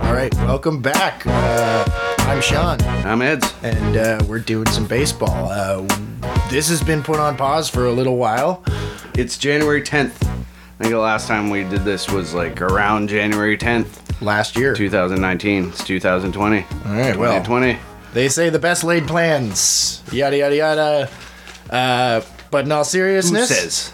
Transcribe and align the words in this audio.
All 0.00 0.14
right, 0.14 0.32
welcome 0.34 0.80
back. 0.80 1.22
Uh, 1.26 1.84
I'm 2.18 2.40
Sean, 2.40 2.80
I'm 2.82 3.22
Ed's. 3.22 3.52
and 3.64 3.96
uh, 3.96 4.24
we're 4.28 4.38
doing 4.38 4.68
some 4.68 4.86
baseball. 4.86 5.50
Uh, 5.50 5.82
this 6.48 6.68
has 6.68 6.80
been 6.80 7.02
put 7.02 7.18
on 7.18 7.36
pause 7.36 7.68
for 7.68 7.86
a 7.86 7.92
little 7.92 8.16
while. 8.16 8.62
It's 9.14 9.36
January 9.36 9.82
10th. 9.82 10.27
I 10.78 10.84
think 10.84 10.92
the 10.92 10.98
last 11.00 11.26
time 11.26 11.50
we 11.50 11.64
did 11.64 11.84
this 11.84 12.08
was 12.08 12.34
like 12.34 12.60
around 12.62 13.08
January 13.08 13.58
10th, 13.58 14.20
Last 14.20 14.56
year. 14.56 14.74
2019. 14.74 15.68
It's 15.68 15.84
2020. 15.84 16.56
All 16.56 16.64
right, 16.92 17.16
well, 17.16 17.32
2020. 17.42 17.78
they 18.14 18.28
say 18.28 18.50
the 18.50 18.58
best 18.58 18.82
laid 18.84 19.06
plans. 19.06 20.02
Yada 20.12 20.36
yada 20.36 20.56
yada. 20.56 21.10
Uh, 21.70 22.20
but 22.50 22.64
in 22.64 22.72
all 22.72 22.82
Who 22.84 22.90
seriousness, 22.90 23.48
says? 23.48 23.92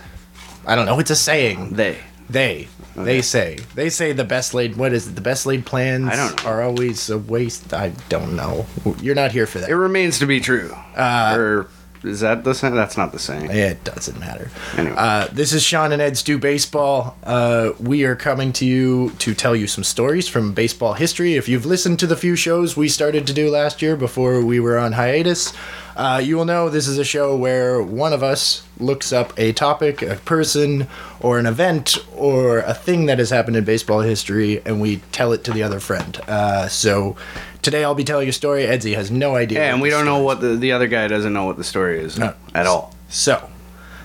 I 0.66 0.74
don't 0.76 0.86
know. 0.86 0.98
It's 0.98 1.10
a 1.10 1.16
saying. 1.16 1.70
They. 1.74 1.98
They. 2.30 2.68
They 2.96 3.20
say. 3.22 3.58
They 3.74 3.90
say 3.90 4.12
the 4.12 4.24
best 4.24 4.54
laid. 4.54 4.76
What 4.76 4.92
is 4.92 5.08
it? 5.08 5.14
The 5.14 5.20
best 5.20 5.44
laid 5.46 5.66
plans 5.66 6.08
I 6.08 6.16
don't 6.16 6.42
know. 6.44 6.50
are 6.50 6.62
always 6.62 7.10
a 7.10 7.18
waste. 7.18 7.74
I 7.74 7.92
don't 8.08 8.36
know. 8.36 8.66
You're 9.02 9.14
not 9.16 9.32
here 9.32 9.46
for 9.46 9.58
that. 9.58 9.68
It 9.68 9.76
remains 9.76 10.20
to 10.20 10.26
be 10.26 10.40
true. 10.40 10.74
Uh, 10.96 11.34
or 11.36 11.68
is 12.04 12.20
that 12.20 12.44
the 12.44 12.54
same? 12.54 12.74
That's 12.74 12.96
not 12.96 13.12
the 13.12 13.18
same. 13.18 13.50
It 13.50 13.82
doesn't 13.84 14.18
matter. 14.20 14.50
Anyway. 14.76 14.94
Uh, 14.96 15.28
this 15.32 15.52
is 15.52 15.62
Sean 15.62 15.92
and 15.92 16.02
Ed's 16.02 16.22
Do 16.22 16.38
Baseball. 16.38 17.16
Uh, 17.24 17.72
we 17.80 18.04
are 18.04 18.16
coming 18.16 18.52
to 18.54 18.66
you 18.66 19.10
to 19.18 19.34
tell 19.34 19.56
you 19.56 19.66
some 19.66 19.84
stories 19.84 20.28
from 20.28 20.52
baseball 20.52 20.94
history. 20.94 21.34
If 21.34 21.48
you've 21.48 21.66
listened 21.66 21.98
to 22.00 22.06
the 22.06 22.16
few 22.16 22.36
shows 22.36 22.76
we 22.76 22.88
started 22.88 23.26
to 23.26 23.32
do 23.32 23.50
last 23.50 23.82
year 23.82 23.96
before 23.96 24.44
we 24.44 24.60
were 24.60 24.78
on 24.78 24.92
hiatus, 24.92 25.52
uh, 25.96 26.20
you 26.22 26.36
will 26.36 26.44
know 26.44 26.68
this 26.68 26.88
is 26.88 26.98
a 26.98 27.04
show 27.04 27.36
where 27.36 27.80
one 27.80 28.12
of 28.12 28.22
us 28.22 28.66
looks 28.78 29.12
up 29.12 29.32
a 29.38 29.52
topic, 29.52 30.02
a 30.02 30.16
person, 30.16 30.88
or 31.20 31.38
an 31.38 31.46
event, 31.46 31.96
or 32.16 32.58
a 32.58 32.74
thing 32.74 33.06
that 33.06 33.18
has 33.18 33.30
happened 33.30 33.56
in 33.56 33.64
baseball 33.64 34.00
history, 34.00 34.60
and 34.66 34.80
we 34.80 34.96
tell 35.12 35.32
it 35.32 35.44
to 35.44 35.52
the 35.52 35.62
other 35.62 35.78
friend. 35.78 36.20
Uh, 36.26 36.66
so 36.68 37.16
today 37.64 37.82
I'll 37.82 37.94
be 37.94 38.04
telling 38.04 38.28
a 38.28 38.32
story. 38.32 38.64
Edsy 38.64 38.94
has 38.94 39.10
no 39.10 39.34
idea. 39.34 39.58
Yeah, 39.60 39.72
and 39.72 39.82
we 39.82 39.90
don't 39.90 40.04
know 40.04 40.22
what 40.22 40.40
the, 40.40 40.54
the 40.54 40.72
other 40.72 40.86
guy 40.86 41.08
doesn't 41.08 41.32
know 41.32 41.44
what 41.46 41.56
the 41.56 41.64
story 41.64 41.98
is 41.98 42.18
No. 42.18 42.34
at 42.54 42.66
all. 42.66 42.94
So, 43.08 43.48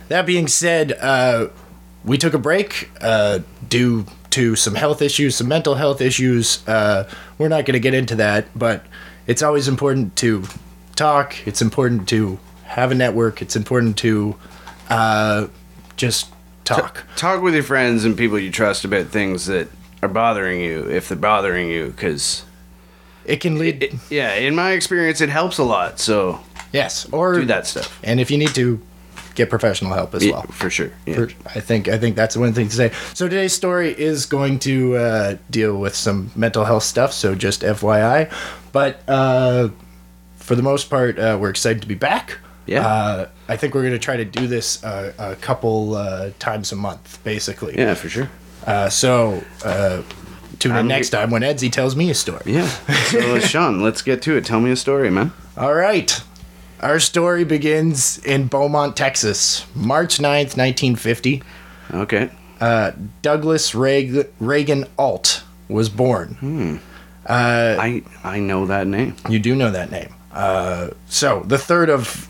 that 0.08 0.26
being 0.26 0.48
said, 0.48 0.94
uh, 0.94 1.48
we 2.04 2.18
took 2.18 2.34
a 2.34 2.40
break 2.40 2.90
uh, 3.02 3.40
due 3.68 4.06
to 4.32 4.56
some 4.56 4.76
health 4.76 5.02
issues, 5.02 5.36
some 5.36 5.48
mental 5.48 5.76
health 5.76 6.02
issues. 6.02 6.68
Uh, 6.68 7.08
we're 7.38 7.48
not 7.50 7.66
going 7.66 7.74
to 7.74 7.80
get 7.80 7.94
into 7.94 8.16
that, 8.16 8.46
but 8.58 8.84
it's 9.28 9.42
always 9.44 9.68
important 9.68 10.16
to 10.18 10.46
talk. 10.96 11.36
It's 11.48 11.62
important 11.62 12.08
to 12.10 12.40
have 12.64 12.92
a 12.92 12.96
network. 12.96 13.42
It's 13.42 13.56
important 13.56 13.98
to 13.98 14.36
uh, 14.90 15.48
just 15.98 16.32
talk. 16.66 17.04
Talk 17.16 17.42
with 17.42 17.54
your 17.54 17.64
friends 17.64 18.06
and 18.06 18.16
people 18.18 18.40
you 18.40 18.52
trust 18.52 18.86
about 18.86 19.08
things 19.08 19.48
that 19.48 19.68
are 20.02 20.10
bothering 20.10 20.62
you, 20.62 20.90
if 20.90 21.10
they're 21.10 21.18
bothering 21.18 21.68
you, 21.70 21.88
because 21.88 22.44
It 23.26 23.38
can 23.42 23.58
lead. 23.60 24.00
yeah, 24.10 24.34
in 24.36 24.56
my 24.56 24.72
experience, 24.72 25.22
it 25.22 25.30
helps 25.30 25.58
a 25.58 25.64
lot. 25.64 26.00
So 26.00 26.40
yes, 26.74 27.08
or 27.12 27.34
do 27.36 27.46
that 27.46 27.68
stuff. 27.68 28.00
And 28.04 28.20
if 28.20 28.30
you 28.32 28.38
need 28.38 28.56
to, 28.56 28.80
get 29.36 29.50
professional 29.50 29.94
help 29.94 30.14
as 30.16 30.26
Yeah, 30.26 30.34
well. 30.34 30.42
for 30.52 30.70
sure. 30.70 30.92
Yeah. 31.06 31.14
For- 31.16 31.30
I 31.46 31.62
think 31.62 31.88
I 31.88 31.98
think 31.98 32.16
that's 32.18 32.36
one 32.36 32.52
thing 32.54 32.68
to 32.70 32.76
say. 32.76 32.92
So 33.14 33.28
today's 33.30 33.54
story 33.54 33.92
is 33.98 34.26
going 34.26 34.60
to 34.60 34.96
uh, 34.98 35.38
deal 35.50 35.78
with 35.78 35.96
some 35.96 36.32
mental 36.36 36.66
health 36.66 36.84
stuff. 36.84 37.14
So 37.14 37.36
just 37.36 37.62
FYI, 37.62 38.30
but 38.74 39.02
uh, 39.08 39.70
for 40.38 40.56
the 40.56 40.64
most 40.64 40.90
part, 40.90 41.18
uh, 41.20 41.38
we're 41.40 41.52
excited 41.52 41.82
to 41.84 41.88
be 41.88 41.96
back. 41.96 42.40
Yeah. 42.66 42.86
Uh, 42.86 43.28
I 43.48 43.56
think 43.58 43.74
we're 43.74 43.82
going 43.82 43.94
to 43.94 44.00
try 44.00 44.18
to 44.18 44.26
do 44.26 44.46
this 44.48 44.84
uh, 44.84 45.14
a 45.18 45.36
couple 45.38 45.96
uh, 45.96 46.32
times 46.40 46.72
a 46.72 46.76
month, 46.76 47.20
basically. 47.24 47.76
yeah, 47.78 47.94
for 47.96 48.10
sure. 48.10 48.30
Uh, 48.68 48.90
so 48.90 49.42
uh, 49.64 50.02
tune 50.60 50.72
in 50.74 50.78
I'm 50.78 50.88
next 50.88 51.10
time 51.10 51.32
when 51.32 51.42
Edsy 51.42 51.72
tells 51.72 51.96
me 51.96 52.10
a 52.10 52.14
story. 52.14 52.44
Yeah. 52.46 52.68
So, 52.68 53.40
Sean, 53.40 53.82
let's 53.82 54.02
get 54.02 54.22
to 54.24 54.36
it. 54.38 54.46
Tell 54.46 54.60
me 54.60 54.72
a 54.72 54.76
story, 54.76 55.10
man. 55.10 55.32
All 55.58 55.74
right. 55.74 56.22
Our 56.82 57.00
story 57.00 57.44
begins 57.44 58.18
in 58.20 58.48
Beaumont, 58.48 58.96
Texas, 58.96 59.66
March 59.76 60.18
9th, 60.20 60.56
1950. 60.58 61.44
Okay. 61.94 62.30
uh, 62.62 62.92
Douglas 63.22 63.74
Reagan, 63.76 64.28
Reagan 64.40 64.86
Ault 64.98 65.44
was 65.68 65.90
born. 65.90 66.80
I 67.28 68.04
I 68.24 68.40
know 68.40 68.66
that 68.68 68.88
name. 68.88 69.16
You 69.30 69.40
do 69.40 69.56
know 69.56 69.72
that 69.72 69.92
name. 69.92 70.14
Uh, 70.32 70.90
so, 71.08 71.42
the 71.46 71.58
third 71.58 71.90
of 71.90 72.30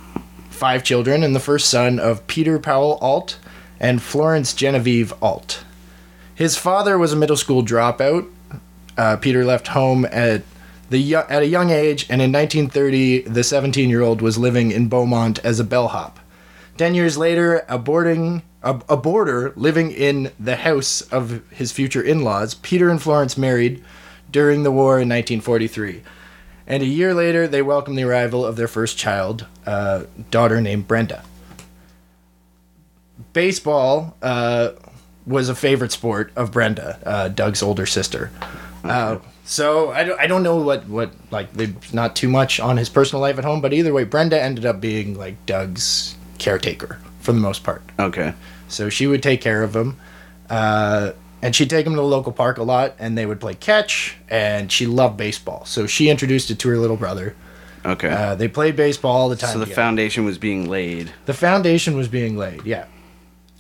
five 0.50 0.84
children 0.84 1.24
and 1.24 1.36
the 1.36 1.40
first 1.40 1.70
son 1.70 2.00
of 2.00 2.26
Peter 2.28 2.60
Powell 2.60 2.98
Ault 3.02 3.38
and 3.80 4.02
Florence 4.02 4.54
Genevieve 4.54 5.14
Ault. 5.22 5.64
His 6.40 6.56
father 6.56 6.98
was 6.98 7.12
a 7.12 7.18
middle 7.18 7.36
school 7.36 7.66
dropout. 7.66 8.26
Uh, 8.98 9.18
Peter 9.18 9.44
left 9.44 9.68
home 9.68 10.06
at 10.06 10.44
the 10.90 11.16
at 11.16 11.42
a 11.42 11.46
young 11.46 11.70
age, 11.70 12.04
and 12.10 12.22
in 12.22 12.32
1930, 12.32 13.24
the 13.24 13.42
17-year-old 13.42 14.22
was 14.22 14.38
living 14.38 14.72
in 14.72 14.88
Beaumont 14.88 15.40
as 15.40 15.60
a 15.60 15.66
bellhop. 15.66 16.18
Ten 16.78 16.96
years 16.96 17.18
later, 17.18 17.66
a 17.68 17.78
boarding 17.78 18.42
a, 18.64 18.80
a 18.88 18.96
boarder 18.96 19.52
living 19.58 19.92
in 19.92 20.32
the 20.40 20.56
house 20.56 21.02
of 21.02 21.46
his 21.50 21.74
future 21.74 22.02
in-laws, 22.02 22.54
Peter 22.54 22.88
and 22.90 23.02
Florence 23.02 23.38
married 23.38 23.84
during 24.32 24.64
the 24.64 24.72
war 24.72 24.94
in 24.94 25.10
1943. 25.10 26.04
And 26.66 26.82
a 26.82 26.86
year 26.86 27.14
later, 27.14 27.50
they 27.50 27.62
welcomed 27.62 27.98
the 27.98 28.04
arrival 28.04 28.46
of 28.46 28.56
their 28.56 28.70
first 28.70 28.98
child, 28.98 29.46
a 29.66 30.06
daughter 30.32 30.62
named 30.62 30.88
Brenda. 30.88 31.26
Baseball 33.34 34.16
uh, 34.22 34.70
was 35.30 35.48
a 35.48 35.56
favorite 35.56 35.92
sport 35.92 36.32
of 36.36 36.52
Brenda, 36.52 37.00
uh, 37.06 37.28
Doug's 37.30 37.62
older 37.62 37.86
sister. 37.86 38.32
Uh, 38.84 39.20
so 39.46 39.92
I 39.92 40.04
don't, 40.04 40.20
I 40.20 40.28
don't 40.28 40.44
know 40.44 40.58
what, 40.58 40.88
what 40.88 41.12
like 41.32 41.54
there's 41.54 41.94
not 41.94 42.16
too 42.16 42.30
much 42.30 42.60
on 42.60 42.78
his 42.78 42.90
personal 42.90 43.22
life 43.22 43.38
at 43.38 43.44
home, 43.46 43.62
but 43.62 43.72
either 43.74 43.94
way, 43.94 44.04
Brenda 44.04 44.42
ended 44.42 44.66
up 44.66 44.82
being 44.82 45.18
like 45.18 45.46
Doug's 45.46 46.16
caretaker 46.40 47.00
for 47.20 47.32
the 47.32 47.40
most 47.40 47.64
part. 47.64 47.84
Okay. 48.00 48.34
So 48.68 48.90
she 48.90 49.06
would 49.08 49.22
take 49.22 49.42
care 49.42 49.64
of 49.64 49.76
him. 49.76 49.98
Uh, 50.50 51.12
and 51.42 51.56
she'd 51.56 51.70
take 51.70 51.86
him 51.86 51.94
to 51.94 51.98
the 51.98 52.04
local 52.04 52.32
park 52.34 52.58
a 52.58 52.64
lot, 52.64 52.96
and 53.00 53.18
they 53.18 53.26
would 53.26 53.40
play 53.40 53.54
catch, 53.54 54.18
and 54.28 54.70
she 54.72 54.86
loved 54.86 55.16
baseball. 55.16 55.64
So 55.66 55.88
she 55.88 56.10
introduced 56.10 56.52
it 56.52 56.60
to 56.60 56.70
her 56.70 56.78
little 56.78 56.98
brother. 56.98 57.36
Okay. 57.86 58.10
Uh, 58.10 58.36
they 58.36 58.50
played 58.50 58.76
baseball 58.76 59.16
all 59.16 59.30
the 59.30 59.38
time. 59.38 59.54
so 59.54 59.60
the 59.60 59.66
together. 59.66 59.82
foundation 59.82 60.26
was 60.26 60.38
being 60.38 60.68
laid. 60.70 61.12
the 61.28 61.34
foundation 61.34 61.96
was 61.96 62.10
being 62.10 62.36
laid, 62.36 62.66
yeah. 62.66 62.86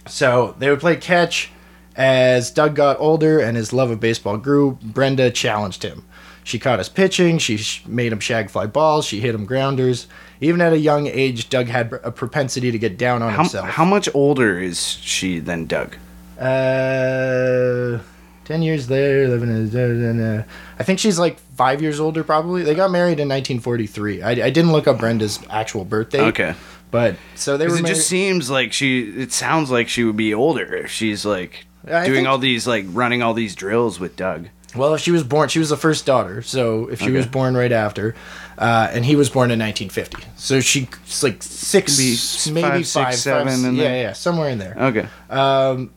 So 0.07 0.55
they 0.59 0.69
would 0.69 0.79
play 0.81 0.97
catch. 0.97 1.51
As 1.99 2.49
Doug 2.49 2.75
got 2.77 2.97
older 2.97 3.39
and 3.39 3.57
his 3.57 3.73
love 3.73 3.91
of 3.91 3.99
baseball 3.99 4.37
grew, 4.37 4.77
Brenda 4.81 5.29
challenged 5.29 5.83
him. 5.83 6.05
She 6.45 6.57
caught 6.57 6.79
his 6.79 6.87
pitching, 6.87 7.37
she 7.39 7.57
sh- 7.57 7.83
made 7.85 8.13
him 8.13 8.21
shag 8.21 8.49
fly 8.49 8.67
balls, 8.67 9.05
she 9.05 9.19
hit 9.19 9.35
him 9.35 9.45
grounders. 9.45 10.07
Even 10.39 10.61
at 10.61 10.71
a 10.71 10.77
young 10.79 11.07
age, 11.07 11.49
Doug 11.49 11.67
had 11.67 11.91
a 12.01 12.09
propensity 12.11 12.71
to 12.71 12.79
get 12.79 12.97
down 12.97 13.21
on 13.21 13.31
How, 13.33 13.39
himself. 13.39 13.67
how 13.67 13.83
much 13.83 14.07
older 14.15 14.57
is 14.61 14.79
she 15.01 15.39
than 15.39 15.65
Doug? 15.65 15.97
Uh, 16.39 17.99
ten 18.45 18.61
years 18.61 18.89
later, 18.89 19.27
living 19.27 19.49
in. 19.49 20.21
Uh, 20.21 20.43
I 20.79 20.83
think 20.83 20.99
she's 20.99 21.19
like 21.19 21.37
five 21.57 21.81
years 21.81 21.99
older. 21.99 22.23
Probably 22.23 22.63
they 22.63 22.75
got 22.75 22.91
married 22.91 23.19
in 23.19 23.27
1943. 23.27 24.21
I, 24.21 24.29
I 24.29 24.35
didn't 24.49 24.71
look 24.71 24.87
up 24.87 24.99
Brenda's 24.99 25.39
actual 25.49 25.83
birthday. 25.83 26.21
Okay. 26.21 26.55
but 26.91 27.15
so 27.35 27.57
they 27.57 27.67
were. 27.67 27.75
It 27.77 27.81
married, 27.81 27.95
just 27.95 28.07
seems 28.07 28.49
like 28.49 28.71
she. 28.71 29.01
It 29.01 29.33
sounds 29.33 29.69
like 29.69 29.89
she 29.89 30.05
would 30.05 30.17
be 30.17 30.33
older 30.33 30.73
if 30.77 30.89
she's 30.89 31.25
like 31.25 31.65
I 31.91 32.05
doing 32.05 32.17
think- 32.17 32.27
all 32.27 32.37
these 32.37 32.65
like 32.67 32.85
running 32.89 33.21
all 33.21 33.33
these 33.33 33.55
drills 33.55 33.99
with 33.99 34.15
Doug. 34.15 34.47
well, 34.75 34.93
if 34.93 35.01
she 35.01 35.11
was 35.11 35.23
born, 35.23 35.49
she 35.49 35.59
was 35.59 35.69
the 35.69 35.77
first 35.77 36.05
daughter. 36.05 36.41
So 36.41 36.87
if 36.89 37.01
she 37.01 37.11
was 37.11 37.25
born 37.25 37.55
right 37.57 37.71
after, 37.71 38.15
uh, 38.57 38.89
and 38.91 39.03
he 39.03 39.15
was 39.15 39.29
born 39.29 39.49
in 39.51 39.59
1950, 39.59 40.23
so 40.35 40.59
she's 40.61 40.87
like 41.23 41.41
six, 41.41 41.97
be 41.97 42.51
maybe 42.53 42.61
five, 42.61 42.71
five, 42.71 42.85
six, 42.87 42.93
five, 43.05 43.15
seven 43.15 43.65
in 43.65 43.75
yeah, 43.75 43.83
there. 43.83 44.01
yeah, 44.03 44.13
somewhere 44.13 44.49
in 44.49 44.59
there. 44.59 44.75
Okay. 44.77 45.07
Um, 45.29 45.91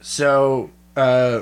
So 0.00 0.70
uh, 0.96 1.40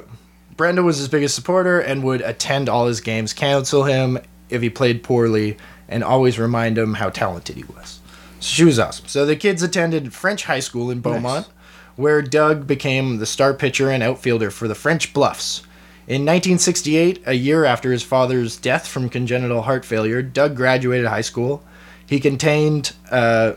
Brenda 0.56 0.82
was 0.82 0.98
his 0.98 1.08
biggest 1.08 1.34
supporter 1.34 1.80
and 1.80 2.02
would 2.04 2.20
attend 2.22 2.68
all 2.68 2.86
his 2.86 3.00
games, 3.00 3.32
counsel 3.32 3.84
him 3.84 4.18
if 4.48 4.62
he 4.62 4.70
played 4.70 5.02
poorly, 5.02 5.56
and 5.88 6.02
always 6.02 6.38
remind 6.38 6.78
him 6.78 6.94
how 6.94 7.10
talented 7.10 7.56
he 7.56 7.64
was. 7.64 8.00
So 8.40 8.48
she 8.48 8.64
was 8.64 8.78
awesome. 8.78 9.06
So 9.08 9.26
the 9.26 9.36
kids 9.36 9.62
attended 9.62 10.12
French 10.14 10.44
high 10.44 10.60
school 10.60 10.90
in 10.90 11.00
Beaumont, 11.00 11.48
where 11.96 12.22
Doug 12.22 12.66
became 12.66 13.18
the 13.18 13.26
star 13.26 13.54
pitcher 13.54 13.90
and 13.90 14.02
outfielder 14.02 14.50
for 14.50 14.68
the 14.68 14.74
French 14.74 15.12
Bluffs. 15.12 15.60
In 16.06 16.22
1968, 16.22 17.22
a 17.26 17.32
year 17.32 17.64
after 17.64 17.90
his 17.90 18.02
father's 18.02 18.56
death 18.56 18.86
from 18.86 19.08
congenital 19.08 19.62
heart 19.62 19.84
failure, 19.84 20.20
Doug 20.22 20.54
graduated 20.54 21.06
high 21.06 21.22
school. 21.22 21.64
He 22.06 22.20
contained 22.20 22.92
uh, 23.10 23.54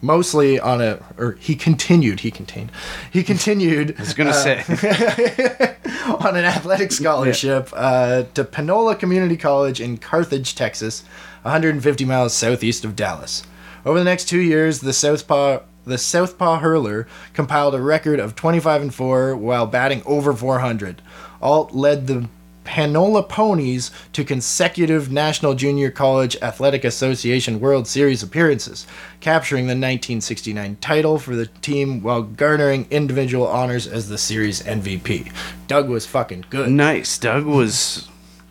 mostly 0.00 0.58
on 0.58 0.80
a, 0.80 0.98
or 1.18 1.32
he 1.32 1.54
continued, 1.54 2.20
he 2.20 2.30
contained, 2.30 2.72
he 3.12 3.22
continued. 3.22 3.94
I 3.98 4.00
was 4.00 4.14
gonna 4.14 4.32
say. 4.32 4.64
on 6.20 6.36
an 6.36 6.44
athletic 6.44 6.92
scholarship 6.92 7.70
uh, 7.74 8.24
to 8.34 8.44
Panola 8.44 8.96
Community 8.96 9.36
College 9.36 9.80
in 9.80 9.98
Carthage, 9.98 10.54
Texas, 10.54 11.02
150 11.42 12.04
miles 12.04 12.34
southeast 12.34 12.84
of 12.84 12.96
Dallas. 12.96 13.42
Over 13.84 13.98
the 13.98 14.04
next 14.04 14.28
two 14.28 14.40
years, 14.40 14.80
the 14.80 14.92
Southpaw 14.92 15.60
the 15.90 15.98
Southpaw 15.98 16.60
hurler 16.60 17.06
compiled 17.34 17.74
a 17.74 17.82
record 17.82 18.18
of 18.18 18.34
25 18.34 18.82
and 18.82 18.94
4 18.94 19.36
while 19.36 19.66
batting 19.66 20.02
over 20.06 20.32
400. 20.32 21.02
Ault 21.42 21.72
led 21.72 22.06
the 22.06 22.28
Panola 22.64 23.22
Ponies 23.22 23.90
to 24.12 24.22
consecutive 24.24 25.10
National 25.10 25.54
Junior 25.54 25.90
College 25.90 26.36
Athletic 26.40 26.84
Association 26.84 27.58
World 27.58 27.88
Series 27.88 28.22
appearances, 28.22 28.86
capturing 29.20 29.64
the 29.64 29.72
1969 29.72 30.76
title 30.80 31.18
for 31.18 31.34
the 31.34 31.46
team 31.46 32.02
while 32.02 32.22
garnering 32.22 32.86
individual 32.90 33.46
honors 33.46 33.86
as 33.86 34.08
the 34.08 34.18
series 34.18 34.62
MVP. 34.62 35.32
Doug 35.66 35.88
was 35.88 36.06
fucking 36.06 36.44
good. 36.50 36.70
nice. 36.70 37.18
Doug 37.18 37.44
was 37.44 38.08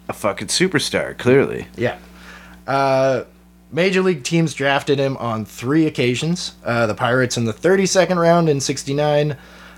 a 0.09 0.13
fucking 0.13 0.47
superstar, 0.47 1.17
clearly. 1.17 1.67
Yeah. 1.77 1.97
Uh, 2.67 3.23
major 3.71 4.01
league 4.01 4.23
teams 4.23 4.53
drafted 4.53 4.99
him 4.99 5.17
on 5.17 5.45
three 5.45 5.85
occasions. 5.85 6.53
Uh, 6.63 6.87
the 6.87 6.95
Pirates 6.95 7.37
in 7.37 7.45
the 7.45 7.53
32nd 7.53 8.17
round 8.17 8.49
in 8.49 8.59
69, 8.59 9.37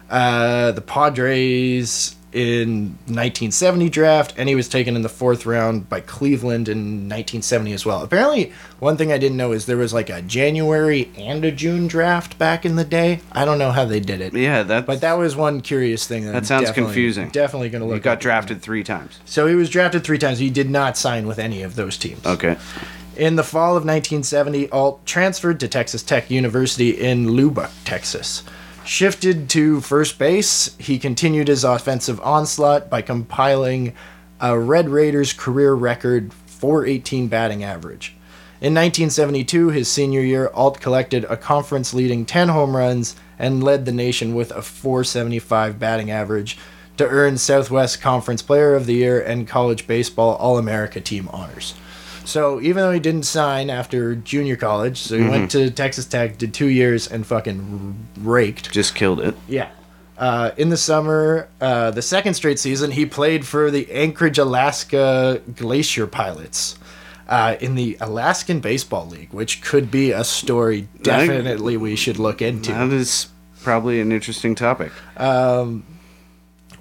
uh, 0.10 0.72
the 0.72 0.82
Padres 0.82 2.16
in 2.34 2.98
1970 3.08 3.90
draft, 3.90 4.34
and 4.38 4.48
he 4.48 4.56
was 4.56 4.70
taken 4.70 4.96
in 4.96 5.02
the 5.02 5.10
fourth 5.10 5.46
round 5.46 5.90
by 5.90 6.00
Cleveland 6.00 6.70
in 6.70 7.10
1970 7.10 7.74
as 7.74 7.86
well. 7.86 8.02
Apparently, 8.04 8.54
one 8.80 8.96
thing 8.96 9.12
I 9.12 9.18
didn't 9.18 9.38
know 9.38 9.52
is 9.52 9.66
there 9.66 9.78
was 9.78 9.94
like 9.94 10.10
a 10.10 10.22
January 10.22 11.12
and 11.18 11.44
a 11.44 11.52
June 11.52 11.88
draft 11.88 12.38
back 12.38 12.66
in 12.66 12.78
the 12.78 12.86
day. 12.86 13.20
I 13.34 13.44
don't 13.44 13.60
know 13.60 13.72
how 13.72 13.86
they 13.86 14.00
did 14.00 14.22
it. 14.22 14.34
Yeah, 14.34 14.64
that 14.64 14.86
But 14.86 15.02
that 15.02 15.14
was 15.14 15.36
one 15.36 15.62
curious 15.62 16.08
thing. 16.08 16.26
That, 16.26 16.32
That 16.32 16.46
sounds 16.46 16.72
confusing. 16.72 17.30
Definitely 17.30 17.70
going 17.70 17.82
to 17.82 17.88
look. 17.88 17.96
he 17.96 18.02
got 18.02 18.22
drafted 18.22 18.62
three 18.62 18.84
times. 18.84 19.20
So 19.26 19.48
he 19.48 19.56
was 19.56 19.70
drafted 19.70 20.04
three 20.04 20.18
times. 20.18 20.40
He 20.40 20.50
did 20.50 20.70
not 20.70 20.98
sign 20.98 21.28
with 21.28 21.38
any 21.38 21.64
of 21.64 21.76
those 21.76 21.98
teams. 21.98 22.26
Okay. 22.26 22.58
In 23.18 23.36
the 23.36 23.44
fall 23.44 23.72
of 23.72 23.84
1970, 23.84 24.70
Ault 24.70 25.06
transferred 25.06 25.60
to 25.60 25.68
Texas 25.68 26.02
Tech 26.02 26.32
University 26.32 26.92
in 26.92 27.36
Lubbock, 27.36 27.70
Texas. 27.84 28.42
Shifted 28.86 29.50
to 29.50 29.82
first 29.82 30.18
base, 30.18 30.76
he 30.78 30.98
continued 30.98 31.50
his 31.50 31.66
offensive 31.66 32.22
onslaught 32.22 32.90
by 32.90 33.02
compiling 33.02 33.94
a 34.40 34.58
Red 34.58 34.88
Raiders 34.88 35.34
career 35.34 35.74
record 35.74 36.34
418 36.46 37.28
batting 37.28 37.66
average. 37.66 38.16
In 38.62 38.74
1972, 38.74 39.70
his 39.70 39.92
senior 39.92 40.22
year, 40.22 40.50
Ault 40.54 40.80
collected 40.80 41.26
a 41.26 41.36
conference 41.36 41.94
leading 41.94 42.26
10 42.26 42.48
home 42.48 42.78
runs 42.78 43.18
and 43.38 43.62
led 43.62 43.86
the 43.86 43.92
nation 43.92 44.36
with 44.36 44.52
a 44.52 44.62
475 44.62 45.78
batting 45.78 46.10
average 46.10 46.58
to 46.96 47.08
earn 47.08 47.38
Southwest 47.38 48.00
Conference 48.00 48.42
Player 48.42 48.74
of 48.74 48.86
the 48.86 48.94
Year 48.94 49.20
and 49.22 49.48
College 49.48 49.86
Baseball 49.86 50.36
All 50.36 50.58
America 50.58 51.02
team 51.02 51.28
honors. 51.34 51.74
So 52.32 52.62
even 52.62 52.78
though 52.78 52.94
he 52.94 53.02
didn't 53.02 53.24
sign 53.24 53.70
after 53.70 54.16
junior 54.16 54.56
college, 54.56 54.98
so 55.00 55.18
he 55.18 55.28
went 55.28 55.52
to 55.52 55.70
Texas 55.70 56.06
Tech, 56.06 56.38
did 56.38 56.54
two 56.54 56.68
years, 56.68 57.06
and 57.08 57.28
fucking 57.28 58.08
raked. 58.22 58.72
Just 58.72 58.96
killed 58.96 59.20
it. 59.20 59.36
Yeah. 59.50 59.70
Uh, 60.18 60.52
in 60.56 60.70
the 60.70 60.78
summer, 60.78 61.50
uh, 61.60 61.92
the 61.92 62.02
second 62.02 62.36
straight 62.36 62.58
season, 62.58 62.92
he 62.92 63.06
played 63.06 63.46
for 63.46 63.70
the 63.70 63.92
Anchorage, 63.92 64.38
Alaska 64.38 65.42
Glacier 65.58 66.08
Pilots 66.08 66.80
uh, 67.28 67.58
in 67.60 67.76
the 67.76 67.98
Alaskan 68.00 68.62
Baseball 68.62 69.08
League, 69.08 69.34
which 69.34 69.62
could 69.62 69.92
be 69.92 70.12
a 70.12 70.24
story 70.24 70.88
definitely 71.02 71.76
we 71.76 71.98
should 71.98 72.18
look 72.18 72.42
into. 72.42 72.72
That 72.72 72.94
is 72.94 73.28
probably 73.62 74.00
an 74.00 74.14
interesting 74.14 74.56
topic. 74.56 74.94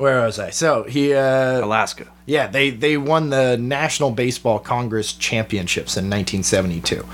Where 0.00 0.24
was 0.24 0.38
I? 0.38 0.50
So 0.50 0.84
he, 0.84 1.12
uh, 1.14 1.64
Alaska. 1.64 2.06
yeah, 2.26 2.46
they 2.46 2.70
they 2.70 2.96
won 2.96 3.30
the 3.30 3.56
National 3.58 4.10
Baseball 4.10 4.58
Congress 4.58 5.12
Championships 5.12 5.96
in 5.96 6.04
1972. 6.08 7.06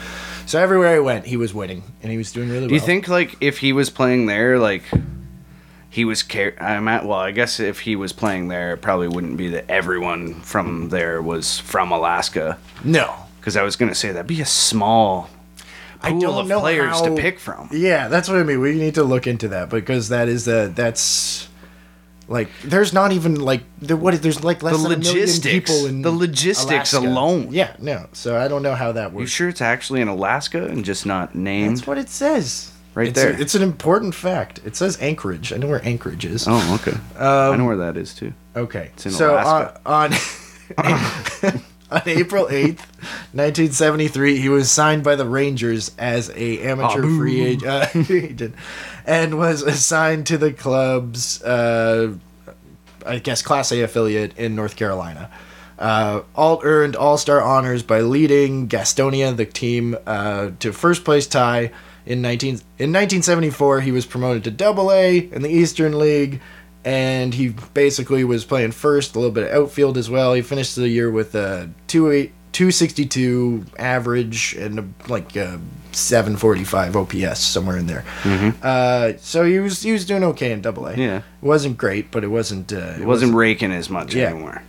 So 0.46 0.60
everywhere 0.60 0.94
he 0.94 1.00
went, 1.00 1.26
he 1.26 1.36
was 1.36 1.52
winning, 1.52 1.82
and 2.02 2.12
he 2.12 2.18
was 2.18 2.30
doing 2.30 2.48
really 2.48 2.60
well. 2.60 2.68
Do 2.68 2.74
you 2.74 2.80
think 2.80 3.08
like 3.08 3.36
if 3.40 3.58
he 3.58 3.72
was 3.72 3.90
playing 3.90 4.26
there, 4.26 4.58
like 4.60 4.84
he 5.90 6.04
was 6.04 6.22
care? 6.22 6.54
I'm 6.62 6.86
at. 6.86 7.04
Well, 7.04 7.18
I 7.18 7.32
guess 7.32 7.58
if 7.58 7.80
he 7.80 7.96
was 7.96 8.12
playing 8.12 8.48
there, 8.48 8.74
it 8.74 8.82
probably 8.82 9.08
wouldn't 9.08 9.36
be 9.36 9.48
that 9.50 9.64
everyone 9.68 10.34
from 10.42 10.88
there 10.90 11.20
was 11.20 11.58
from 11.58 11.90
Alaska. 11.90 12.58
No. 12.84 13.12
Because 13.40 13.56
I 13.56 13.62
was 13.62 13.74
gonna 13.76 13.94
say 13.94 14.12
that'd 14.12 14.26
be 14.26 14.40
a 14.40 14.46
small 14.46 15.28
I 16.02 16.10
pool 16.10 16.20
don't 16.20 16.38
of 16.42 16.46
know 16.48 16.60
players 16.60 17.00
how- 17.00 17.06
to 17.06 17.16
pick 17.20 17.40
from. 17.40 17.68
Yeah, 17.72 18.06
that's 18.08 18.28
what 18.28 18.38
I 18.38 18.44
mean. 18.44 18.60
We 18.60 18.74
need 18.74 18.94
to 18.94 19.02
look 19.04 19.26
into 19.26 19.48
that 19.48 19.70
because 19.70 20.08
that 20.10 20.28
is 20.28 20.44
the 20.44 20.70
that's 20.74 21.48
like 22.28 22.48
there's 22.64 22.92
not 22.92 23.12
even 23.12 23.36
like 23.36 23.62
there 23.80 23.96
what 23.96 24.20
there's 24.22 24.42
like 24.42 24.62
less 24.62 24.76
The 24.82 24.88
than 24.88 24.92
a 24.92 24.98
million 24.98 25.20
logistics. 25.20 25.70
people 25.70 25.86
in 25.86 26.02
The 26.02 26.10
logistics 26.10 26.92
Alaska. 26.92 26.98
alone. 26.98 27.48
Yeah, 27.50 27.74
no. 27.78 28.06
So 28.12 28.36
I 28.38 28.48
don't 28.48 28.62
know 28.62 28.74
how 28.74 28.92
that 28.92 29.12
works. 29.12 29.20
You 29.22 29.26
sure 29.26 29.48
it's 29.48 29.60
actually 29.60 30.00
in 30.00 30.08
Alaska 30.08 30.64
and 30.66 30.84
just 30.84 31.06
not 31.06 31.34
named? 31.34 31.76
That's 31.78 31.86
what 31.86 31.98
it 31.98 32.08
says. 32.08 32.72
Right 32.94 33.08
It's 33.08 33.18
a- 33.18 33.22
there. 33.22 33.40
it's 33.40 33.54
an 33.54 33.62
important 33.62 34.14
fact. 34.14 34.60
It 34.64 34.74
says 34.74 34.96
Anchorage. 35.02 35.52
I 35.52 35.58
know 35.58 35.66
where 35.68 35.84
Anchorage 35.84 36.24
is. 36.24 36.46
Oh, 36.48 36.80
okay. 36.82 36.96
I 37.18 37.22
know 37.22 37.52
um, 37.52 37.66
where 37.66 37.76
that 37.76 37.96
is 37.98 38.14
too. 38.14 38.32
Okay. 38.56 38.90
in 39.04 39.10
so 39.10 39.34
Alaska. 39.34 39.80
Uh, 39.84 39.90
on 39.90 40.12
on, 40.78 41.62
on 41.90 42.02
April 42.06 42.46
8th, 42.46 42.80
1973, 43.32 44.38
he 44.38 44.48
was 44.48 44.70
signed 44.70 45.04
by 45.04 45.16
the 45.16 45.26
Rangers 45.26 45.92
as 45.98 46.30
a 46.30 46.60
amateur 46.62 47.04
Ah, 47.04 47.16
free 47.16 47.44
agent, 47.44 47.66
uh, 47.66 47.86
agent 48.14 48.54
and 49.06 49.38
was 49.38 49.62
assigned 49.62 50.26
to 50.26 50.38
the 50.38 50.52
club's 50.52 51.42
uh, 51.42 52.14
I 53.06 53.18
guess 53.18 53.42
Class 53.42 53.70
A 53.72 53.82
affiliate 53.82 54.36
in 54.36 54.56
North 54.56 54.76
Carolina. 54.76 55.30
Uh, 55.78 56.22
Ault 56.34 56.60
earned 56.64 56.96
All 56.96 57.18
Star 57.18 57.40
honors 57.40 57.82
by 57.82 58.00
leading 58.00 58.68
Gastonia, 58.68 59.36
the 59.36 59.44
team, 59.46 59.96
uh, 60.06 60.50
to 60.58 60.72
first 60.72 61.04
place 61.04 61.26
tie 61.26 61.70
in 62.04 62.22
19 62.22 62.48
in 62.50 62.92
1974. 62.92 63.82
He 63.82 63.92
was 63.92 64.06
promoted 64.06 64.44
to 64.44 64.50
Double 64.50 64.90
A 64.90 65.18
in 65.18 65.42
the 65.42 65.50
Eastern 65.50 65.98
League, 65.98 66.40
and 66.86 67.34
he 67.34 67.48
basically 67.74 68.24
was 68.24 68.44
playing 68.46 68.70
first, 68.72 69.14
a 69.14 69.18
little 69.18 69.34
bit 69.34 69.50
of 69.50 69.62
outfield 69.64 69.98
as 69.98 70.08
well. 70.08 70.32
He 70.32 70.40
finished 70.40 70.76
the 70.76 70.88
year 70.88 71.10
with 71.10 71.34
a 71.34 71.68
two 71.88 72.10
eight. 72.10 72.32
262 72.52 73.66
average 73.78 74.54
and 74.54 74.78
a, 74.78 74.84
like 75.12 75.36
a 75.36 75.60
745 75.92 76.96
OPS 76.96 77.38
somewhere 77.38 77.76
in 77.76 77.86
there. 77.86 78.02
Uh, 78.62 79.12
so 79.18 79.44
he 79.44 79.58
was 79.58 79.82
he 79.82 79.92
was 79.92 80.06
doing 80.06 80.24
okay 80.24 80.52
in 80.52 80.62
Double 80.62 80.86
A. 80.86 80.94
Yeah. 80.96 81.16
it 81.18 81.22
wasn't 81.42 81.76
great, 81.76 82.10
but 82.10 82.24
it 82.24 82.28
wasn't. 82.28 82.72
Uh, 82.72 82.76
it 82.96 83.00
It 83.02 83.06
wasn't 83.06 83.34
raking 83.34 83.72
as 83.72 83.90
much 83.90 84.14
Yeah. 84.14 84.30
anymore. 84.30 84.62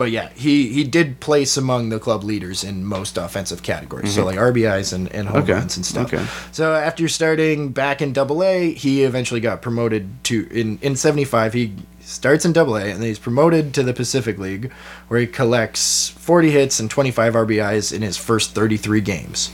But 0.00 0.12
yeah, 0.12 0.30
he 0.34 0.72
he 0.72 0.82
did 0.82 1.20
place 1.20 1.58
among 1.58 1.90
the 1.90 1.98
club 1.98 2.24
leaders 2.24 2.64
in 2.64 2.86
most 2.86 3.18
offensive 3.18 3.62
categories. 3.62 4.14
So 4.14 4.24
like 4.24 4.38
RBIs 4.38 4.94
and, 4.94 5.12
and 5.12 5.28
home 5.28 5.42
Mm-hmm. 5.42 5.50
Okay, 5.50 5.52
runs 5.52 5.76
and 5.76 5.84
stuff. 5.84 6.06
okay. 6.14 6.24
So 6.52 6.72
after 6.72 7.06
starting 7.06 7.68
back 7.68 8.00
in 8.00 8.14
Double 8.14 8.42
A, 8.42 8.72
he 8.72 9.04
eventually 9.04 9.40
got 9.40 9.60
promoted 9.60 10.08
to 10.24 10.48
in 10.50 10.78
in 10.80 10.96
'75. 10.96 11.52
He 11.52 11.74
starts 12.00 12.46
in 12.46 12.54
Double 12.54 12.76
A 12.76 12.84
and 12.84 13.02
then 13.02 13.08
he's 13.08 13.18
promoted 13.18 13.74
to 13.74 13.82
the 13.82 13.92
Pacific 13.92 14.38
League, 14.38 14.72
where 15.08 15.20
he 15.20 15.26
collects 15.26 16.08
40 16.08 16.50
hits 16.50 16.80
and 16.80 16.90
25 16.90 17.34
RBIs 17.34 17.92
in 17.92 18.00
his 18.00 18.16
first 18.16 18.54
33 18.54 19.02
games. 19.02 19.50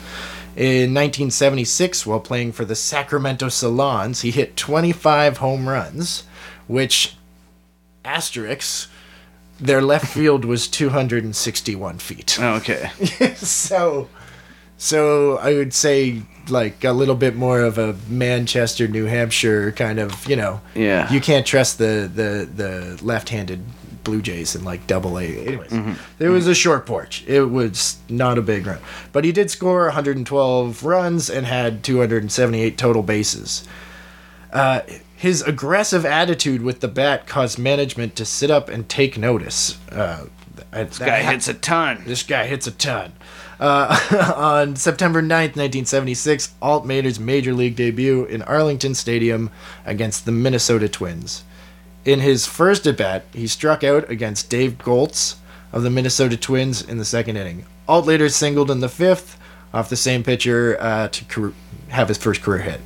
In 0.55 0.95
1976, 0.95 2.07
while 2.07 2.21
playing 2.21 2.53
for 2.53 2.65
the 2.65 2.77
Sacramento 2.77 3.49
Solons, 3.49 4.21
he 4.21 4.31
hit 4.31 4.57
25 4.57 5.39
home 5.39 5.69
runs, 5.69 6.23
which 6.69 7.17
asterisks 8.05 8.87
their 9.61 9.83
left 9.83 10.07
field 10.07 10.45
was 10.45 10.69
261 10.69 11.99
feet. 11.99 12.39
Oh, 12.41 12.55
okay. 12.57 12.91
so 13.37 14.09
so 14.79 15.39
I 15.39 15.55
would 15.55 15.73
say 15.73 16.23
like 16.49 16.85
a 16.85 16.93
little 16.93 17.15
bit 17.15 17.35
more 17.35 17.61
of 17.61 17.79
a 17.79 17.97
Manchester, 18.09 18.87
New 18.87 19.07
Hampshire 19.07 19.73
kind 19.73 19.99
of, 19.99 20.29
you 20.29 20.37
know. 20.37 20.61
Yeah. 20.75 21.11
You 21.13 21.21
can't 21.21 21.47
trust 21.47 21.79
the 21.79 22.11
the 22.13 22.49
the 22.55 23.05
left-handed 23.05 23.65
Blue 24.05 24.23
Jays 24.23 24.55
in 24.55 24.63
like 24.65 24.87
double 24.87 25.19
A. 25.19 25.25
Anyways, 25.25 25.73
it 26.21 26.29
was 26.29 26.47
a 26.47 26.55
short 26.55 26.87
porch. 26.87 27.25
It 27.27 27.43
was 27.43 27.97
not 28.09 28.39
a 28.39 28.43
big 28.43 28.67
run. 28.67 28.79
But 29.13 29.25
he 29.25 29.33
did 29.33 29.51
score 29.51 29.87
112 29.87 30.85
runs 30.85 31.29
and 31.29 31.45
had 31.45 31.83
278 31.83 32.79
total 32.79 33.03
bases. 33.03 33.67
Uh, 34.53 34.83
his 35.17 35.43
aggressive 35.43 36.05
attitude 36.05 36.63
with 36.63 36.81
the 36.81 36.89
bat 36.89 37.27
caused 37.27 37.59
management 37.59 38.15
to 38.17 38.25
sit 38.25 38.51
up 38.51 38.69
and 38.69 38.89
take 38.89 39.17
notice. 39.17 39.79
Uh, 39.91 40.27
this 40.71 40.99
Guy 40.99 41.23
hits 41.23 41.49
a 41.49 41.55
ton. 41.55 42.03
this 42.07 42.23
guy 42.23 42.47
hits 42.47 42.67
a 42.67 42.71
ton. 42.71 43.13
Uh, 43.59 44.35
on 44.37 44.77
September 44.77 45.23
9th, 45.23 45.57
1976, 45.57 46.55
Ault 46.61 46.85
made 46.85 47.05
his 47.07 47.19
major 47.19 47.55
league 47.55 47.77
debut 47.77 48.25
in 48.27 48.43
Arlington 48.43 48.95
Stadium 48.95 49.51
against 49.87 50.27
the 50.27 50.33
Minnesota 50.33 50.89
Twins. 50.89 51.45
In 52.05 52.21
his 52.21 52.47
first 52.47 52.87
at 52.87 52.99
bat, 52.99 53.25
he 53.33 53.47
struck 53.47 53.83
out 53.83 54.09
against 54.11 54.51
Dave 54.51 54.79
Goltz 54.79 55.37
of 55.73 55.83
the 55.83 55.91
Minnesota 55.91 56.37
Twins 56.37 56.83
in 56.83 56.99
the 56.99 57.05
second 57.05 57.37
inning. 57.37 57.65
Ault 57.89 58.07
later 58.07 58.29
singled 58.29 58.71
in 58.71 58.81
the 58.81 58.89
fifth 58.89 59.39
off 59.73 59.89
the 59.89 59.97
same 59.97 60.23
pitcher 60.23 60.77
uh, 60.81 61.09
to 61.09 61.25
car- 61.25 61.53
have 61.89 62.09
his 62.09 62.19
first 62.19 62.43
career 62.43 62.63
hit. 62.63 62.81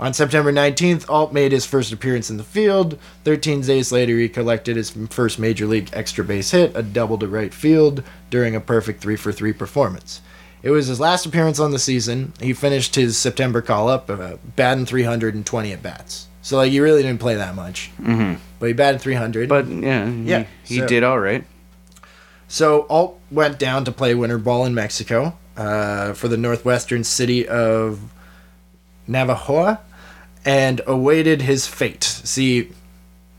On 0.00 0.12
September 0.12 0.52
19th, 0.52 1.08
Ault 1.08 1.32
made 1.32 1.52
his 1.52 1.64
first 1.64 1.92
appearance 1.92 2.28
in 2.30 2.36
the 2.36 2.42
field. 2.44 2.98
13 3.24 3.60
days 3.62 3.92
later, 3.92 4.18
he 4.18 4.28
collected 4.28 4.76
his 4.76 4.90
first 5.10 5.38
major 5.38 5.66
league 5.66 5.88
extra 5.92 6.24
base 6.24 6.50
hit, 6.50 6.72
a 6.74 6.82
double 6.82 7.16
to 7.18 7.28
right 7.28 7.54
field, 7.54 8.02
during 8.30 8.56
a 8.56 8.60
perfect 8.60 9.00
3 9.00 9.16
for 9.16 9.32
3 9.32 9.52
performance. 9.52 10.20
It 10.62 10.70
was 10.70 10.86
his 10.88 10.98
last 10.98 11.26
appearance 11.26 11.58
on 11.60 11.70
the 11.70 11.78
season. 11.78 12.32
He 12.40 12.52
finished 12.54 12.94
his 12.94 13.16
September 13.18 13.60
call 13.62 13.88
up, 13.88 14.08
uh, 14.10 14.36
batting 14.56 14.86
320 14.86 15.72
at 15.72 15.82
bats. 15.82 16.26
So, 16.42 16.56
like, 16.56 16.72
he 16.72 16.80
really 16.80 17.02
didn't 17.02 17.20
play 17.20 17.36
that 17.36 17.54
much. 17.54 17.90
Mm-hmm. 18.00 18.34
But 18.58 18.66
he 18.66 18.72
batted 18.72 19.00
300. 19.00 19.48
But 19.48 19.66
yeah, 19.68 20.06
he, 20.10 20.22
Yeah, 20.24 20.46
he 20.64 20.78
so- 20.78 20.86
did 20.86 21.02
all 21.04 21.18
right. 21.20 21.44
So 22.48 22.82
Ault 22.88 23.18
went 23.30 23.58
down 23.58 23.84
to 23.86 23.92
play 23.92 24.14
winter 24.14 24.38
ball 24.38 24.64
in 24.66 24.74
Mexico 24.74 25.36
uh, 25.56 26.12
for 26.12 26.28
the 26.28 26.36
northwestern 26.36 27.02
city 27.04 27.48
of 27.48 28.00
Navojoa 29.08 29.78
and 30.44 30.80
awaited 30.86 31.42
his 31.42 31.66
fate. 31.66 32.04
See, 32.04 32.70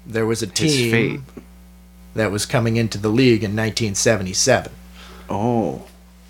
there 0.06 0.26
was 0.26 0.42
a 0.42 0.48
team 0.48 1.26
that 2.16 2.32
was 2.32 2.46
coming 2.46 2.78
into 2.78 2.98
the 2.98 3.10
league 3.10 3.44
in 3.44 3.52
1977. 3.52 4.72
Oh, 5.30 5.84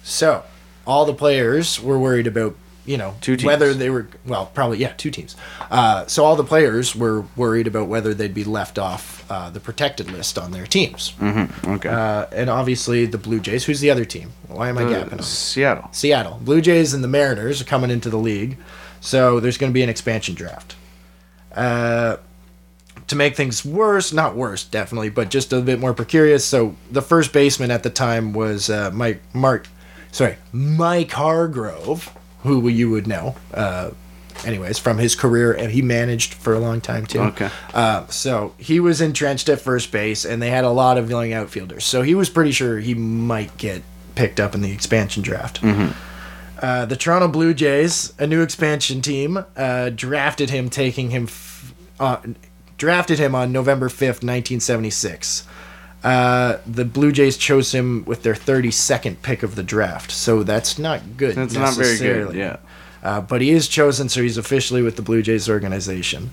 So 0.04 0.44
all 0.88 1.06
the 1.06 1.14
players 1.14 1.82
were 1.82 2.00
worried 2.00 2.28
about, 2.28 2.56
you 2.86 2.98
know, 2.98 3.16
Two 3.22 3.36
teams. 3.36 3.46
whether 3.46 3.74
they 3.74 3.90
were, 3.90 4.08
well, 4.26 4.48
probably, 4.54 4.78
yeah, 4.80 4.94
two 4.98 5.12
teams. 5.12 5.36
Uh, 5.72 6.06
so 6.08 6.24
all 6.24 6.36
the 6.36 6.44
players 6.44 6.96
were 6.96 7.26
worried 7.36 7.68
about 7.68 7.88
whether 7.88 8.14
they'd 8.14 8.34
be 8.34 8.44
left 8.44 8.78
off 8.80 9.26
uh, 9.30 9.50
the 9.50 9.60
protected 9.60 10.12
list 10.12 10.38
on 10.38 10.52
their 10.52 10.66
teams. 10.66 11.14
okay. 11.22 11.90
Uh, 11.90 12.26
and 12.32 12.50
obviously 12.50 13.06
the 13.06 13.18
Blue 13.18 13.40
Jays. 13.40 13.66
Who's 13.66 13.80
the 13.80 13.90
other 13.90 14.06
team? 14.06 14.32
Why 14.48 14.70
am 14.70 14.78
I 14.78 14.84
Uh, 14.84 14.90
gapping 15.06 15.14
on? 15.14 15.24
Seattle. 15.24 15.90
Seattle. 15.92 16.40
Blue 16.44 16.62
Jays 16.62 16.94
and 16.94 17.04
the 17.04 17.08
Mariners 17.08 17.60
are 17.62 17.66
coming 17.66 17.90
into 17.92 18.10
the 18.10 18.18
league, 18.20 18.58
so 19.06 19.40
there's 19.40 19.58
going 19.58 19.72
to 19.72 19.74
be 19.74 19.84
an 19.84 19.90
expansion 19.90 20.36
draft. 20.36 20.76
Uh, 21.54 22.18
to 23.08 23.16
make 23.16 23.36
things 23.36 23.64
worse, 23.64 24.12
not 24.12 24.36
worse, 24.36 24.64
definitely, 24.64 25.10
but 25.10 25.30
just 25.30 25.54
a 25.54 25.62
bit 25.62 25.80
more 25.80 25.94
precarious. 25.94 26.44
So 26.44 26.76
the 26.92 27.02
first 27.02 27.32
baseman 27.32 27.72
at 27.72 27.84
the 27.84 27.90
time 27.90 28.34
was 28.34 28.70
uh, 28.70 28.92
Mike 28.92 29.22
Mark, 29.34 29.68
sorry, 30.12 30.38
Mike 30.52 31.12
Hargrove, 31.12 32.12
who 32.44 32.68
you 32.68 32.90
would 32.90 33.08
know. 33.08 33.36
Uh, 33.54 33.92
anyways, 34.44 34.80
from 34.80 34.98
his 34.98 35.16
career, 35.16 35.54
and 35.54 35.72
he 35.72 35.82
managed 35.82 36.34
for 36.34 36.54
a 36.54 36.60
long 36.60 36.82
time 36.82 37.06
too. 37.06 37.22
Okay. 37.22 37.50
Uh, 37.74 38.08
so 38.08 38.54
he 38.58 38.80
was 38.80 39.02
entrenched 39.02 39.50
at 39.50 39.62
first 39.62 39.92
base, 39.92 40.26
and 40.26 40.42
they 40.42 40.50
had 40.50 40.64
a 40.64 40.70
lot 40.70 40.98
of 40.98 41.10
young 41.10 41.32
outfielders. 41.32 41.86
So 41.86 42.02
he 42.02 42.16
was 42.16 42.30
pretty 42.30 42.52
sure 42.52 42.80
he 42.80 42.96
might 42.96 43.56
get 43.58 43.84
picked 44.16 44.40
up 44.40 44.56
in 44.56 44.62
the 44.62 44.72
expansion 44.72 45.22
draft. 45.22 45.62
Uh, 46.62 46.86
the 46.86 46.96
Toronto 46.96 47.28
Blue 47.28 47.54
Jays, 47.54 48.14
a 48.18 48.26
new 48.26 48.42
expansion 48.42 49.02
team, 49.02 49.44
uh, 49.58 49.90
drafted 49.90 50.50
him, 50.50 50.70
taking 50.70 51.10
him, 51.12 51.24
f- 51.26 51.74
uh, 52.00 52.18
drafted 52.78 53.20
him 53.20 53.36
on 53.36 53.52
November 53.52 53.90
fifth, 53.90 54.24
nineteen 54.24 54.60
seventy 54.60 54.90
six. 54.90 55.46
Uh, 56.04 56.60
the 56.68 56.86
Blue 56.86 57.12
Jays 57.12 57.36
chose 57.36 57.74
him 57.74 58.06
with 58.06 58.22
their 58.22 58.36
32nd 58.36 59.24
pick 59.24 59.42
of 59.42 59.56
the 59.56 59.64
draft, 59.64 60.12
so 60.12 60.44
that's 60.44 60.78
not 60.78 61.18
good. 61.18 61.36
That's 61.36 61.56
not 61.56 61.74
very 61.76 61.98
good. 62.28 62.36
Yeah. 62.36 62.58
Uh, 63.02 63.22
but 63.22 63.42
he 63.42 63.50
is 63.50 63.68
chosen, 63.68 64.08
so 64.08 64.22
he's 64.22 64.38
officially 64.38 64.84
with 64.84 64.98
the 64.98 65.02
Blue 65.02 65.24
Jays 65.24 65.50
organization. 65.50 66.30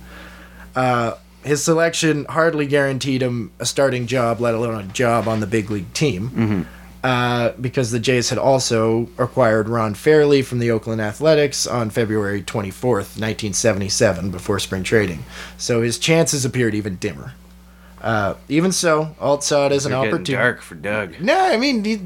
Uh, 0.76 1.14
his 1.43 1.64
selection 1.64 2.26
hardly 2.26 2.67
guaranteed 2.67 3.23
him 3.23 3.50
a 3.59 3.64
starting 3.67 4.07
job, 4.07 4.41
let 4.41 4.55
alone 4.55 4.79
a 4.85 4.93
job 4.93 5.26
on 5.26 5.41
the 5.41 5.47
big 5.47 5.71
league 5.71 5.93
team. 5.95 6.67
Uh, 7.02 7.52
because 7.61 7.90
the 7.90 7.99
Jays 7.99 8.30
had 8.30 8.38
also 8.38 9.09
acquired 9.18 9.68
Ron 9.68 9.94
Fairly 9.94 10.40
from 10.42 10.61
the 10.61 10.71
Oakland 10.71 11.00
Athletics 11.00 11.66
on 11.66 11.90
February 11.90 12.42
24th, 12.42 13.18
1977, 13.18 14.30
before 14.30 14.61
spring 14.61 14.85
trading. 14.85 15.25
So 15.59 15.82
his 15.82 15.99
chances 15.99 16.44
appeared 16.44 16.75
even 16.76 16.97
dimmer. 16.97 17.35
Uh, 18.00 18.35
even 18.49 18.71
so, 18.71 19.16
Ault 19.21 19.42
saw 19.42 19.66
it 19.66 19.73
as 19.73 19.85
an 19.87 19.92
opportunity. 19.92 20.32
dark 20.35 20.62
for 20.62 20.76
Doug. 20.76 21.21
No, 21.21 21.37
I 21.38 21.56
mean, 21.56 21.85
he, 21.85 22.00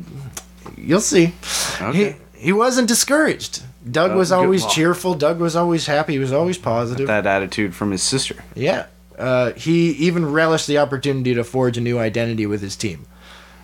you'll 0.79 1.01
see. 1.01 1.35
Okay. 1.81 2.17
He, 2.35 2.45
he 2.47 2.53
wasn't 2.53 2.89
discouraged. 2.89 3.63
Doug 3.91 4.13
Oh, 4.13 4.17
was 4.19 4.33
always 4.33 4.65
cheerful. 4.67 5.15
Doug 5.15 5.39
was 5.41 5.55
always 5.57 5.87
happy. 5.87 6.15
He 6.15 6.19
was 6.19 6.33
always 6.33 6.59
positive. 6.59 7.07
That 7.07 7.27
attitude 7.27 7.75
from 7.75 7.91
his 7.93 8.03
sister. 8.03 8.43
Yeah. 8.55 8.87
Uh, 9.19 9.53
he 9.53 9.91
even 9.93 10.25
relished 10.33 10.67
the 10.67 10.79
opportunity 10.79 11.35
to 11.35 11.45
forge 11.45 11.79
a 11.79 11.81
new 11.81 11.99
identity 11.99 12.47
with 12.47 12.61
his 12.63 12.77
team. 12.77 13.07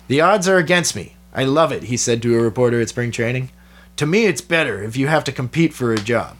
The 0.07 0.21
odds 0.21 0.47
are 0.47 0.57
against 0.57 0.95
me. 0.95 1.15
I 1.33 1.43
love 1.43 1.71
it, 1.71 1.83
he 1.83 1.97
said 1.97 2.21
to 2.21 2.37
a 2.37 2.41
reporter 2.41 2.79
at 2.79 2.89
spring 2.89 3.11
training. 3.11 3.49
To 3.97 4.05
me, 4.05 4.25
it's 4.25 4.41
better 4.41 4.83
if 4.83 4.95
you 4.95 5.07
have 5.07 5.23
to 5.25 5.31
compete 5.31 5.73
for 5.73 5.91
a 5.91 5.97
job, 5.97 6.37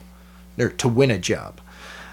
or 0.57 0.69
to 0.69 0.87
win 0.87 1.11
a 1.11 1.17
job. 1.17 1.59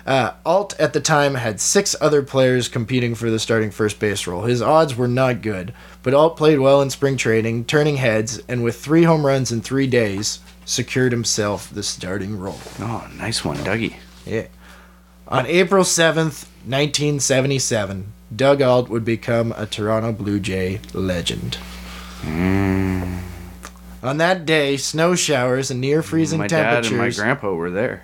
Uh, 0.06 0.32
Ault 0.44 0.74
at 0.80 0.92
the 0.92 1.00
time 1.00 1.34
had 1.34 1.60
six 1.60 1.94
other 2.00 2.22
players 2.22 2.68
competing 2.68 3.14
for 3.14 3.30
the 3.30 3.38
starting 3.38 3.70
first 3.70 4.00
base 4.00 4.26
role. 4.26 4.42
His 4.42 4.62
odds 4.62 4.96
were 4.96 5.08
not 5.08 5.42
good, 5.42 5.74
but 6.02 6.14
Ault 6.14 6.36
played 6.36 6.58
well 6.58 6.80
in 6.80 6.90
spring 6.90 7.16
training, 7.16 7.66
turning 7.66 7.96
heads, 7.96 8.40
and 8.48 8.64
with 8.64 8.80
three 8.80 9.04
home 9.04 9.24
runs 9.24 9.52
in 9.52 9.60
three 9.60 9.86
days, 9.86 10.40
secured 10.64 11.12
himself 11.12 11.68
the 11.70 11.82
starting 11.82 12.38
role. 12.38 12.58
Oh, 12.80 13.08
nice 13.16 13.44
one, 13.44 13.58
Dougie. 13.58 13.96
Yeah. 14.24 14.46
On 15.28 15.46
April 15.46 15.84
7th, 15.84 16.46
1977, 16.66 18.12
Doug 18.34 18.62
Ault 18.62 18.88
would 18.88 19.04
become 19.04 19.52
a 19.56 19.66
Toronto 19.66 20.12
Blue 20.12 20.40
Jay 20.40 20.80
legend. 20.92 21.58
On 24.02 24.16
that 24.16 24.46
day, 24.46 24.76
snow 24.76 25.14
showers 25.14 25.70
and 25.70 25.80
near 25.80 26.02
freezing 26.02 26.38
my 26.38 26.46
dad 26.46 26.82
temperatures. 26.84 27.18
and 27.18 27.26
my 27.26 27.34
grandpa 27.34 27.52
were 27.52 27.70
there. 27.70 28.02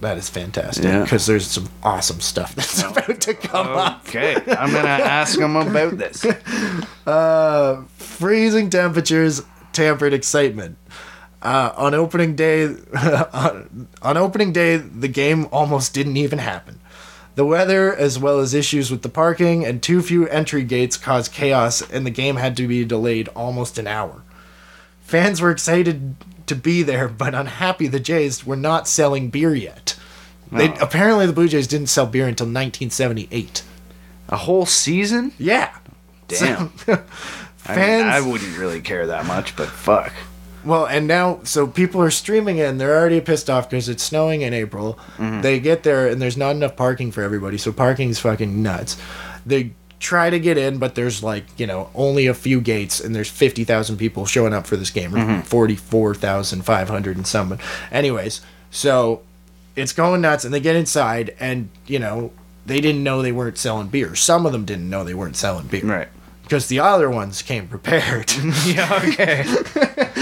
that 0.00 0.18
is 0.18 0.28
fantastic 0.28 0.84
Yeah. 0.84 1.02
because 1.02 1.24
there's 1.26 1.46
some 1.46 1.68
awesome 1.82 2.20
stuff 2.20 2.54
that's 2.54 2.82
about 2.82 3.20
to 3.22 3.32
come 3.34 3.68
up. 3.68 4.02
Okay, 4.06 4.34
I'm 4.34 4.70
gonna 4.72 4.88
ask 4.88 5.38
him 5.38 5.56
about 5.56 5.98
this. 5.98 6.24
Uh, 7.06 7.82
freezing 7.98 8.70
temperatures 8.70 9.42
tempered 9.74 10.14
excitement. 10.14 10.78
Uh, 11.42 11.70
on 11.76 11.92
opening 11.92 12.34
day, 12.34 12.64
on, 13.34 13.88
on 14.00 14.16
opening 14.16 14.54
day, 14.54 14.78
the 14.78 15.08
game 15.08 15.46
almost 15.52 15.92
didn't 15.92 16.16
even 16.16 16.38
happen. 16.38 16.80
The 17.36 17.44
weather, 17.44 17.94
as 17.94 18.18
well 18.18 18.38
as 18.38 18.54
issues 18.54 18.90
with 18.90 19.02
the 19.02 19.08
parking 19.08 19.64
and 19.64 19.82
too 19.82 20.00
few 20.02 20.28
entry 20.28 20.62
gates, 20.62 20.96
caused 20.96 21.32
chaos, 21.32 21.82
and 21.90 22.06
the 22.06 22.10
game 22.10 22.36
had 22.36 22.56
to 22.58 22.68
be 22.68 22.84
delayed 22.84 23.28
almost 23.28 23.76
an 23.78 23.86
hour. 23.88 24.22
Fans 25.00 25.40
were 25.40 25.50
excited 25.50 26.14
to 26.46 26.54
be 26.54 26.82
there, 26.82 27.08
but 27.08 27.34
unhappy 27.34 27.88
the 27.88 27.98
Jays 28.00 28.46
were 28.46 28.56
not 28.56 28.86
selling 28.86 29.30
beer 29.30 29.54
yet. 29.54 29.96
They, 30.52 30.68
Oh. 30.68 30.76
apparently, 30.80 31.26
the 31.26 31.32
Blue 31.32 31.48
Jays 31.48 31.66
didn't 31.66 31.88
sell 31.88 32.06
beer 32.06 32.28
until 32.28 32.46
1978. 32.46 33.62
A 34.28 34.36
whole 34.36 34.66
season? 34.66 35.32
Yeah. 35.38 35.70
Damn. 36.28 36.72
So- 36.86 37.02
I, 37.66 37.76
mean. 37.76 38.06
I 38.06 38.20
wouldn't 38.20 38.58
really 38.58 38.82
care 38.82 39.06
that 39.06 39.24
much, 39.24 39.56
but 39.56 39.68
fuck. 39.68 40.12
Well, 40.64 40.86
and 40.86 41.06
now, 41.06 41.40
so 41.44 41.66
people 41.66 42.00
are 42.00 42.10
streaming 42.10 42.58
in. 42.58 42.78
They're 42.78 42.98
already 42.98 43.20
pissed 43.20 43.50
off 43.50 43.68
because 43.68 43.88
it's 43.88 44.02
snowing 44.02 44.42
in 44.42 44.52
April. 44.54 44.98
Mm-hmm. 45.16 45.42
They 45.42 45.60
get 45.60 45.82
there 45.82 46.08
and 46.08 46.20
there's 46.20 46.36
not 46.36 46.56
enough 46.56 46.76
parking 46.76 47.12
for 47.12 47.22
everybody, 47.22 47.58
so 47.58 47.72
parking's 47.72 48.18
fucking 48.18 48.62
nuts. 48.62 48.96
They 49.44 49.72
try 50.04 50.30
to 50.30 50.38
get 50.38 50.58
in, 50.58 50.78
but 50.78 50.94
there's 50.94 51.22
like, 51.22 51.44
you 51.58 51.66
know, 51.66 51.90
only 51.94 52.26
a 52.26 52.34
few 52.34 52.60
gates, 52.60 53.00
and 53.00 53.14
there's 53.14 53.30
50,000 53.30 53.96
people 53.96 54.26
showing 54.26 54.52
up 54.52 54.66
for 54.66 54.76
this 54.76 54.90
game, 54.90 55.14
or 55.14 55.18
mm-hmm. 55.18 55.40
44,500 55.40 57.16
and 57.16 57.26
something. 57.26 57.58
Anyways, 57.90 58.40
so 58.70 59.22
it's 59.76 59.92
going 59.92 60.20
nuts, 60.20 60.44
and 60.44 60.52
they 60.52 60.60
get 60.60 60.76
inside, 60.76 61.34
and, 61.40 61.70
you 61.86 61.98
know, 61.98 62.32
they 62.66 62.80
didn't 62.80 63.02
know 63.02 63.22
they 63.22 63.32
weren't 63.32 63.58
selling 63.58 63.88
beer. 63.88 64.14
Some 64.14 64.46
of 64.46 64.52
them 64.52 64.64
didn't 64.64 64.88
know 64.88 65.04
they 65.04 65.14
weren't 65.14 65.36
selling 65.36 65.66
beer. 65.66 65.84
Right. 65.84 66.08
Because 66.42 66.68
the 66.68 66.80
other 66.80 67.10
ones 67.10 67.40
came 67.40 67.66
prepared. 67.68 68.32
Yeah, 68.66 69.00
okay. 69.04 69.44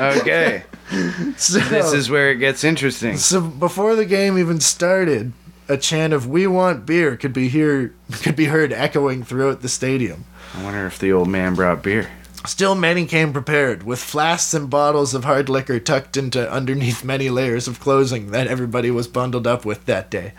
okay. 0.00 0.64
so, 1.36 1.58
This 1.58 1.92
is 1.92 2.10
where 2.10 2.30
it 2.30 2.36
gets 2.36 2.64
interesting. 2.64 3.16
So 3.16 3.40
before 3.40 3.94
the 3.94 4.04
game 4.04 4.38
even 4.38 4.60
started, 4.60 5.32
a 5.68 5.76
chant 5.76 6.12
of 6.12 6.26
"We 6.26 6.46
want 6.46 6.86
beer" 6.86 7.16
could 7.16 7.32
be 7.32 7.48
hear 7.48 7.94
could 8.22 8.36
be 8.36 8.46
heard 8.46 8.72
echoing 8.72 9.24
throughout 9.24 9.62
the 9.62 9.68
stadium. 9.68 10.26
I 10.54 10.62
wonder 10.62 10.86
if 10.86 10.98
the 10.98 11.12
old 11.12 11.28
man 11.28 11.54
brought 11.54 11.82
beer. 11.82 12.10
Still, 12.46 12.74
many 12.74 13.06
came 13.06 13.32
prepared 13.32 13.84
with 13.84 13.98
flasks 13.98 14.52
and 14.52 14.68
bottles 14.68 15.14
of 15.14 15.24
hard 15.24 15.48
liquor 15.48 15.80
tucked 15.80 16.18
into 16.18 16.50
underneath 16.50 17.02
many 17.02 17.30
layers 17.30 17.66
of 17.66 17.80
clothing 17.80 18.32
that 18.32 18.48
everybody 18.48 18.90
was 18.90 19.08
bundled 19.08 19.46
up 19.46 19.64
with 19.64 19.86
that 19.86 20.10
day. 20.10 20.34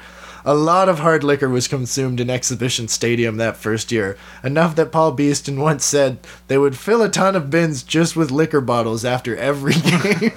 A 0.48 0.54
lot 0.54 0.88
of 0.88 1.00
hard 1.00 1.24
liquor 1.24 1.50
was 1.50 1.68
consumed 1.68 2.20
in 2.20 2.30
Exhibition 2.30 2.88
Stadium 2.88 3.38
that 3.38 3.58
first 3.58 3.92
year, 3.92 4.16
enough 4.44 4.76
that 4.76 4.92
Paul 4.92 5.12
Beeston 5.12 5.60
once 5.60 5.84
said 5.84 6.20
they 6.48 6.58
would 6.58 6.78
fill 6.78 7.02
a 7.02 7.10
ton 7.10 7.36
of 7.36 7.50
bins 7.50 7.82
just 7.82 8.16
with 8.16 8.30
liquor 8.30 8.62
bottles 8.62 9.04
after 9.04 9.36
every 9.36 9.74
game. 9.74 10.32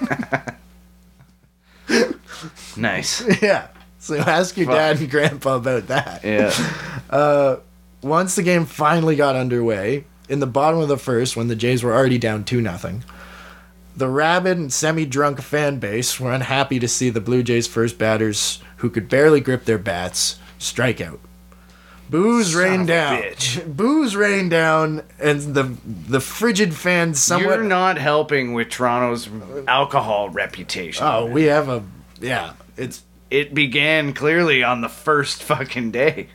Nice. 2.77 3.23
yeah. 3.43 3.69
So 3.99 4.17
ask 4.17 4.57
your 4.57 4.67
Fuck. 4.67 4.77
dad 4.77 5.01
and 5.01 5.11
grandpa 5.11 5.57
about 5.57 5.87
that. 5.89 6.25
Yeah. 6.25 6.53
Uh, 7.11 7.57
once 8.03 8.37
the 8.37 8.43
game 8.43 8.67
finally 8.67 9.17
got 9.17 9.35
underway, 9.35 10.05
in 10.29 10.41
the 10.41 10.47
bottom 10.47 10.79
of 10.79 10.89
the 10.89 10.99
first, 10.99 11.39
when 11.39 11.49
the 11.49 11.57
Jays 11.57 11.83
were 11.83 11.95
already 11.95 12.19
down 12.19 12.45
two 12.45 12.61
nothing, 12.61 13.03
The 13.97 14.09
rabid 14.09 14.59
and 14.59 14.71
semi 14.71 15.07
drunk 15.07 15.41
fan 15.41 15.79
base 15.79 16.21
were 16.21 16.31
unhappy 16.31 16.79
to 16.81 16.87
see 16.87 17.09
the 17.09 17.23
Blue 17.23 17.43
Jays' 17.43 17.67
first 17.67 17.97
batters, 17.97 18.61
who 18.79 18.91
could 18.91 19.09
barely 19.09 19.41
grip 19.41 19.65
their 19.65 19.79
bats, 19.79 20.39
strike 20.59 21.01
out. 21.01 21.21
Booze 22.11 22.55
rained 22.55 22.83
of 22.83 22.87
down. 22.89 23.23
bitch. 23.23 23.77
Booze 23.77 24.17
rained 24.17 24.51
down, 24.51 25.03
and 25.19 25.41
the 25.55 25.77
the 25.85 26.21
frigid 26.21 26.75
fans 26.75 27.21
somewhat. 27.21 27.59
You're 27.59 27.65
not 27.65 27.99
helping 27.99 28.55
with 28.55 28.71
Toronto's 28.71 29.29
alcohol 29.67 30.31
reputation. 30.31 31.05
oh, 31.07 31.27
we 31.27 31.45
have 31.45 31.69
a 31.69 31.85
yeah. 32.21 32.55
It's 32.77 33.03
It 33.31 33.53
began 33.53 34.15
clearly 34.15 34.63
on 34.63 34.81
the 34.81 34.89
first 34.89 35.43
fucking 35.43 35.91
day. 35.91 36.29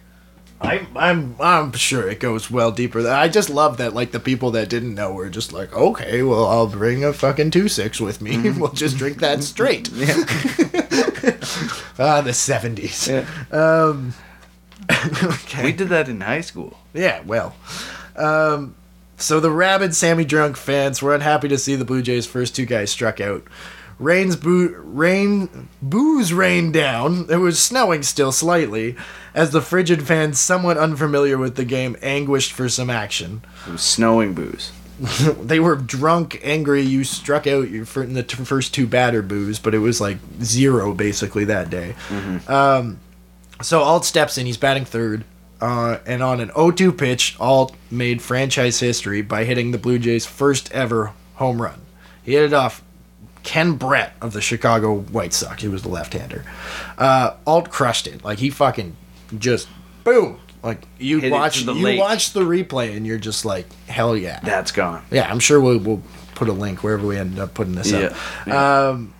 I'm 0.63 0.87
I'm 0.95 1.35
I'm 1.39 1.71
sure 1.73 2.09
it 2.09 2.19
goes 2.19 2.49
well 2.49 2.71
deeper. 2.71 3.07
I 3.07 3.27
just 3.27 3.49
love 3.49 3.77
that 3.77 3.93
like 3.93 4.11
the 4.11 4.19
people 4.19 4.51
that 4.51 4.69
didn't 4.69 4.95
know 4.95 5.11
were 5.11 5.29
just 5.29 5.51
like, 5.51 5.73
okay, 5.73 6.23
well 6.23 6.47
I'll 6.47 6.67
bring 6.67 7.03
a 7.03 7.13
fucking 7.13 7.51
two 7.51 7.67
six 7.67 7.99
with 7.99 8.21
me. 8.21 8.49
we'll 8.57 8.71
just 8.71 8.97
drink 8.97 9.19
that 9.19 9.43
straight. 9.43 9.89
ah, 11.99 12.21
the 12.21 12.33
seventies. 12.33 13.09
Um, 13.51 14.13
okay. 15.23 15.65
We 15.65 15.73
did 15.73 15.89
that 15.89 16.07
in 16.07 16.21
high 16.21 16.41
school. 16.41 16.79
Yeah, 16.93 17.21
well. 17.25 17.55
Um, 18.15 18.75
so 19.17 19.39
the 19.39 19.51
rabid 19.51 19.95
Sammy 19.95 20.25
Drunk 20.25 20.57
fans 20.57 21.01
were 21.01 21.13
unhappy 21.13 21.47
to 21.49 21.57
see 21.57 21.75
the 21.75 21.85
Blue 21.85 22.01
Jays' 22.01 22.25
first 22.25 22.55
two 22.55 22.65
guys 22.65 22.91
struck 22.91 23.19
out. 23.19 23.43
Rain's 23.99 24.35
boo- 24.35 24.75
rain 24.83 25.69
booze 25.81 26.33
rained 26.33 26.73
down. 26.73 27.27
It 27.29 27.37
was 27.37 27.59
snowing 27.59 28.03
still 28.03 28.31
slightly, 28.31 28.95
as 29.33 29.51
the 29.51 29.61
frigid 29.61 30.05
fans, 30.05 30.39
somewhat 30.39 30.77
unfamiliar 30.77 31.37
with 31.37 31.55
the 31.55 31.65
game, 31.65 31.97
anguished 32.01 32.51
for 32.51 32.69
some 32.69 32.89
action. 32.89 33.41
It 33.67 33.71
was 33.71 33.81
snowing 33.81 34.33
booze. 34.33 34.71
they 35.41 35.59
were 35.59 35.75
drunk, 35.75 36.39
angry. 36.43 36.81
You 36.81 37.03
struck 37.03 37.47
out 37.47 37.69
your 37.69 37.85
in 38.03 38.13
the 38.13 38.23
t- 38.23 38.43
first 38.43 38.73
two 38.73 38.87
batter 38.87 39.21
booze, 39.21 39.59
but 39.59 39.73
it 39.73 39.79
was 39.79 39.99
like 39.99 40.17
zero 40.41 40.93
basically 40.93 41.45
that 41.45 41.69
day. 41.69 41.95
Um, 42.47 42.99
so 43.61 43.81
Ault 43.81 44.05
steps 44.05 44.37
in. 44.37 44.45
He's 44.45 44.57
batting 44.57 44.85
third. 44.85 45.23
Uh, 45.61 45.99
and 46.05 46.21
on 46.21 46.41
an 46.41 46.49
0-2 46.49 46.97
pitch, 46.97 47.37
Ault 47.39 47.73
made 47.89 48.21
franchise 48.21 48.81
history 48.81 49.21
by 49.21 49.45
hitting 49.45 49.71
the 49.71 49.77
Blue 49.77 49.97
Jays' 49.97 50.25
first 50.25 50.69
ever 50.73 51.13
home 51.35 51.61
run. 51.61 51.79
He 52.21 52.33
hit 52.33 52.43
it 52.43 52.53
off 52.53 52.83
Ken 53.43 53.73
Brett 53.73 54.13
of 54.21 54.33
the 54.33 54.41
Chicago 54.41 54.93
White 54.99 55.31
Sox. 55.31 55.61
He 55.61 55.69
was 55.69 55.83
the 55.83 55.89
left-hander. 55.89 56.43
Uh, 56.97 57.35
Ault 57.45 57.69
crushed 57.69 58.07
it. 58.07 58.25
Like 58.25 58.39
he 58.39 58.49
fucking 58.49 58.97
just 59.39 59.67
boom. 60.03 60.39
Like 60.61 60.87
you 60.97 61.19
Hit 61.19 61.27
it 61.27 61.31
watch 61.33 61.59
to 61.59 61.65
the 61.65 61.73
you 61.73 61.83
lake. 61.83 61.99
watch 61.99 62.31
the 62.31 62.41
replay 62.41 62.95
and 62.95 63.05
you're 63.05 63.17
just 63.17 63.43
like 63.43 63.65
hell 63.87 64.15
yeah. 64.15 64.39
That's 64.43 64.71
gone. 64.71 65.03
Yeah, 65.11 65.29
I'm 65.29 65.39
sure 65.39 65.59
we'll, 65.59 65.79
we'll 65.79 66.01
put 66.35 66.47
a 66.47 66.53
link 66.53 66.83
wherever 66.83 67.05
we 67.05 67.17
end 67.17 67.37
up 67.37 67.53
putting 67.53 67.75
this 67.75 67.91
up. 67.91 68.13
Yeah, 68.47 68.87
Um, 68.89 69.13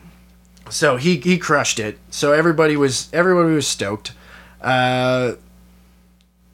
so 0.70 0.96
he 0.98 1.18
he 1.18 1.38
crushed 1.38 1.80
it. 1.80 2.00
So 2.12 2.32
everybody 2.32 2.78
was 2.78 3.10
everybody 3.12 3.54
was 3.54 3.68
stoked. 3.68 4.14
Uh, 4.62 5.34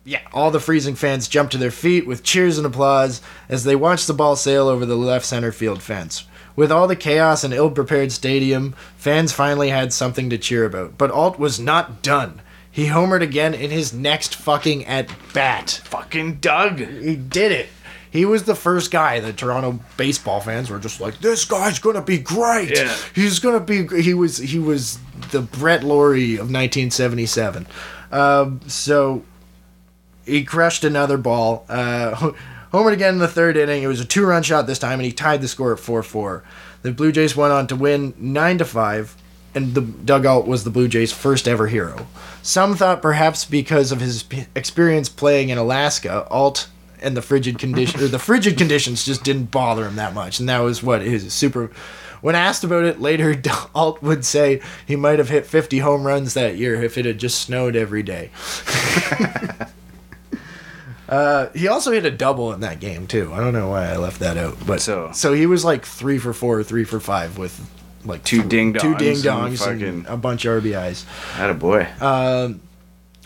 yeah, 0.06 0.22
all 0.34 0.50
the 0.50 0.60
freezing 0.60 0.96
fans 0.96 1.28
jumped 1.28 1.52
to 1.52 1.58
their 1.60 1.70
feet 1.70 2.08
with 2.08 2.24
cheers 2.24 2.58
and 2.58 2.66
applause 2.66 3.22
as 3.48 3.64
they 3.64 3.76
watched 3.76 4.08
the 4.08 4.14
ball 4.14 4.36
sail 4.36 4.68
over 4.68 4.86
the 4.86 4.96
left 4.96 5.26
center 5.26 5.52
field 5.52 5.84
fence. 5.84 6.26
With 6.56 6.72
all 6.72 6.88
the 6.88 6.96
chaos 6.96 7.44
and 7.44 7.54
ill-prepared 7.54 8.12
stadium, 8.12 8.74
fans 8.98 9.32
finally 9.32 9.70
had 9.70 9.94
something 9.94 10.30
to 10.32 10.38
cheer 10.40 10.66
about. 10.66 10.98
But 10.98 11.12
Ault 11.12 11.38
was 11.38 11.60
not 11.60 12.02
done. 12.02 12.42
He 12.72 12.86
homered 12.88 13.22
again 13.22 13.54
in 13.54 13.72
his 13.72 13.94
next 13.94 14.36
fucking 14.36 14.86
at 14.86 15.10
bat. 15.34 15.82
Fucking 15.86 16.36
Doug. 16.36 16.80
He 16.80 17.16
did 17.16 17.52
it. 17.52 17.68
He 18.12 18.26
was 18.26 18.44
the 18.44 18.56
first 18.56 18.90
guy 18.90 19.20
that 19.20 19.38
Toronto 19.38 19.80
baseball 19.96 20.40
fans 20.40 20.70
were 20.70 20.80
just 20.80 21.00
like, 21.00 21.20
"This 21.20 21.46
guy's 21.46 21.78
gonna 21.80 22.02
be 22.02 22.18
great. 22.18 22.72
Yeah. 22.72 22.96
He's 23.14 23.40
gonna 23.40 23.60
be." 23.60 23.86
He 24.02 24.14
was. 24.14 24.38
He 24.38 24.58
was 24.58 24.98
the 25.32 25.42
Brett 25.42 25.84
Lawrie 25.84 26.34
of 26.34 26.50
1977. 26.50 27.68
Um, 28.12 28.62
so 28.68 29.24
he 30.26 30.44
crushed 30.44 30.84
another 30.84 31.18
ball. 31.18 31.66
Uh, 31.70 32.32
homered 32.74 32.94
again 32.94 33.16
in 33.16 33.20
the 33.20 33.28
third 33.28 33.58
inning. 33.58 33.84
It 33.84 33.88
was 33.88 34.00
a 34.00 34.06
two-run 34.06 34.42
shot 34.44 34.66
this 34.66 34.80
time, 34.80 35.00
and 35.00 35.06
he 35.06 35.12
tied 35.12 35.42
the 35.42 35.48
score 35.48 35.74
at 35.74 35.80
four-four. 35.80 36.44
The 36.82 36.92
Blue 36.92 37.12
Jays 37.12 37.36
went 37.36 37.54
on 37.54 37.68
to 37.68 37.76
win 37.76 38.14
nine 38.18 38.58
to 38.58 38.66
five, 38.66 39.16
and 39.56 39.74
the 39.74 39.82
dugout 39.82 40.48
was 40.48 40.64
the 40.64 40.70
Blue 40.70 40.88
Jays' 40.88 41.12
first 41.12 41.48
ever 41.48 41.68
hero. 41.68 42.08
Some 42.42 42.76
thought 42.76 43.02
perhaps 43.02 43.46
because 43.46 43.92
of 43.92 44.00
his 44.02 44.24
p- 44.24 44.46
experience 44.56 45.10
playing 45.10 45.50
in 45.50 45.58
Alaska, 45.58 46.28
Ault 46.30 46.70
and 47.02 47.16
the 47.16 47.22
frigid 47.22 47.58
condition 47.60 48.02
or 48.02 48.08
the 48.08 48.20
frigid 48.20 48.58
conditions 48.58 49.06
just 49.06 49.24
didn't 49.24 49.52
bother 49.52 49.86
him 49.86 49.96
that 49.96 50.14
much, 50.14 50.40
and 50.40 50.48
that 50.50 50.60
was 50.60 50.84
what 50.84 51.02
his 51.02 51.34
super. 51.34 51.72
When 52.22 52.36
asked 52.36 52.66
about 52.66 52.84
it 52.84 53.00
later, 53.00 53.42
Ault 53.76 54.02
would 54.04 54.26
say 54.26 54.62
he 54.86 54.96
might 54.98 55.20
have 55.20 55.30
hit 55.30 55.46
50 55.46 55.80
home 55.80 56.04
runs 56.04 56.34
that 56.34 56.58
year 56.58 56.82
if 56.84 56.98
it 56.98 57.06
had 57.06 57.18
just 57.18 57.40
snowed 57.42 57.76
every 57.76 58.04
day. 58.04 58.32
Uh, 61.08 61.50
he 61.56 61.68
also 61.68 61.92
hit 61.92 62.06
a 62.06 62.12
double 62.12 62.54
in 62.54 62.60
that 62.60 62.80
game 62.80 63.08
too. 63.08 63.34
I 63.34 63.40
don't 63.40 63.52
know 63.54 63.70
why 63.70 63.86
I 63.88 63.98
left 63.98 64.20
that 64.20 64.38
out, 64.38 64.58
but 64.68 64.80
So- 64.80 65.10
so 65.12 65.34
he 65.34 65.48
was 65.48 65.66
like 65.66 65.84
three 65.84 66.20
for 66.20 66.34
four, 66.34 66.62
three 66.62 66.84
for 66.84 67.00
five 67.00 67.36
with 67.40 67.60
like 68.06 68.24
Two 68.24 68.44
ding 68.44 68.74
two 68.74 68.94
dongs 68.96 68.98
ding 69.00 69.16
and 69.16 69.24
dongs, 69.24 69.68
and, 69.68 69.82
fucking- 69.82 70.06
a 70.08 70.18
bunch 70.18 70.46
of 70.46 70.64
RBIs. 70.64 71.06
Had 71.34 71.50
a 71.50 71.54
boy. 71.54 71.88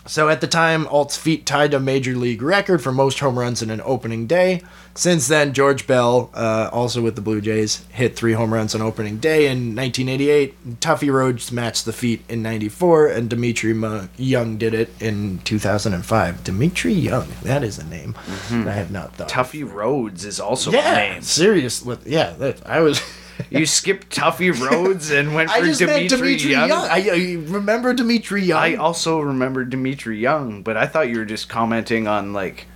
So 0.06 0.28
at 0.28 0.42
the 0.42 0.46
time, 0.46 0.86
Ault's 0.88 1.16
feet 1.16 1.46
tied 1.46 1.72
a 1.72 1.80
major 1.80 2.14
league 2.14 2.42
record 2.42 2.82
for 2.82 2.92
most 2.92 3.20
home 3.20 3.38
runs 3.38 3.62
in 3.62 3.70
an 3.70 3.80
opening 3.84 4.26
day. 4.26 4.60
Since 4.94 5.28
then, 5.28 5.54
George 5.54 5.86
Bell, 5.86 6.30
uh, 6.34 6.68
also 6.70 7.00
with 7.00 7.16
the 7.16 7.22
Blue 7.22 7.40
Jays, 7.40 7.84
hit 7.90 8.14
three 8.14 8.34
home 8.34 8.52
runs 8.52 8.74
on 8.74 8.82
opening 8.82 9.16
day 9.16 9.46
in 9.46 9.74
1988. 9.74 10.80
Tuffy 10.80 11.10
Rhodes 11.10 11.50
matched 11.50 11.86
the 11.86 11.92
feat 11.92 12.22
in 12.28 12.42
94, 12.42 13.08
and 13.08 13.30
Dmitri 13.30 13.72
Young 14.18 14.58
did 14.58 14.74
it 14.74 14.90
in 15.00 15.38
2005. 15.44 16.44
Dmitri 16.44 16.92
Young, 16.92 17.28
that 17.42 17.64
is 17.64 17.78
a 17.78 17.84
name 17.84 18.14
I 18.50 18.72
have 18.72 18.90
not 18.90 19.16
thought. 19.16 19.30
Tuffy 19.30 19.68
Rhodes 19.68 20.26
is 20.26 20.38
also 20.38 20.70
yeah, 20.70 20.92
a 20.96 21.12
name. 21.14 21.22
serious. 21.22 21.82
With, 21.82 22.06
yeah, 22.06 22.34
that, 22.38 22.60
I 22.66 22.80
was. 22.80 23.00
You 23.50 23.66
skipped 23.66 24.14
Tuffy 24.14 24.50
Rhodes 24.58 25.10
and 25.10 25.34
went 25.34 25.50
for 25.50 25.56
I 25.58 25.62
just 25.62 25.80
Dmitri, 25.80 26.08
Dmitri 26.08 26.50
Young. 26.50 26.68
Young. 26.68 26.84
I, 26.88 27.08
I 27.10 27.34
remember 27.52 27.92
Dmitri 27.94 28.42
Young. 28.42 28.58
I 28.58 28.74
also 28.76 29.20
remember 29.20 29.64
Dmitri 29.64 30.18
Young, 30.18 30.62
but 30.62 30.76
I 30.76 30.86
thought 30.86 31.08
you 31.08 31.18
were 31.18 31.24
just 31.24 31.48
commenting 31.48 32.06
on 32.06 32.32
like 32.32 32.66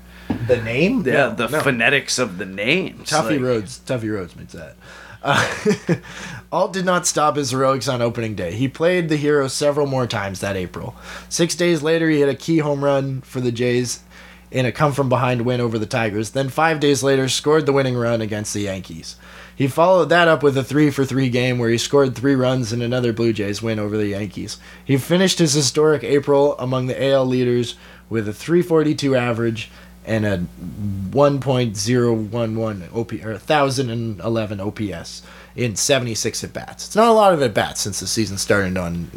the 0.47 0.61
name? 0.63 1.07
yeah, 1.07 1.13
No, 1.13 1.35
the 1.35 1.49
no. 1.49 1.61
phonetics 1.61 2.19
of 2.19 2.39
the 2.39 2.47
names. 2.47 3.09
Tuffy 3.11 3.33
like, 3.33 3.41
Rhodes. 3.41 3.81
Tuffy 3.87 4.13
Rhodes 4.13 4.37
makes 4.37 4.53
that. 4.53 4.77
Uh, 5.23 5.97
Ault 6.53 6.73
did 6.73 6.85
not 6.85 7.07
stop 7.07 7.37
his 7.37 7.51
heroics 7.51 7.89
on 7.89 8.01
opening 8.01 8.35
day. 8.35 8.53
He 8.53 8.69
played 8.69 9.09
the 9.09 9.17
hero 9.17 9.49
several 9.49 9.87
more 9.87 10.07
times 10.07 10.41
that 10.41 10.57
April. 10.57 10.95
Six 11.29 11.55
days 11.55 11.83
later, 11.83 12.09
he 12.09 12.21
hit 12.21 12.29
a 12.29 12.35
key 12.35 12.59
home 12.59 12.85
run 12.85 13.21
for 13.23 13.41
the 13.41 13.53
Jays 13.53 14.01
in 14.51 14.65
a 14.65 14.73
come 14.73 14.93
from 14.93 15.09
behind 15.09 15.43
win 15.43 15.61
over 15.61 15.79
the 15.79 15.87
Tigers. 15.87 16.31
Then 16.31 16.49
five 16.49 16.81
days 16.81 17.03
later, 17.03 17.29
scored 17.29 17.67
the 17.67 17.73
winning 17.73 17.97
run 17.97 18.21
against 18.21 18.55
the 18.55 18.61
Yankees. 18.61 19.17
He 19.59 19.67
followed 19.67 20.09
that 20.11 20.29
up 20.29 20.45
with 20.45 20.57
a 20.57 20.63
three 20.63 20.89
for 20.91 21.05
three 21.05 21.29
game 21.29 21.59
where 21.59 21.69
he 21.69 21.79
scored 21.79 22.15
three 22.15 22.37
runs 22.37 22.73
in 22.73 22.81
another 22.81 23.13
Blue 23.13 23.33
Jays 23.33 23.61
win 23.61 23.81
over 23.81 23.97
the 23.97 24.07
Yankees. 24.07 24.57
He 24.85 24.97
finished 24.97 25.41
his 25.41 25.53
historic 25.53 26.05
April 26.05 26.57
among 26.59 26.87
the 26.87 27.05
AL 27.11 27.27
leaders 27.27 27.75
with 28.09 28.29
a 28.29 28.33
342 28.33 29.17
average 29.17 29.69
and 30.07 30.25
a 30.25 30.47
1.011 31.11 32.95
OP 32.95 33.13
or 33.25 33.33
1011 33.33 34.61
OPS 34.61 35.23
in 35.57 35.75
76 35.77 36.45
at 36.45 36.53
bats. 36.53 36.87
It's 36.87 36.97
not 36.97 37.09
a 37.09 37.13
lot 37.13 37.33
of 37.35 37.43
at 37.43 37.53
bats 37.53 37.81
since 37.81 37.99
the 38.01 38.07
season 38.07 38.39
started 38.39 38.77
on 38.77 39.11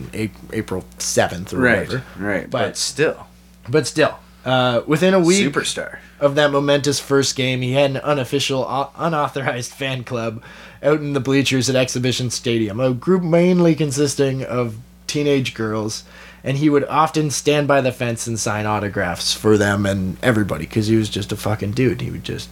April 0.51 0.83
7th 0.97 1.53
or 1.53 1.57
Right, 1.57 1.87
whatever. 1.87 2.03
right, 2.17 2.49
but, 2.49 2.67
But- 2.69 2.77
still, 2.77 3.27
But 3.69 3.85
still, 3.85 4.17
uh, 4.45 4.81
within 4.87 5.13
a 5.13 5.19
week 5.19 5.51
superstar. 5.51 5.99
of 6.19 6.35
that 6.35 6.51
momentous 6.51 6.99
first 6.99 7.35
game, 7.35 7.61
he 7.61 7.73
had 7.73 7.91
an 7.91 7.97
unofficial, 7.97 8.67
uh, 8.67 8.89
unauthorized 8.97 9.71
fan 9.71 10.03
club 10.03 10.41
out 10.83 10.99
in 10.99 11.13
the 11.13 11.19
bleachers 11.19 11.69
at 11.69 11.75
Exhibition 11.75 12.29
Stadium, 12.29 12.79
a 12.79 12.93
group 12.93 13.23
mainly 13.23 13.75
consisting 13.75 14.43
of 14.43 14.77
teenage 15.07 15.53
girls, 15.53 16.03
and 16.43 16.57
he 16.57 16.69
would 16.69 16.85
often 16.85 17.29
stand 17.29 17.67
by 17.67 17.81
the 17.81 17.91
fence 17.91 18.25
and 18.25 18.39
sign 18.39 18.65
autographs 18.65 19.33
for 19.33 19.57
them 19.57 19.85
and 19.85 20.17
everybody 20.23 20.65
because 20.65 20.87
he 20.87 20.95
was 20.95 21.09
just 21.09 21.31
a 21.31 21.37
fucking 21.37 21.71
dude. 21.71 22.01
He 22.01 22.09
would 22.09 22.23
just, 22.23 22.49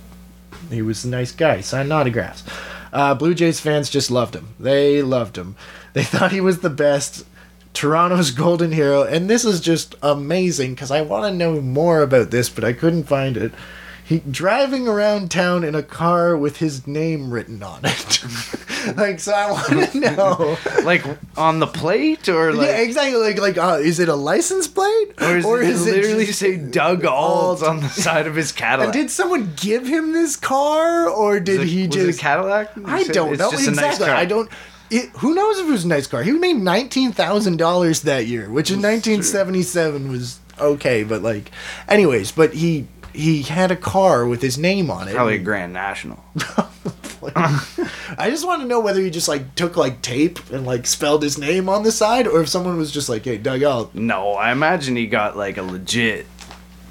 he 0.70 0.82
was 0.82 1.04
a 1.06 1.10
nice 1.10 1.32
guy, 1.32 1.62
signing 1.62 1.92
autographs. 1.92 2.44
Uh, 2.92 3.16
Blue 3.16 3.34
Jays 3.34 3.60
fans 3.60 3.90
just 3.90 4.12
loved 4.12 4.36
him. 4.36 4.50
They 4.60 5.02
loved 5.02 5.38
him. 5.38 5.56
They 5.94 6.04
thought 6.06 6.32
he 6.32 6.42
was 6.42 6.60
the 6.60 6.70
best. 6.70 7.26
Toronto's 7.74 8.32
golden 8.46 8.72
hero, 8.72 9.04
and 9.04 9.30
this 9.30 9.46
is 9.46 9.60
just 9.62 9.96
amazing 10.02 10.74
because 10.76 10.92
I 10.92 11.02
want 11.02 11.26
to 11.32 11.38
know 11.38 11.62
more 11.62 12.02
about 12.02 12.32
this, 12.32 12.50
but 12.50 12.64
I 12.64 12.74
couldn't 12.74 13.04
find 13.06 13.38
it. 13.38 13.52
He 14.04 14.22
driving 14.22 14.88
around 14.88 15.30
town 15.30 15.64
in 15.64 15.76
a 15.76 15.84
car 15.84 16.36
with 16.36 16.58
his 16.58 16.88
name 16.88 17.30
written 17.30 17.62
on 17.62 17.82
it. 17.84 18.24
like, 18.98 19.20
so 19.20 19.32
I 19.34 19.52
want 19.52 19.92
to 19.92 20.00
know. 20.16 20.58
like 20.84 21.06
on 21.38 21.60
the 21.60 21.68
plate 21.68 22.28
or 22.28 22.52
like 22.52 22.66
yeah, 22.70 22.78
exactly. 22.78 23.22
Like, 23.22 23.38
like, 23.40 23.58
uh, 23.60 23.78
is 23.80 24.00
it 24.00 24.10
a 24.10 24.16
license 24.16 24.68
plate, 24.68 25.12
or 25.22 25.62
is 25.62 25.86
it 25.86 25.94
literally 25.94 26.26
just- 26.26 26.40
say 26.40 26.58
Doug 26.58 27.06
Ault 27.06 27.62
on 27.62 27.82
the 27.82 27.90
side 27.90 28.26
of 28.26 28.34
his 28.36 28.52
Cadillac? 28.52 28.96
And 28.96 29.04
did 29.04 29.12
someone 29.12 29.54
give 29.56 29.86
him 29.86 30.12
this 30.12 30.36
car, 30.36 31.08
or 31.08 31.40
did 31.40 31.62
it- 31.62 31.68
he 31.68 31.84
it 31.84 31.92
just? 31.92 32.20
Cadillac? 32.20 32.72
I 32.86 33.04
don't 33.04 33.34
It's 33.34 33.40
know 33.40 33.52
nice 33.52 33.68
exactly. 33.68 34.08
car. 34.08 34.16
I 34.16 34.26
don't. 34.26 34.50
It, 34.92 35.10
who 35.18 35.36
knows 35.36 35.60
if 35.60 35.68
it 35.68 35.72
was 35.72 35.86
a 35.86 35.88
nice 35.88 36.08
car? 36.08 36.24
He 36.24 36.32
made 36.32 36.56
nineteen 36.56 37.12
thousand 37.12 37.58
dollars 37.58 38.02
that 38.02 38.26
year, 38.28 38.50
which 38.50 38.72
in 38.72 38.82
nineteen 38.82 39.24
seventy 39.24 39.62
seven 39.62 40.10
was 40.10 40.40
okay. 40.60 41.04
But 41.04 41.22
like, 41.22 41.52
anyways, 41.88 42.32
but 42.32 42.54
he 42.54 42.88
he 43.14 43.44
had 43.44 43.72
a 43.72 43.76
car 43.76 44.26
with 44.26 44.42
his 44.42 44.58
name 44.58 44.90
on 44.90 45.08
it. 45.08 45.14
Probably 45.14 45.36
a 45.36 45.40
Grand 45.40 45.74
National. 45.74 46.24
I 47.36 48.30
just 48.30 48.48
want 48.48 48.62
to 48.62 48.68
know 48.68 48.80
whether 48.80 49.02
he 49.02 49.10
just 49.10 49.28
like 49.28 49.56
took 49.56 49.76
like 49.76 50.02
tape 50.02 50.40
and 50.52 50.66
like 50.66 50.86
spelled 50.88 51.22
his 51.22 51.38
name 51.38 51.68
on 51.70 51.84
the 51.84 51.92
side, 51.92 52.28
or 52.28 52.42
if 52.42 52.50
someone 52.50 52.78
was 52.78 52.92
just 52.92 53.10
like, 53.10 53.26
"Hey, 53.26 53.38
Doug 53.38 53.64
out." 53.64 53.94
No, 53.94 54.34
I 54.34 54.52
imagine 54.52 54.96
he 54.96 55.06
got 55.06 55.36
like 55.38 55.58
a 55.58 55.64
legit 55.64 56.26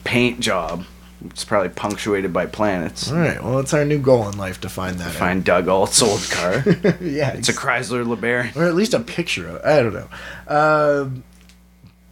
paint 0.05 0.41
job. 0.41 0.85
It's 1.27 1.45
probably 1.45 1.71
punctuated 1.71 2.33
by 2.33 2.47
planets. 2.47 3.11
All 3.11 3.19
right, 3.19 3.43
well, 3.43 3.59
it's 3.59 3.75
our 3.75 3.85
new 3.85 3.99
goal 3.99 4.29
in 4.29 4.39
life 4.39 4.61
to 4.61 4.69
find 4.69 4.99
that. 4.99 5.11
Find 5.13 5.45
Doug 5.45 5.67
Ault's 5.69 6.01
old 6.01 6.21
car. 6.31 6.63
yeah, 7.01 7.33
It's 7.33 7.49
a 7.49 7.53
Chrysler 7.53 8.05
LeBaron. 8.07 8.55
or 8.57 8.65
at 8.65 8.75
least 8.75 8.95
a 8.95 9.01
picture 9.01 9.49
of 9.49 9.65
I 9.65 9.83
don't 9.83 9.95
know. 9.95 10.09
Um, 10.47 11.25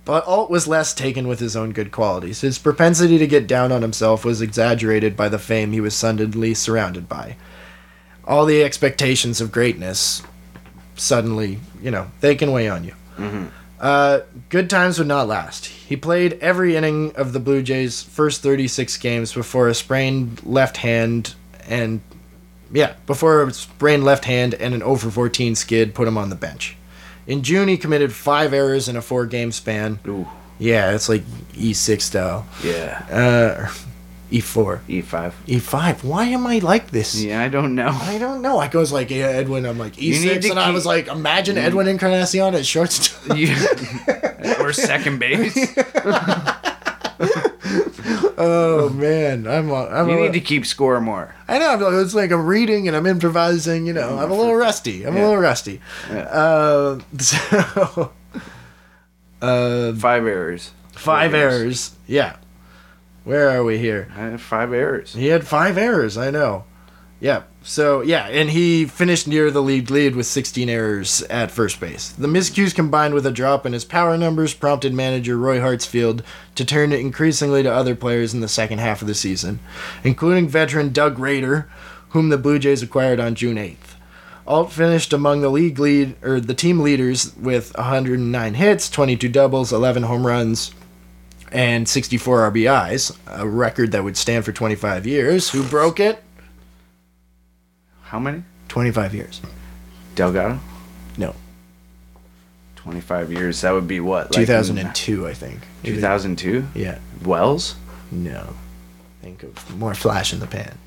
but 0.04 0.24
Alt 0.26 0.50
was 0.50 0.66
less 0.68 0.92
taken 0.94 1.26
with 1.28 1.38
his 1.40 1.56
own 1.56 1.72
good 1.72 1.90
qualities. 1.92 2.40
His 2.40 2.58
propensity 2.58 3.18
to 3.18 3.26
get 3.26 3.46
down 3.46 3.70
on 3.72 3.82
himself 3.82 4.24
was 4.24 4.40
exaggerated 4.40 5.16
by 5.16 5.28
the 5.28 5.38
fame 5.38 5.72
he 5.72 5.80
was 5.80 5.94
suddenly 5.94 6.54
surrounded 6.54 7.08
by. 7.08 7.36
All 8.24 8.44
the 8.44 8.62
expectations 8.64 9.40
of 9.40 9.52
greatness 9.52 10.22
suddenly, 10.96 11.60
you 11.82 11.90
know, 11.90 12.10
they 12.20 12.34
can 12.34 12.50
weigh 12.52 12.68
on 12.68 12.82
you. 12.84 12.94
Uh, 13.80 14.20
good 14.48 14.70
times 14.70 14.98
would 14.98 15.08
not 15.08 15.28
last. 15.28 15.66
He 15.66 15.96
played 15.96 16.34
every 16.40 16.76
inning 16.76 17.14
of 17.16 17.32
the 17.32 17.40
Blue 17.40 17.62
Jays' 17.62 18.02
first 18.02 18.42
36 18.42 18.96
games 18.98 19.32
before 19.34 19.68
a 19.68 19.74
sprained 19.74 20.44
left 20.46 20.78
hand 20.78 21.34
and 21.68 22.00
yeah, 22.72 22.94
before 23.06 23.42
a 23.42 23.52
sprained 23.52 24.04
left 24.04 24.24
hand 24.24 24.54
and 24.54 24.74
an 24.74 24.82
over 24.82 25.10
14 25.10 25.54
skid 25.54 25.94
put 25.94 26.08
him 26.08 26.16
on 26.18 26.30
the 26.30 26.36
bench. 26.36 26.76
In 27.26 27.42
June, 27.42 27.68
he 27.68 27.76
committed 27.76 28.12
five 28.12 28.52
errors 28.52 28.88
in 28.88 28.96
a 28.96 29.02
four 29.02 29.26
game 29.26 29.52
span. 29.52 29.98
Ooh, 30.08 30.26
Yeah, 30.58 30.92
it's 30.92 31.08
like 31.08 31.22
E6 31.52 32.00
style. 32.02 32.46
yeah. 32.64 33.04
Uh, 33.10 33.72
E4. 34.30 34.80
E5. 34.88 35.32
E5. 35.46 36.02
Why 36.04 36.24
am 36.26 36.46
I 36.46 36.58
like 36.58 36.90
this? 36.90 37.22
Yeah, 37.22 37.40
I 37.42 37.48
don't 37.48 37.74
know. 37.74 37.88
I 37.88 38.18
don't 38.18 38.42
know. 38.42 38.58
I 38.58 38.68
goes 38.68 38.90
like 38.90 39.10
yeah, 39.10 39.26
Edwin. 39.26 39.64
I'm 39.64 39.78
like 39.78 39.94
E6, 39.94 40.42
to 40.42 40.50
and 40.50 40.58
I 40.58 40.70
was 40.70 40.84
like, 40.84 41.06
imagine 41.06 41.56
Edwin 41.56 41.86
Encarnacion 41.86 42.54
at 42.54 42.66
shortstop. 42.66 43.16
You- 43.36 43.54
or 44.60 44.72
second 44.72 45.18
base. 45.18 45.56
oh 48.38 48.90
man, 48.94 49.46
I'm. 49.46 49.70
A, 49.70 49.86
I'm. 49.88 50.08
You 50.08 50.18
a, 50.18 50.20
need 50.22 50.32
to 50.34 50.40
keep 50.40 50.66
score 50.66 51.00
more. 51.00 51.34
I 51.48 51.58
know. 51.58 52.00
It's 52.00 52.14
like 52.14 52.30
I'm 52.30 52.46
reading 52.46 52.88
and 52.88 52.96
I'm 52.96 53.06
improvising. 53.06 53.86
You 53.86 53.92
know, 53.92 54.18
I'm 54.18 54.30
a 54.30 54.34
little 54.34 54.54
rusty. 54.56 55.04
I'm 55.04 55.16
a 55.16 55.20
little 55.20 55.36
rusty. 55.38 55.80
Yeah. 56.10 56.18
Uh, 56.18 56.98
so, 57.18 58.12
uh, 59.42 59.92
Five 59.94 60.26
errors. 60.26 60.72
five 60.92 61.30
Four 61.32 61.40
errors. 61.40 61.92
Yeah. 62.06 62.36
Where 63.26 63.50
are 63.50 63.64
we 63.64 63.78
here? 63.78 64.06
I 64.14 64.20
had 64.20 64.40
five 64.40 64.72
errors. 64.72 65.12
He 65.12 65.26
had 65.26 65.44
five 65.44 65.76
errors. 65.76 66.16
I 66.16 66.30
know. 66.30 66.62
Yeah. 67.18 67.42
So 67.60 68.00
yeah, 68.00 68.28
and 68.28 68.48
he 68.48 68.84
finished 68.84 69.26
near 69.26 69.50
the 69.50 69.60
league 69.60 69.90
lead 69.90 70.14
with 70.14 70.26
16 70.26 70.68
errors 70.68 71.22
at 71.22 71.50
first 71.50 71.80
base. 71.80 72.10
The 72.10 72.28
miscues 72.28 72.72
combined 72.72 73.14
with 73.14 73.26
a 73.26 73.32
drop 73.32 73.66
in 73.66 73.72
his 73.72 73.84
power 73.84 74.16
numbers 74.16 74.54
prompted 74.54 74.94
manager 74.94 75.36
Roy 75.36 75.58
Hartsfield 75.58 76.22
to 76.54 76.64
turn 76.64 76.92
increasingly 76.92 77.64
to 77.64 77.72
other 77.72 77.96
players 77.96 78.32
in 78.32 78.42
the 78.42 78.46
second 78.46 78.78
half 78.78 79.02
of 79.02 79.08
the 79.08 79.14
season, 79.16 79.58
including 80.04 80.46
veteran 80.46 80.92
Doug 80.92 81.18
Rader, 81.18 81.68
whom 82.10 82.28
the 82.28 82.38
Blue 82.38 82.60
Jays 82.60 82.80
acquired 82.80 83.18
on 83.18 83.34
June 83.34 83.56
8th. 83.56 83.96
Ault 84.46 84.70
finished 84.70 85.12
among 85.12 85.40
the 85.40 85.50
league 85.50 85.80
lead 85.80 86.14
or 86.22 86.38
the 86.38 86.54
team 86.54 86.78
leaders 86.78 87.34
with 87.36 87.76
109 87.76 88.54
hits, 88.54 88.88
22 88.88 89.28
doubles, 89.28 89.72
11 89.72 90.04
home 90.04 90.24
runs, 90.24 90.72
and 91.52 91.88
64 91.88 92.50
RBIs, 92.50 93.16
a 93.26 93.46
record 93.46 93.92
that 93.92 94.02
would 94.04 94.16
stand 94.16 94.44
for 94.44 94.52
25 94.52 95.06
years. 95.06 95.50
Who 95.50 95.62
broke 95.64 96.00
it? 96.00 96.22
How 98.02 98.18
many? 98.18 98.42
25 98.68 99.14
years. 99.14 99.40
Delgado? 100.14 100.60
No, 101.18 101.34
25 102.76 103.32
years. 103.32 103.60
That 103.62 103.72
would 103.72 103.88
be 103.88 104.00
what? 104.00 104.26
Like 104.36 104.46
2002, 104.46 105.26
I 105.26 105.34
think. 105.34 105.60
2002? 105.82 106.66
Yeah. 106.74 106.98
Wells? 107.24 107.74
No. 108.10 108.46
Think 109.22 109.42
of 109.42 109.76
more 109.76 109.94
flash 109.94 110.32
in 110.32 110.38
the 110.40 110.46
pan. 110.46 110.78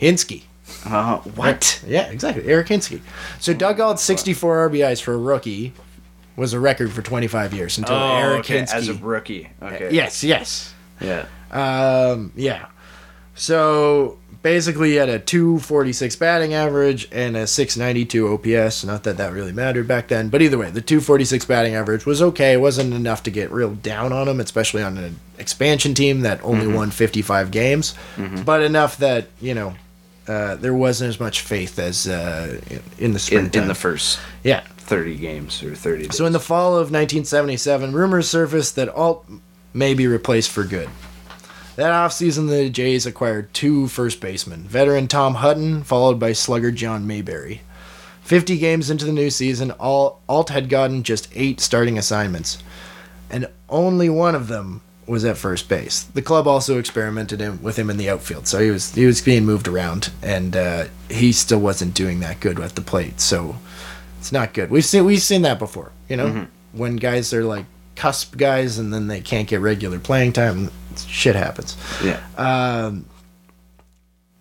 Hinske. 0.00 0.42
Uh, 0.84 1.18
what? 1.18 1.82
Yeah, 1.86 2.10
exactly. 2.10 2.44
Eric 2.46 2.66
Hinske. 2.68 3.00
So 3.38 3.54
Doug 3.54 3.78
Ault's 3.80 4.02
64 4.02 4.68
RBIs 4.70 5.00
for 5.00 5.14
a 5.14 5.18
rookie 5.18 5.72
was 6.36 6.52
a 6.52 6.60
record 6.60 6.92
for 6.92 7.02
25 7.02 7.54
years 7.54 7.78
until 7.78 7.94
Oh, 7.96 8.16
Eric 8.16 8.40
okay. 8.40 8.60
Hinske. 8.62 8.74
As 8.74 8.88
a 8.88 8.94
rookie. 8.94 9.50
Okay. 9.62 9.88
Yes, 9.92 10.22
yes. 10.24 10.74
Yeah. 11.00 11.26
Um, 11.50 12.32
yeah. 12.36 12.66
So 13.34 14.18
basically, 14.42 14.90
he 14.90 14.94
had 14.96 15.08
a 15.08 15.18
246 15.18 16.16
batting 16.16 16.54
average 16.54 17.08
and 17.10 17.36
a 17.36 17.46
692 17.46 18.28
OPS. 18.32 18.84
Not 18.84 19.02
that 19.04 19.16
that 19.16 19.32
really 19.32 19.52
mattered 19.52 19.88
back 19.88 20.08
then, 20.08 20.28
but 20.28 20.40
either 20.42 20.56
way, 20.58 20.70
the 20.70 20.80
246 20.80 21.44
batting 21.46 21.74
average 21.74 22.06
was 22.06 22.22
okay. 22.22 22.52
It 22.52 22.60
wasn't 22.60 22.94
enough 22.94 23.22
to 23.24 23.30
get 23.30 23.50
real 23.50 23.74
down 23.74 24.12
on 24.12 24.28
him, 24.28 24.40
especially 24.40 24.82
on 24.82 24.98
an 24.98 25.18
expansion 25.38 25.94
team 25.94 26.20
that 26.20 26.42
only 26.44 26.66
won 26.68 26.90
55 26.90 27.50
games, 27.50 27.94
but 28.44 28.62
enough 28.62 28.96
that 28.98 29.28
you 29.40 29.54
know. 29.54 29.74
Uh, 30.26 30.54
there 30.56 30.72
wasn't 30.72 31.06
as 31.06 31.20
much 31.20 31.42
faith 31.42 31.78
as 31.78 32.08
uh, 32.08 32.58
in 32.98 33.12
the 33.12 33.28
In, 33.30 33.50
in 33.62 33.68
the 33.68 33.74
first 33.74 34.18
yeah, 34.42 34.62
30 34.84 35.16
games 35.16 35.62
or 35.62 35.74
30 35.74 36.04
days. 36.04 36.16
so 36.16 36.26
in 36.26 36.32
the 36.32 36.40
fall 36.40 36.72
of 36.72 36.90
1977, 36.90 37.92
rumors 37.92 38.28
surfaced 38.28 38.76
that 38.76 38.88
Ault 38.90 39.26
may 39.72 39.94
be 39.94 40.06
replaced 40.06 40.50
for 40.50 40.64
good. 40.64 40.88
That 41.76 41.90
offseason, 41.90 42.48
the 42.48 42.70
Jays 42.70 43.04
acquired 43.04 43.52
two 43.52 43.88
first 43.88 44.20
basemen, 44.20 44.62
veteran 44.62 45.08
Tom 45.08 45.36
Hutton, 45.36 45.82
followed 45.82 46.20
by 46.20 46.32
slugger 46.32 46.70
John 46.70 47.06
Mayberry. 47.06 47.62
50 48.22 48.58
games 48.58 48.90
into 48.90 49.04
the 49.04 49.12
new 49.12 49.28
season, 49.28 49.72
Ault 49.72 50.48
had 50.50 50.68
gotten 50.68 51.02
just 51.02 51.28
eight 51.34 51.60
starting 51.60 51.98
assignments, 51.98 52.62
and 53.28 53.48
only 53.68 54.08
one 54.08 54.34
of 54.34 54.48
them 54.48 54.82
was 55.06 55.24
at 55.24 55.36
first 55.36 55.68
base. 55.68 56.04
The 56.04 56.22
club 56.22 56.46
also 56.46 56.78
experimented 56.78 57.40
him, 57.40 57.62
with 57.62 57.76
him 57.76 57.90
in 57.90 57.96
the 57.96 58.08
outfield, 58.08 58.46
so 58.46 58.60
he 58.60 58.70
was 58.70 58.94
he 58.94 59.04
was 59.04 59.20
being 59.20 59.44
moved 59.44 59.68
around, 59.68 60.10
and 60.22 60.56
uh, 60.56 60.86
he 61.10 61.32
still 61.32 61.60
wasn't 61.60 61.94
doing 61.94 62.20
that 62.20 62.40
good 62.40 62.58
at 62.60 62.76
the 62.76 62.80
plate. 62.80 63.20
So 63.20 63.56
it's 64.24 64.32
not 64.32 64.54
good. 64.54 64.70
We've 64.70 64.86
seen 64.86 65.04
we've 65.04 65.20
seen 65.20 65.42
that 65.42 65.58
before. 65.58 65.92
You 66.08 66.16
know, 66.16 66.46
when 66.72 66.96
guys 66.96 67.34
are 67.34 67.44
like 67.44 67.66
cusp 67.94 68.38
guys, 68.38 68.78
and 68.78 68.90
then 68.90 69.06
they 69.06 69.20
can't 69.20 69.46
get 69.46 69.60
regular 69.60 69.98
playing 69.98 70.32
time, 70.32 70.70
shit 70.96 71.36
happens. 71.36 71.76
yeah. 72.02 72.22
Um, 72.38 73.04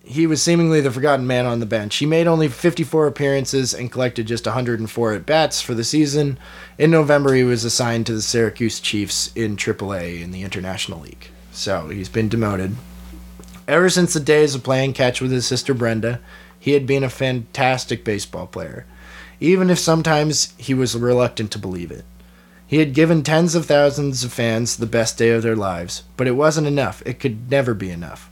he 0.06 0.26
was 0.26 0.42
seemingly 0.42 0.80
the 0.80 0.90
forgotten 0.90 1.28
man 1.28 1.46
on 1.46 1.60
the 1.60 1.66
bench. 1.66 1.98
He 1.98 2.06
made 2.06 2.28
only 2.28 2.48
54 2.48 3.08
appearances 3.08 3.74
and 3.74 3.92
collected 3.92 4.26
just 4.26 4.46
104 4.46 5.14
at 5.14 5.26
bats 5.26 5.60
for 5.60 5.74
the 5.74 5.84
season. 5.84 6.40
In 6.78 6.90
November, 6.90 7.34
he 7.34 7.44
was 7.44 7.66
assigned 7.66 8.06
to 8.06 8.14
the 8.14 8.22
Syracuse 8.22 8.80
Chiefs 8.80 9.34
in 9.36 9.58
AAA 9.58 10.22
in 10.22 10.32
the 10.32 10.44
International 10.44 11.02
League. 11.02 11.28
So 11.52 11.90
he's 11.90 12.10
been 12.10 12.30
demoted. 12.30 12.78
Ever 13.68 13.90
since 13.90 14.14
the 14.14 14.22
days 14.22 14.56
of 14.56 14.64
playing 14.64 14.94
catch 14.94 15.20
with 15.20 15.32
his 15.32 15.46
sister 15.46 15.74
Brenda, 15.74 16.22
he 16.58 16.72
had 16.72 16.88
been 16.88 17.04
a 17.04 17.10
fantastic 17.10 18.06
baseball 18.06 18.48
player, 18.48 18.86
even 19.44 19.70
if 19.70 19.78
sometimes 19.78 20.54
he 20.58 20.74
was 20.74 20.96
reluctant 20.96 21.52
to 21.52 21.60
believe 21.60 21.92
it. 21.92 22.06
He 22.66 22.78
had 22.78 22.94
given 22.94 23.24
tens 23.24 23.56
of 23.56 23.66
thousands 23.66 24.24
of 24.24 24.32
fans 24.32 24.78
the 24.78 24.86
best 24.86 25.18
day 25.18 25.32
of 25.32 25.44
their 25.44 25.58
lives, 25.58 26.04
but 26.16 26.28
it 26.28 26.38
wasn't 26.38 26.66
enough. 26.66 27.04
It 27.06 27.20
could 27.20 27.52
never 27.52 27.74
be 27.74 27.90
enough. 27.90 28.32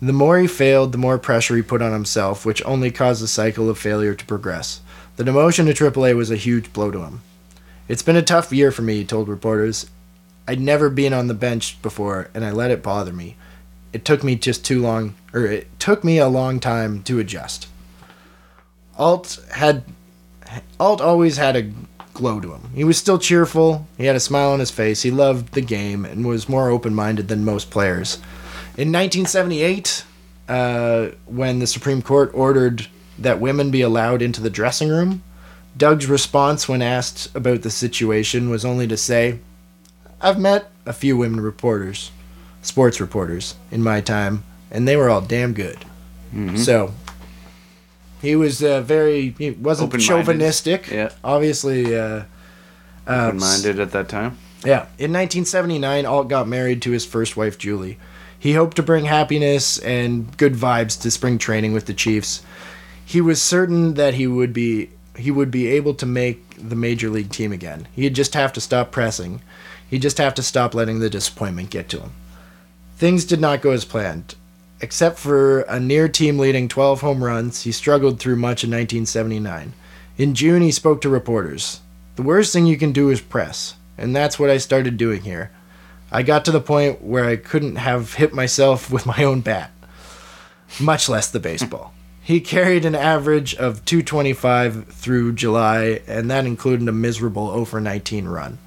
The 0.00 0.14
more 0.14 0.38
he 0.38 0.46
failed, 0.46 0.92
the 0.92 0.98
more 0.98 1.18
pressure 1.18 1.56
he 1.56 1.62
put 1.62 1.82
on 1.82 1.92
himself, 1.92 2.46
which 2.46 2.64
only 2.64 2.90
caused 2.90 3.22
the 3.22 3.28
cycle 3.28 3.68
of 3.68 3.78
failure 3.78 4.14
to 4.14 4.24
progress. 4.24 4.80
The 5.16 5.24
demotion 5.24 5.66
to 5.66 5.90
AAA 5.90 6.16
was 6.16 6.30
a 6.30 6.36
huge 6.36 6.72
blow 6.72 6.90
to 6.90 7.02
him. 7.02 7.20
It's 7.86 8.02
been 8.02 8.16
a 8.16 8.22
tough 8.22 8.50
year 8.50 8.72
for 8.72 8.80
me, 8.80 8.94
he 8.94 9.04
told 9.04 9.28
reporters. 9.28 9.90
I'd 10.48 10.58
never 10.58 10.88
been 10.88 11.12
on 11.12 11.26
the 11.26 11.34
bench 11.34 11.82
before, 11.82 12.30
and 12.32 12.46
I 12.46 12.50
let 12.50 12.70
it 12.70 12.82
bother 12.82 13.12
me. 13.12 13.36
It 13.92 14.06
took 14.06 14.24
me 14.24 14.36
just 14.36 14.64
too 14.64 14.80
long, 14.80 15.16
or 15.34 15.44
it 15.44 15.78
took 15.78 16.02
me 16.02 16.16
a 16.16 16.28
long 16.28 16.60
time 16.60 17.02
to 17.02 17.18
adjust. 17.18 17.68
Ault 18.96 19.38
had, 19.52 19.84
Ault 20.78 21.00
always 21.00 21.36
had 21.36 21.56
a 21.56 21.70
glow 22.12 22.40
to 22.40 22.52
him. 22.52 22.70
He 22.74 22.84
was 22.84 22.98
still 22.98 23.18
cheerful. 23.18 23.86
He 23.96 24.06
had 24.06 24.16
a 24.16 24.20
smile 24.20 24.50
on 24.52 24.60
his 24.60 24.70
face. 24.70 25.02
He 25.02 25.10
loved 25.10 25.52
the 25.54 25.60
game 25.60 26.04
and 26.04 26.26
was 26.26 26.48
more 26.48 26.70
open-minded 26.70 27.28
than 27.28 27.44
most 27.44 27.70
players. 27.70 28.16
In 28.76 28.92
1978, 28.92 30.04
uh, 30.48 31.08
when 31.26 31.60
the 31.60 31.66
Supreme 31.66 32.02
Court 32.02 32.30
ordered 32.34 32.88
that 33.20 33.40
women 33.40 33.70
be 33.70 33.82
allowed 33.82 34.22
into 34.22 34.40
the 34.40 34.50
dressing 34.50 34.88
room. 34.88 35.22
Doug's 35.76 36.06
response 36.06 36.68
when 36.68 36.82
asked 36.82 37.34
about 37.36 37.62
the 37.62 37.70
situation 37.70 38.50
was 38.50 38.64
only 38.64 38.86
to 38.88 38.96
say, 38.96 39.38
I've 40.20 40.38
met 40.38 40.70
a 40.86 40.92
few 40.92 41.16
women 41.16 41.40
reporters, 41.40 42.10
sports 42.62 43.00
reporters, 43.00 43.54
in 43.70 43.82
my 43.82 44.00
time, 44.00 44.42
and 44.70 44.88
they 44.88 44.96
were 44.96 45.08
all 45.10 45.20
damn 45.20 45.52
good. 45.52 45.78
So, 46.56 46.92
he 48.20 48.36
was 48.36 48.62
uh, 48.62 48.80
very, 48.82 49.30
he 49.38 49.50
wasn't 49.52 49.88
Open-minded. 49.88 50.06
chauvinistic. 50.06 50.88
Yeah. 50.90 51.10
Obviously, 51.24 51.96
uh, 51.98 52.24
uh, 53.06 53.26
Open-minded 53.28 53.80
at 53.80 53.92
that 53.92 54.08
time. 54.08 54.36
yeah. 54.64 54.86
In 54.98 55.12
1979, 55.12 56.04
Ault 56.06 56.28
got 56.28 56.46
married 56.48 56.82
to 56.82 56.90
his 56.90 57.04
first 57.06 57.36
wife, 57.36 57.58
Julie. 57.58 57.98
He 58.38 58.54
hoped 58.54 58.76
to 58.76 58.82
bring 58.82 59.04
happiness 59.04 59.78
and 59.78 60.34
good 60.38 60.54
vibes 60.54 61.00
to 61.02 61.10
spring 61.10 61.38
training 61.38 61.72
with 61.72 61.86
the 61.86 61.94
Chiefs. 61.94 62.42
He 63.04 63.20
was 63.20 63.42
certain 63.42 63.94
that 63.94 64.14
he 64.14 64.26
would 64.26 64.52
be 64.52 64.90
he 65.16 65.30
would 65.30 65.50
be 65.50 65.66
able 65.66 65.92
to 65.94 66.06
make 66.06 66.56
the 66.56 66.76
major 66.76 67.10
league 67.10 67.30
team 67.30 67.52
again. 67.52 67.86
He'd 67.92 68.14
just 68.14 68.32
have 68.34 68.52
to 68.54 68.60
stop 68.60 68.92
pressing. 68.92 69.42
He'd 69.90 70.00
just 70.00 70.16
have 70.18 70.34
to 70.36 70.42
stop 70.42 70.74
letting 70.74 71.00
the 71.00 71.10
disappointment 71.10 71.68
get 71.70 71.88
to 71.90 71.98
him. 72.00 72.12
Things 72.96 73.24
did 73.26 73.40
not 73.40 73.60
go 73.60 73.72
as 73.72 73.84
planned. 73.84 74.36
Except 74.82 75.18
for 75.18 75.60
a 75.62 75.78
near 75.78 76.08
team 76.08 76.38
leading 76.38 76.66
12 76.66 77.02
home 77.02 77.22
runs, 77.22 77.62
he 77.62 77.72
struggled 77.72 78.18
through 78.18 78.36
much 78.36 78.64
of 78.64 78.70
1979. 78.70 79.74
In 80.16 80.34
June, 80.34 80.62
he 80.62 80.70
spoke 80.70 81.00
to 81.02 81.08
reporters. 81.08 81.80
The 82.16 82.22
worst 82.22 82.52
thing 82.52 82.66
you 82.66 82.78
can 82.78 82.92
do 82.92 83.10
is 83.10 83.20
press, 83.20 83.74
and 83.98 84.16
that's 84.16 84.38
what 84.38 84.50
I 84.50 84.56
started 84.56 84.96
doing 84.96 85.22
here. 85.22 85.50
I 86.10 86.22
got 86.22 86.44
to 86.46 86.50
the 86.50 86.60
point 86.60 87.02
where 87.02 87.24
I 87.24 87.36
couldn't 87.36 87.76
have 87.76 88.14
hit 88.14 88.32
myself 88.32 88.90
with 88.90 89.06
my 89.06 89.22
own 89.22 89.42
bat, 89.42 89.70
much 90.80 91.08
less 91.08 91.30
the 91.30 91.40
baseball. 91.40 91.94
He 92.22 92.40
carried 92.40 92.84
an 92.84 92.94
average 92.94 93.54
of 93.56 93.84
225 93.86 94.88
through 94.88 95.32
July, 95.32 96.02
and 96.06 96.30
that 96.30 96.44
included 96.46 96.86
a 96.86 96.92
miserable 96.92 97.50
0 97.50 97.64
for 97.64 97.80
19 97.80 98.28
run. 98.28 98.58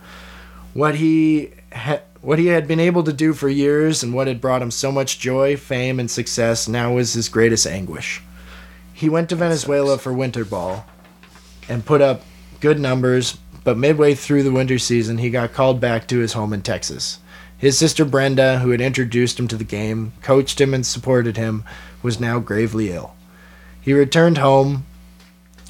What 0.73 0.95
he 0.95 1.51
ha- 1.71 2.01
what 2.23 2.39
he 2.39 2.47
had 2.47 2.65
been 2.69 2.79
able 2.79 3.03
to 3.03 3.11
do 3.11 3.33
for 3.33 3.49
years 3.49 4.01
and 4.01 4.13
what 4.13 4.27
had 4.27 4.39
brought 4.39 4.61
him 4.61 4.71
so 4.71 4.93
much 4.93 5.19
joy, 5.19 5.57
fame, 5.57 5.99
and 5.99 6.09
success 6.09 6.69
now 6.69 6.93
was 6.93 7.13
his 7.13 7.27
greatest 7.27 7.67
anguish. 7.67 8.21
He 8.93 9.09
went 9.09 9.27
to 9.29 9.35
Venezuela 9.35 9.97
for 9.97 10.13
winter 10.13 10.45
ball 10.45 10.85
and 11.67 11.85
put 11.85 11.99
up 11.99 12.21
good 12.61 12.79
numbers, 12.79 13.37
but 13.65 13.77
midway 13.77 14.15
through 14.15 14.43
the 14.43 14.53
winter 14.53 14.79
season, 14.79 15.17
he 15.17 15.29
got 15.29 15.51
called 15.51 15.81
back 15.81 16.07
to 16.07 16.19
his 16.19 16.31
home 16.31 16.53
in 16.53 16.61
Texas. 16.61 17.19
His 17.57 17.77
sister 17.77 18.05
Brenda, 18.05 18.59
who 18.59 18.69
had 18.69 18.81
introduced 18.81 19.37
him 19.37 19.49
to 19.49 19.57
the 19.57 19.65
game, 19.65 20.13
coached 20.21 20.61
him, 20.61 20.73
and 20.73 20.85
supported 20.85 21.35
him, 21.35 21.65
was 22.01 22.21
now 22.21 22.39
gravely 22.39 22.91
ill. 22.91 23.15
He 23.81 23.91
returned 23.93 24.37
home 24.37 24.85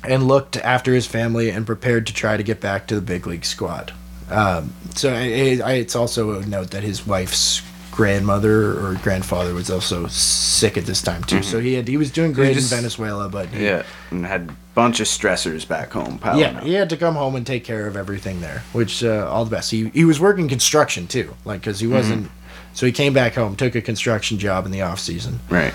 and 0.03 0.27
looked 0.27 0.57
after 0.57 0.93
his 0.93 1.07
family 1.07 1.49
and 1.49 1.65
prepared 1.65 2.05
to 2.05 2.13
try 2.13 2.37
to 2.37 2.43
get 2.43 2.61
back 2.61 2.85
to 2.87 2.95
the 2.95 3.01
big 3.01 3.25
league 3.25 3.45
squad. 3.45 3.91
Um, 4.29 4.73
so 4.95 5.13
I, 5.13 5.59
I, 5.63 5.73
it's 5.73 5.95
also 5.95 6.39
a 6.39 6.45
note 6.45 6.71
that 6.71 6.83
his 6.83 7.05
wife's 7.05 7.61
grandmother 7.91 8.71
or 8.79 8.95
grandfather 9.03 9.53
was 9.53 9.69
also 9.69 10.07
sick 10.07 10.77
at 10.77 10.85
this 10.85 11.01
time 11.01 11.23
too. 11.23 11.43
So 11.43 11.59
he 11.59 11.73
had 11.75 11.87
he 11.87 11.97
was 11.97 12.11
doing 12.11 12.33
great 12.33 12.55
just- 12.55 12.71
in 12.71 12.77
Venezuela, 12.77 13.29
but 13.29 13.49
he, 13.49 13.65
Yeah, 13.65 13.83
and 14.11 14.25
had 14.25 14.49
a 14.49 14.55
bunch 14.73 14.99
of 14.99 15.07
stressors 15.07 15.67
back 15.67 15.91
home. 15.91 16.19
Yeah, 16.23 16.57
up. 16.57 16.63
he 16.63 16.73
had 16.73 16.89
to 16.89 16.97
come 16.97 17.15
home 17.15 17.35
and 17.35 17.45
take 17.45 17.63
care 17.63 17.85
of 17.87 17.95
everything 17.95 18.41
there, 18.41 18.63
which 18.73 19.03
uh, 19.03 19.27
all 19.29 19.45
the 19.45 19.51
best. 19.51 19.69
He 19.71 19.89
he 19.89 20.05
was 20.05 20.19
working 20.19 20.47
construction 20.47 21.07
too, 21.07 21.35
like 21.45 21.61
because 21.61 21.79
he 21.79 21.87
wasn't. 21.87 22.29
So 22.75 22.87
he 22.87 22.91
came 22.91 23.13
back 23.13 23.35
home, 23.35 23.55
took 23.55 23.75
a 23.75 23.81
construction 23.81 24.39
job 24.39 24.65
in 24.65 24.71
the 24.71 24.81
off 24.81 24.99
season. 24.99 25.39
Right. 25.47 25.73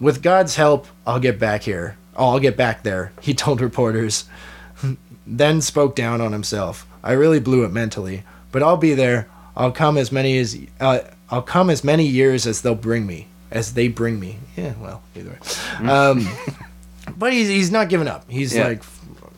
With 0.00 0.22
God's 0.22 0.56
help, 0.56 0.86
I'll 1.06 1.20
get 1.20 1.38
back 1.38 1.62
here. 1.62 1.96
Oh, 2.16 2.30
I'll 2.30 2.40
get 2.40 2.56
back 2.56 2.82
there. 2.82 3.12
He 3.20 3.34
told 3.34 3.60
reporters. 3.60 4.24
then 5.26 5.60
spoke 5.60 5.94
down 5.94 6.20
on 6.20 6.32
himself. 6.32 6.86
I 7.02 7.12
really 7.12 7.40
blew 7.40 7.64
it 7.64 7.72
mentally, 7.72 8.22
but 8.52 8.62
I'll 8.62 8.76
be 8.76 8.94
there. 8.94 9.28
I'll 9.56 9.72
come 9.72 9.96
as 9.96 10.10
many 10.12 10.38
as 10.38 10.56
uh, 10.80 11.00
I'll 11.30 11.42
come 11.42 11.70
as 11.70 11.82
many 11.84 12.06
years 12.06 12.46
as 12.46 12.62
they'll 12.62 12.74
bring 12.74 13.06
me, 13.06 13.26
as 13.50 13.74
they 13.74 13.88
bring 13.88 14.18
me. 14.20 14.38
Yeah, 14.56 14.74
well, 14.80 15.02
either 15.16 15.30
way. 15.30 15.88
Um, 15.88 16.28
but 17.16 17.32
he's 17.32 17.48
he's 17.48 17.70
not 17.70 17.88
giving 17.88 18.08
up. 18.08 18.28
He's 18.30 18.54
Yeah. 18.54 18.68
like, 18.68 18.82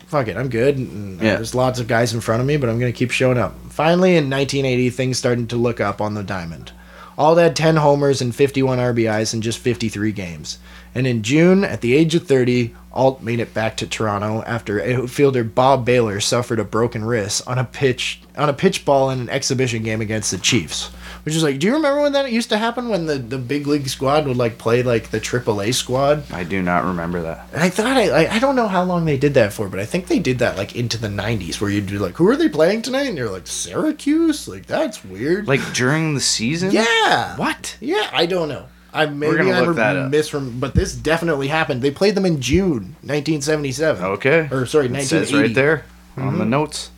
fuck 0.07 0.29
it, 0.29 0.37
I'm 0.37 0.49
good. 0.49 0.77
And, 0.79 1.21
Yeah. 1.21 1.37
There's 1.37 1.55
lots 1.55 1.79
of 1.81 1.89
guys 1.89 2.13
in 2.13 2.21
front 2.21 2.41
of 2.41 2.47
me, 2.47 2.57
but 2.57 2.69
I'm 2.69 2.79
gonna 2.79 2.93
keep 2.93 3.11
showing 3.11 3.39
up. 3.39 3.55
Finally, 3.71 4.17
in 4.17 4.29
1980, 4.31 4.91
things 4.91 5.19
started 5.19 5.49
to 5.51 5.57
look 5.57 5.81
up 5.81 6.01
on 6.01 6.15
the 6.15 6.23
diamond. 6.23 6.73
All 7.19 7.37
had 7.37 7.55
10 7.55 7.77
homers 7.77 8.21
and 8.23 8.35
51 8.35 8.79
RBIs 8.79 9.35
in 9.35 9.43
just 9.43 9.59
53 9.59 10.13
games. 10.13 10.59
And 10.95 11.07
in 11.07 11.23
June, 11.23 11.65
at 11.65 11.81
the 11.81 11.95
age 11.95 12.15
of 12.15 12.27
30, 12.27 12.75
Ault 12.93 13.23
made 13.23 13.41
it 13.41 13.55
back 13.55 13.79
to 13.79 13.87
Toronto 13.87 14.43
after 14.47 14.81
outfielder 14.83 15.45
Bob 15.45 15.87
Bailor 15.87 16.21
suffered 16.21 16.59
a 16.59 16.65
broken 16.65 17.05
wrist 17.05 17.43
on 17.47 17.59
a 17.59 17.65
pitch 17.65 18.21
on 18.37 18.49
a 18.49 18.53
pitch 18.55 18.85
ball 18.85 19.11
in 19.11 19.21
an 19.21 19.29
exhibition 19.31 19.83
game 19.83 20.01
against 20.01 20.31
the 20.31 20.39
Chiefs. 20.39 20.91
Which 21.25 21.35
is 21.35 21.43
like, 21.43 21.59
do 21.61 21.69
you 21.69 21.75
remember 21.75 22.03
when 22.03 22.13
that 22.15 22.33
used 22.33 22.49
to 22.49 22.59
happen 22.59 22.89
when 22.89 23.07
the, 23.07 23.17
the 23.17 23.39
big 23.39 23.67
league 23.67 23.89
squad 23.89 24.27
would 24.27 24.37
like 24.37 24.59
play 24.59 24.83
like 24.83 25.11
the 25.11 25.21
AAA 25.21 25.73
squad? 25.73 26.25
I 26.33 26.43
do 26.43 26.61
not 26.61 26.85
remember 26.85 27.23
that. 27.23 27.47
And 27.53 27.63
I 27.63 27.71
thought 27.71 27.97
I, 27.97 28.09
I 28.09 28.35
I 28.35 28.39
don't 28.39 28.57
know 28.57 28.69
how 28.69 28.83
long 28.83 29.05
they 29.05 29.17
did 29.17 29.35
that 29.35 29.53
for, 29.53 29.69
but 29.69 29.81
I 29.81 29.87
think 29.87 30.09
they 30.09 30.19
did 30.19 30.41
that 30.41 30.57
like 30.59 30.75
into 30.77 30.99
the 30.99 31.09
'90s, 31.09 31.61
where 31.61 31.71
you'd 31.71 31.87
be 31.87 31.99
like, 31.99 32.17
"Who 32.17 32.29
are 32.29 32.37
they 32.37 32.49
playing 32.49 32.83
tonight?" 32.83 33.07
And 33.09 33.17
you're 33.17 33.31
like, 33.31 33.47
"Syracuse." 33.47 34.49
Like 34.49 34.67
that's 34.67 35.05
weird. 35.05 35.47
Like 35.49 35.61
during 35.73 36.15
the 36.15 36.21
season? 36.21 36.73
yeah, 36.73 37.37
What? 37.37 37.77
Yeah, 37.81 38.11
I 38.13 38.27
don't 38.27 38.49
know. 38.49 38.67
I 38.95 39.07
maybe 39.07 39.37
gonna 39.39 39.53
I'm 39.53 39.67
look 39.67 39.77
that 39.77 39.97
up. 39.97 40.13
misrem, 40.13 40.61
but 40.61 40.75
this 40.75 40.95
definitely 40.95 41.49
happened. 41.49 41.81
They 41.83 41.91
played 41.91 42.15
them 42.15 42.27
in 42.27 42.41
June 42.41 42.97
1977. 43.03 44.05
Okay. 44.05 44.49
Or 44.51 44.67
sorry, 44.67 44.87
It 44.87 44.93
1980. 44.93 45.07
says 45.07 45.33
right 45.33 45.55
there 45.55 45.85
on 46.17 46.25
Mm-hmm. 46.31 46.39
the 46.39 46.45
notes. 46.45 46.91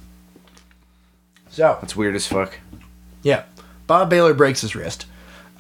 So 1.51 1.79
That's 1.81 1.95
weird 1.95 2.17
as 2.17 2.27
fuck. 2.27 2.59
yeah, 3.23 3.45
Bob 3.87 4.11
Bailor 4.11 4.35
breaks 4.35 4.61
his 4.63 4.75
wrist. 4.75 5.07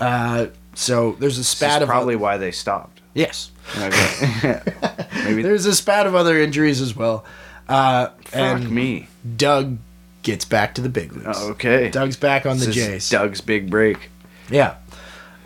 Uh, 0.00 0.46
so 0.74 1.12
there's 1.20 1.38
a 1.38 1.44
spat 1.44 1.82
of 1.82 1.88
probably 1.88 2.16
why 2.16 2.36
they 2.36 2.50
stopped. 2.50 3.00
yes. 3.14 3.50
Okay. 3.78 4.60
Maybe 5.24 5.42
There's 5.42 5.64
a 5.66 5.74
spat 5.74 6.06
of 6.06 6.14
other 6.14 6.38
injuries 6.38 6.80
as 6.80 6.94
well. 6.96 7.24
Uh, 7.68 8.08
fuck 8.24 8.34
and 8.34 8.70
me. 8.70 9.06
Doug 9.36 9.78
gets 10.22 10.44
back 10.44 10.74
to 10.74 10.80
the 10.82 10.88
big 10.88 11.12
leagues. 11.12 11.38
Okay. 11.40 11.90
Doug's 11.90 12.16
back 12.16 12.44
on 12.44 12.58
the 12.58 12.66
This 12.66 12.76
is 12.76 12.86
Jays. 12.86 13.10
Doug's 13.10 13.40
big 13.40 13.70
break. 13.70 14.10
Yeah. 14.50 14.74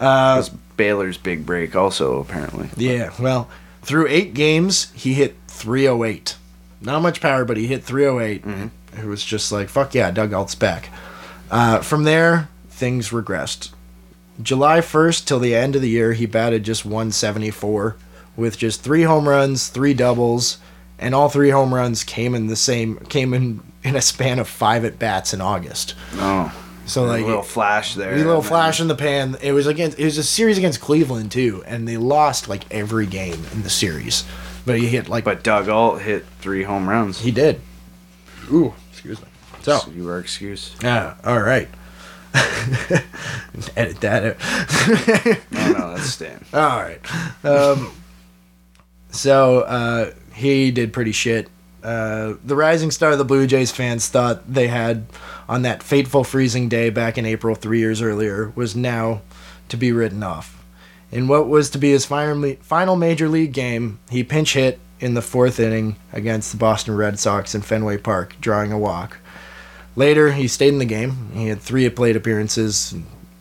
Uh, 0.01 0.43
Bailor's 0.79 1.19
big 1.19 1.45
break, 1.45 1.77
also 1.77 2.21
apparently. 2.21 2.71
Yeah. 2.79 3.13
Well, 3.21 3.51
through 3.83 4.07
eight 4.09 4.33
games, 4.33 4.91
he 4.95 5.13
hit 5.13 5.37
308. 5.49 6.37
Not 6.81 7.03
much 7.03 7.21
power, 7.21 7.45
but 7.45 7.59
he 7.59 7.67
hit 7.67 7.85
308. 7.85 8.71
It 8.99 9.05
was 9.05 9.23
just 9.23 9.53
like, 9.53 9.69
fuck 9.69 9.95
yeah, 9.95 10.11
Doug 10.11 10.33
Ault's 10.33 10.55
back. 10.55 10.89
Uh, 11.51 11.81
from 11.81 12.05
there, 12.05 12.49
things 12.71 13.11
regressed. 13.11 13.71
July 14.41 14.79
1st 14.81 15.27
till 15.27 15.41
the 15.41 15.55
end 15.55 15.75
of 15.77 15.83
the 15.83 15.89
year, 15.89 16.13
he 16.13 16.25
batted 16.27 16.63
just 16.63 16.85
174 16.85 17.97
with 18.37 18.57
just 18.57 18.83
three 18.83 19.03
home 19.03 19.29
runs, 19.29 19.69
three 19.69 19.95
doubles, 19.95 20.59
and 20.99 21.15
all 21.15 21.29
three 21.29 21.51
home 21.51 21.75
runs 21.75 22.05
came 22.05 22.35
in 22.35 22.47
the 22.47 22.57
same 22.57 22.97
came 23.07 23.35
in 23.35 23.61
in 23.83 23.97
a 23.97 24.01
span 24.01 24.39
of 24.39 24.49
five 24.49 24.85
at 24.85 24.99
bats 24.99 25.35
in 25.35 25.41
August. 25.41 25.95
Oh, 26.15 26.53
So 26.89 27.05
like 27.05 27.23
a 27.23 27.27
little 27.27 27.43
flash 27.43 27.95
there. 27.95 28.13
a 28.15 28.17
little 28.17 28.37
and 28.39 28.45
flash 28.47 28.81
in 28.81 28.89
the 28.89 28.95
pan. 28.95 29.37
It 29.43 29.53
was 29.53 29.67
against. 29.67 29.99
It 29.99 30.05
was 30.05 30.19
a 30.19 30.23
series 30.25 30.59
against 30.59 30.81
Cleveland 30.81 31.31
too, 31.31 31.63
and 31.67 31.87
they 31.87 31.97
lost 31.99 32.49
like 32.49 32.65
every 32.73 33.07
game 33.07 33.45
in 33.53 33.63
the 33.63 33.71
series. 33.71 34.25
But 34.65 34.79
he 34.79 34.87
hit 34.89 35.09
like. 35.09 35.23
But 35.25 35.43
Doug 35.45 35.69
Ault 35.69 36.01
hit 36.01 36.25
three 36.41 36.63
home 36.63 36.89
runs. 36.89 37.21
he 37.21 37.31
did. 37.31 37.61
Ooh, 38.51 38.73
excuse 38.91 39.21
me. 39.21 39.29
So 39.63 39.79
So 39.79 39.91
you 39.91 40.09
are 40.09 40.19
excused. 40.19 40.83
yeah, 40.83 41.15
all 41.25 41.41
right. 41.41 41.69
Edit 43.77 44.01
that. 44.01 44.25
out. 44.25 45.39
No, 45.51 45.73
no, 45.73 45.91
that's 45.95 46.11
Stan. 46.11 46.45
all 46.53 46.81
right. 46.83 47.01
Um, 47.45 47.93
so 49.11 49.61
uh, 49.61 50.13
he 50.33 50.71
did 50.71 50.93
pretty 50.93 51.13
shit. 51.13 51.49
Uh, 51.83 52.35
the 52.45 52.57
rising 52.57 52.91
star 52.91 53.15
the 53.15 53.25
Blue 53.25 53.47
Jays 53.47 53.71
fans 53.71 54.09
thought 54.09 54.53
they 54.53 54.69
had 54.69 55.07
on 55.49 55.63
that 55.63 55.83
fateful 55.83 56.25
freezing 56.25 56.69
day 56.69 56.91
back 56.91 57.17
in 57.17 57.25
April 57.25 57.55
three 57.55 57.79
years 57.79 58.03
earlier 58.03 58.53
was 58.57 58.75
now 58.75 59.23
to 59.69 59.77
be 59.77 59.93
written 59.93 60.23
off. 60.23 60.65
In 61.11 61.29
what 61.29 61.49
was 61.49 61.71
to 61.71 61.79
be 61.79 61.91
his 61.91 62.05
final, 62.05 62.97
major 62.97 63.29
league 63.29 63.53
game, 63.53 63.99
he 64.11 64.23
pinch 64.23 64.55
hit 64.55 64.79
in 65.01 65.15
the 65.15 65.23
fourth 65.23 65.59
inning 65.61 65.97
against 66.13 66.51
the 66.51 66.59
Boston 66.59 66.97
Red 66.97 67.19
Sox 67.19 67.55
in 67.55 67.63
Fenway 67.63 67.99
Park, 67.99 68.37
drawing 68.41 68.73
a 68.73 68.79
walk. 68.79 69.19
Later, 69.97 70.33
he 70.33 70.47
stayed 70.49 70.69
in 70.69 70.79
the 70.79 70.85
game. 70.85 71.31
He 71.33 71.49
had 71.49 71.61
three 71.61 71.89
plate 71.91 72.17
appearances, 72.17 72.95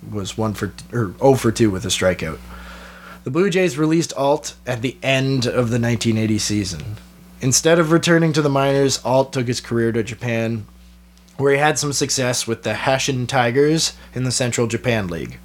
was 0.10 0.38
one 0.38 0.54
for 0.54 0.74
or 0.94 1.14
0 1.20 1.34
for 1.36 1.52
two 1.52 1.70
with 1.70 1.86
a 1.86 1.90
strikeout. 1.90 2.40
The 3.24 3.32
Blue 3.32 3.50
Jays 3.50 3.78
released 3.78 4.14
Ault 4.16 4.56
at 4.66 4.82
the 4.82 4.96
end 5.04 5.46
of 5.46 5.70
the 5.70 5.80
1980 5.80 6.38
season. 6.40 6.98
Instead 7.42 7.80
of 7.80 7.92
returning 7.92 8.34
to 8.34 8.42
the 8.42 8.50
minors, 8.50 9.00
Ault 9.06 9.32
took 9.34 9.48
his 9.48 9.62
career 9.62 9.92
to 9.92 10.04
Japan, 10.04 10.66
where 11.38 11.52
he 11.54 11.60
had 11.60 11.78
some 11.78 11.94
success 11.94 12.48
with 12.48 12.64
the 12.64 12.74
Hanshin 12.74 13.28
Tigers 13.28 13.94
in 14.16 14.24
the 14.24 14.32
Central 14.32 14.66
Japan 14.68 15.08
League. 15.08 15.38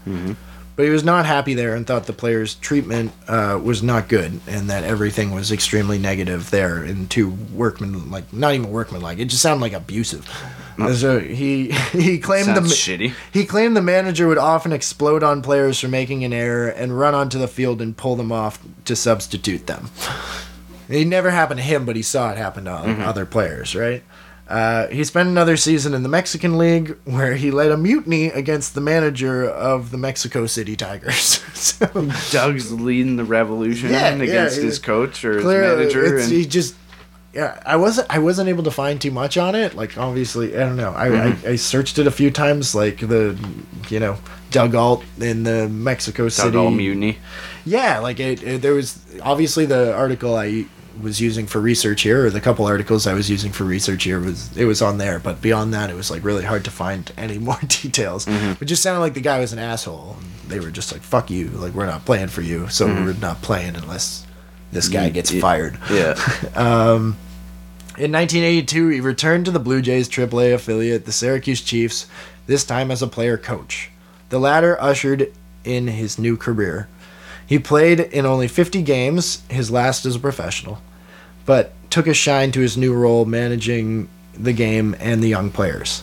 but 0.75 0.85
he 0.85 0.91
was 0.91 1.05
not 1.05 1.27
happy 1.27 1.53
there 1.53 1.75
and 1.75 1.87
thought 1.87 2.07
the 2.07 2.15
players' 2.15 2.55
treatment 2.55 3.13
uh, 3.29 3.61
was 3.63 3.83
not 3.83 4.09
good 4.09 4.41
and 4.49 4.71
that 4.71 4.85
everything 4.85 5.33
was 5.35 5.53
extremely 5.53 5.99
negative 5.99 6.49
there 6.51 6.83
and 6.83 7.11
too 7.11 7.29
workman 7.53 8.11
like 8.11 8.33
not 8.33 8.55
even 8.55 8.71
workman 8.71 9.03
like 9.03 9.19
it 9.19 9.27
just 9.27 9.43
sounded 9.43 9.61
like 9.61 9.75
abusive. 9.75 10.27
So 10.97 11.21
he 11.21 11.71
he 11.93 12.19
claimed 12.19 12.49
the 12.57 12.63
shitty. 12.63 13.13
he 13.31 13.45
claimed 13.45 13.77
the 13.77 13.83
manager 13.83 14.27
would 14.27 14.39
often 14.39 14.73
explode 14.73 15.23
on 15.23 15.43
players 15.43 15.79
for 15.79 15.89
making 15.89 16.25
an 16.25 16.33
error 16.33 16.69
and 16.69 16.99
run 16.99 17.15
onto 17.15 17.39
the 17.39 17.49
field 17.49 17.83
and 17.83 17.95
pull 17.95 18.17
them 18.17 18.33
off 18.33 18.59
to 18.87 18.97
substitute 18.97 19.67
them. 19.67 19.91
It 20.93 21.07
never 21.07 21.31
happened 21.31 21.59
to 21.59 21.65
him, 21.65 21.85
but 21.87 21.97
he 21.97 22.03
saw 22.03 22.31
it 22.31 22.37
happen 22.39 22.65
to 22.65 22.71
Mm-hmm. 22.71 23.03
other 23.03 23.25
players, 23.27 23.75
right? 23.75 24.03
Uh, 24.49 24.89
he 24.89 25.03
spent 25.05 25.29
another 25.29 25.57
season 25.57 25.95
in 25.95 26.03
the 26.03 26.09
Mexican 26.11 26.59
League 26.59 26.97
where 27.05 27.37
he 27.37 27.51
led 27.51 27.71
a 27.71 27.77
mutiny 27.77 28.27
against 28.27 28.75
the 28.75 28.81
manager 28.83 29.49
of 29.49 29.91
the 29.91 29.97
Mexico 29.97 30.47
City 30.47 30.77
Tigers. 30.77 31.41
so, 31.55 31.87
Doug's 32.31 32.71
leading 32.73 33.17
the 33.17 33.25
revolution 33.25 33.91
Yeah, 33.91 34.15
yeah, 34.15 34.23
against 34.23 34.59
he- 34.59 34.65
his 34.65 34.79
coach 34.79 35.25
or 35.25 35.37
his 35.37 35.45
manager, 35.45 36.17
it's, 36.17 36.25
and 36.25 36.33
he 36.33 36.45
just 36.45 36.75
yeah. 37.33 37.63
I 37.65 37.77
wasn't 37.77 38.09
I 38.11 38.19
wasn't 38.19 38.51
able 38.51 38.65
to 38.65 38.71
find 38.71 39.01
too 39.01 39.11
much 39.13 39.39
on 39.39 39.55
it. 39.55 39.75
Like 39.75 39.97
obviously, 39.97 40.55
I 40.55 40.61
don't 40.61 40.77
know. 40.77 40.93
I, 40.95 41.09
Mm-hmm. 41.09 41.47
I, 41.47 41.51
I 41.53 41.57
searched 41.57 41.99
it 41.99 42.07
a 42.07 42.11
few 42.11 42.31
times, 42.31 42.75
like 42.75 42.99
the 42.99 43.39
you 43.89 44.01
know 44.01 44.19
Doug 44.51 44.75
Ault 44.75 45.03
in 45.19 45.45
the 45.45 45.67
Mexico 45.69 46.25
Doug 46.25 46.33
City 46.33 46.69
mutiny. 46.71 47.19
Yeah, 47.65 48.01
like 48.01 48.21
it, 48.21 48.43
it, 48.43 48.61
there 48.61 48.75
was 48.75 48.99
obviously 49.23 49.65
the 49.65 49.95
article 49.95 50.35
I 50.37 50.67
was 51.01 51.21
using 51.21 51.47
for 51.47 51.61
research 51.61 52.03
here, 52.03 52.27
or 52.27 52.31
the 52.31 52.41
couple 52.41 52.67
articles 52.67 53.07
I 53.07 53.15
was 53.15 53.31
using 53.31 53.53
for 53.53 53.65
research 53.65 54.05
here 54.05 54.21
was 54.21 54.57
it 54.57 54.65
was 54.65 54.83
on 54.83 54.99
there. 54.99 55.19
But 55.19 55.41
beyond 55.41 55.73
that, 55.75 55.91
it 55.91 55.95
was 55.95 56.11
like 56.11 56.25
really 56.25 56.45
hard 56.45 56.65
to 56.65 56.71
find 56.71 57.11
any 57.19 57.39
more 57.39 57.59
details. 57.67 58.27
Mm-hmm. 58.27 58.63
It 58.63 58.67
just 58.67 58.83
sounded 58.83 59.01
like 59.01 59.15
the 59.15 59.21
guy 59.21 59.41
was 59.41 59.53
an 59.53 59.59
asshole. 59.59 60.17
And 60.19 60.51
they 60.51 60.61
were 60.61 60.71
just 60.71 60.93
like, 60.93 61.03
"Fuck 61.03 61.31
you! 61.31 61.49
Like 61.49 61.75
we're 61.75 61.87
not 61.87 62.05
playing 62.05 62.29
for 62.29 62.43
you, 62.43 62.69
so 62.69 62.87
mm-hmm. 62.87 63.05
we're 63.05 63.13
not 63.15 63.43
playing 63.43 63.77
unless 63.77 64.27
this 64.71 64.89
guy 64.89 65.11
gets 65.11 65.33
ye- 65.33 65.41
fired." 65.41 65.79
Yeah. 65.91 66.15
Um, 66.55 67.17
in 67.99 68.11
1982, 68.11 68.89
he 68.89 69.01
returned 69.01 69.45
to 69.45 69.51
the 69.51 69.59
Blue 69.59 69.83
Jays 69.83 70.09
AAA 70.09 70.55
affiliate, 70.55 71.05
the 71.05 71.13
Syracuse 71.13 71.61
Chiefs, 71.61 72.07
this 72.47 72.65
time 72.65 72.91
as 72.91 73.03
a 73.03 73.07
player 73.07 73.37
coach. 73.37 73.91
The 74.31 74.39
latter 74.41 74.81
ushered 74.81 75.31
in 75.65 75.89
his 75.89 76.19
new 76.19 76.39
career. 76.39 76.89
He 77.47 77.59
played 77.59 78.01
in 78.01 78.27
only 78.27 78.49
50 78.49 78.83
games, 78.83 79.43
his 79.49 79.71
last 79.71 80.07
as 80.07 80.17
a 80.17 80.21
professional, 80.21 80.81
but 81.45 81.73
took 81.91 82.07
a 82.07 82.15
shine 82.15 82.53
to 82.53 82.61
his 82.61 82.77
new 82.77 82.95
role 82.95 83.25
managing 83.25 84.09
the 84.35 84.53
game 84.53 84.97
and 84.99 85.23
the 85.23 85.29
young 85.29 85.51
players. 85.51 86.03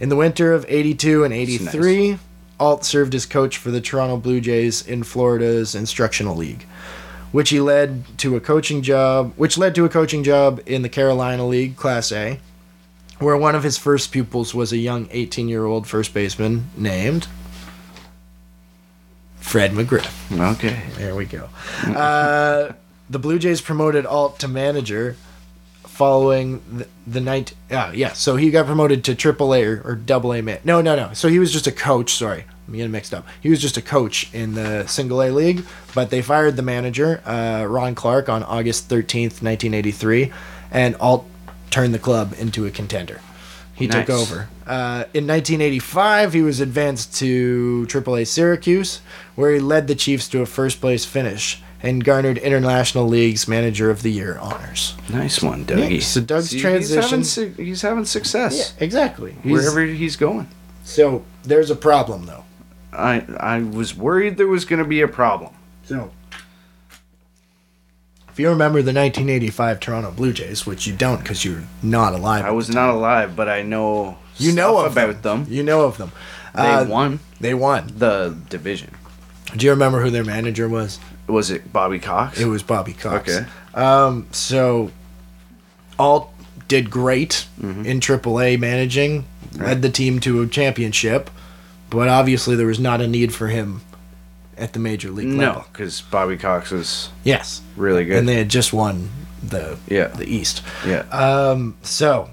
In 0.00 0.08
the 0.08 0.16
winter 0.16 0.52
of 0.52 0.66
82 0.68 1.24
and 1.24 1.34
83, 1.34 2.18
Ault 2.58 2.84
served 2.84 3.14
as 3.14 3.26
coach 3.26 3.56
for 3.56 3.70
the 3.70 3.80
Toronto 3.80 4.16
Blue 4.16 4.40
Jays 4.40 4.86
in 4.86 5.02
Florida's 5.02 5.74
instructional 5.74 6.34
league 6.34 6.66
which 7.32 7.50
he 7.50 7.60
led 7.60 8.04
to 8.18 8.36
a 8.36 8.40
coaching 8.40 8.82
job, 8.82 9.32
which 9.36 9.58
led 9.58 9.74
to 9.74 9.84
a 9.84 9.88
coaching 9.88 10.24
job 10.24 10.60
in 10.66 10.82
the 10.82 10.88
Carolina 10.88 11.46
League 11.46 11.76
Class 11.76 12.10
A, 12.12 12.40
where 13.18 13.36
one 13.36 13.54
of 13.54 13.62
his 13.62 13.76
first 13.76 14.12
pupils 14.12 14.54
was 14.54 14.72
a 14.72 14.78
young 14.78 15.06
18-year-old 15.06 15.86
first 15.86 16.14
baseman 16.14 16.70
named 16.76 17.26
Fred 19.48 19.70
McGriff. 19.72 20.10
okay. 20.56 20.82
There 20.96 21.14
we 21.14 21.24
go. 21.24 21.48
Uh, 21.86 22.72
the 23.08 23.18
Blue 23.18 23.38
Jays 23.38 23.62
promoted 23.62 24.04
Ault 24.04 24.38
to 24.40 24.48
manager 24.48 25.16
following 25.84 26.62
the, 26.70 26.86
the 27.06 27.22
night. 27.22 27.54
Uh, 27.70 27.90
yeah, 27.94 28.12
so 28.12 28.36
he 28.36 28.50
got 28.50 28.66
promoted 28.66 29.02
to 29.04 29.14
AAA 29.14 29.66
or, 29.66 29.92
or 29.92 29.94
Double 29.96 30.34
A. 30.34 30.42
Man. 30.42 30.60
No, 30.64 30.82
no, 30.82 30.94
no. 30.94 31.14
So 31.14 31.28
he 31.28 31.38
was 31.38 31.50
just 31.50 31.66
a 31.66 31.72
coach. 31.72 32.12
Sorry, 32.12 32.44
I'm 32.68 32.74
getting 32.74 32.92
mixed 32.92 33.14
up. 33.14 33.26
He 33.40 33.48
was 33.48 33.58
just 33.58 33.78
a 33.78 33.82
coach 33.82 34.32
in 34.34 34.52
the 34.52 34.86
Single 34.86 35.22
A 35.22 35.30
League, 35.30 35.64
but 35.94 36.10
they 36.10 36.20
fired 36.20 36.56
the 36.56 36.62
manager, 36.62 37.22
uh, 37.24 37.64
Ron 37.66 37.94
Clark, 37.94 38.28
on 38.28 38.42
August 38.42 38.90
13th, 38.90 39.40
1983, 39.42 40.30
and 40.70 40.94
Ault 41.00 41.26
turned 41.70 41.94
the 41.94 41.98
club 41.98 42.34
into 42.38 42.66
a 42.66 42.70
contender. 42.70 43.22
He 43.78 43.86
took 43.88 44.10
over. 44.10 44.48
Uh, 44.66 45.04
in 45.14 45.26
1985, 45.26 46.32
he 46.32 46.42
was 46.42 46.60
advanced 46.60 47.14
to 47.18 47.86
AAA 47.88 48.26
Syracuse, 48.26 49.00
where 49.36 49.52
he 49.54 49.60
led 49.60 49.86
the 49.86 49.94
Chiefs 49.94 50.28
to 50.30 50.40
a 50.42 50.46
first 50.46 50.80
place 50.80 51.04
finish 51.04 51.62
and 51.80 52.04
garnered 52.04 52.38
International 52.38 53.06
League's 53.06 53.46
Manager 53.46 53.88
of 53.90 54.02
the 54.02 54.10
Year 54.10 54.36
honors. 54.40 54.94
Nice 55.08 55.40
one, 55.42 55.64
Dougie. 55.64 55.94
Yeah, 55.96 56.00
so 56.00 56.20
Doug's 56.20 56.50
He's 56.50 56.60
transition- 56.60 57.02
having, 57.02 57.24
su- 57.24 57.54
he's 57.56 57.82
having 57.82 58.04
success 58.04 58.74
exactly. 58.80 59.32
wherever 59.44 59.80
he's 59.82 60.16
going. 60.16 60.48
so 60.84 61.24
there's 61.44 61.70
a 61.70 61.76
problem 61.76 62.26
though. 62.26 62.44
I 62.92 63.24
I 63.38 63.60
was 63.60 63.94
worried 63.96 64.36
there 64.38 64.48
was 64.48 64.64
going 64.64 64.82
to 64.82 64.88
be 64.88 65.02
a 65.02 65.08
problem. 65.08 65.52
So 65.84 66.10
if 68.38 68.42
you 68.42 68.50
remember 68.50 68.78
the 68.82 68.92
1985 68.92 69.80
Toronto 69.80 70.12
Blue 70.12 70.32
Jays, 70.32 70.64
which 70.64 70.86
you 70.86 70.94
don't 70.94 71.18
because 71.18 71.44
you're 71.44 71.64
not 71.82 72.12
alive, 72.14 72.44
I 72.44 72.52
was 72.52 72.68
not 72.68 72.90
alive, 72.90 73.34
but 73.34 73.48
I 73.48 73.62
know 73.62 74.16
you 74.36 74.52
know 74.52 74.78
about 74.86 75.22
them. 75.24 75.44
You 75.48 75.64
know 75.64 75.80
of 75.86 75.98
them. 75.98 76.12
They 76.54 76.60
Uh, 76.62 76.84
won 76.84 77.18
They 77.40 77.52
won. 77.52 77.90
the 77.96 78.36
division. 78.48 78.92
Do 79.56 79.66
you 79.66 79.72
remember 79.72 80.02
who 80.02 80.10
their 80.10 80.22
manager 80.24 80.68
was? 80.68 81.00
Was 81.26 81.50
it 81.50 81.72
Bobby 81.72 81.98
Cox? 81.98 82.38
It 82.38 82.44
was 82.46 82.62
Bobby 82.62 82.92
Cox. 82.92 83.28
Okay. 83.38 83.46
Um, 83.74 84.28
so 84.30 84.92
Ault 85.98 86.32
did 86.68 86.90
great 86.90 87.46
Mm-hmm. 87.60 87.86
in 87.86 87.98
AAA 87.98 88.56
managing, 88.60 89.24
led 89.56 89.82
the 89.82 89.90
team 89.90 90.20
to 90.20 90.42
a 90.42 90.46
championship, 90.46 91.28
but 91.90 92.06
obviously 92.06 92.54
there 92.54 92.68
was 92.68 92.78
not 92.78 93.00
a 93.00 93.08
need 93.08 93.34
for 93.34 93.48
him 93.48 93.80
at 94.58 94.72
the 94.72 94.78
major 94.78 95.10
league 95.10 95.28
no, 95.28 95.38
level. 95.46 95.64
because 95.72 96.00
Bobby 96.02 96.36
Cox 96.36 96.70
was 96.70 97.10
Yes. 97.24 97.60
really 97.76 98.04
good. 98.04 98.18
And 98.18 98.28
they 98.28 98.36
had 98.36 98.48
just 98.48 98.72
won 98.72 99.08
the 99.42 99.78
Yeah. 99.88 100.08
the 100.08 100.26
East. 100.26 100.62
yeah. 100.86 101.00
Um, 101.10 101.76
so, 101.82 102.30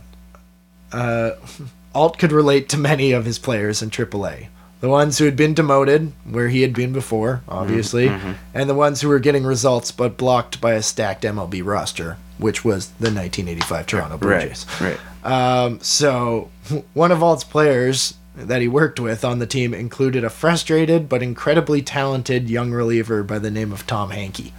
uh, 0.91 1.31
Ault 1.93 2.17
could 2.17 2.31
relate 2.33 2.67
to 2.69 2.77
many 2.77 3.11
of 3.13 3.23
his 3.25 3.39
players 3.39 3.81
in 3.81 3.89
AAA. 3.89 4.47
The 4.81 4.89
ones 4.89 5.17
who 5.17 5.25
had 5.25 5.37
been 5.37 5.53
demoted, 5.53 6.11
where 6.29 6.49
he 6.49 6.61
had 6.61 6.73
been 6.73 6.91
before, 6.91 7.41
obviously, 7.47 8.07
and 8.53 8.69
the 8.69 8.75
ones 8.75 8.99
who 9.01 9.07
were 9.07 9.19
getting 9.19 9.45
results 9.45 9.91
but 9.91 10.17
blocked 10.17 10.59
by 10.59 10.73
a 10.73 10.81
stacked 10.83 11.23
MLB 11.23 11.61
roster, 11.63 12.17
which 12.37 12.65
was 12.65 12.87
the 12.99 13.09
1985 13.09 13.87
Toronto 13.87 14.17
Blue 14.17 14.29
right. 14.31 14.49
Jays. 14.49 14.65
Right. 14.81 14.99
Um, 15.23 15.79
so, 15.81 16.49
one 16.93 17.11
of 17.11 17.23
Ault's 17.23 17.45
players 17.45 18.15
that 18.35 18.61
he 18.61 18.67
worked 18.67 18.99
with 18.99 19.23
on 19.23 19.39
the 19.39 19.47
team 19.47 19.73
included 19.73 20.23
a 20.23 20.29
frustrated 20.29 21.07
but 21.07 21.23
incredibly 21.23 21.81
talented 21.81 22.49
young 22.49 22.71
reliever 22.71 23.23
by 23.23 23.39
the 23.39 23.51
name 23.51 23.71
of 23.71 23.87
Tom 23.87 24.11
Henke. 24.11 24.53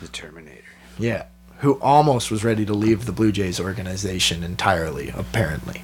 The 0.00 0.08
Terminator. 0.08 0.62
Yeah. 0.98 1.24
Who 1.58 1.78
almost 1.80 2.30
was 2.30 2.44
ready 2.44 2.64
to 2.66 2.72
leave 2.72 3.04
the 3.04 3.12
Blue 3.12 3.32
Jays 3.32 3.60
organization 3.60 4.42
entirely, 4.42 5.10
apparently. 5.10 5.82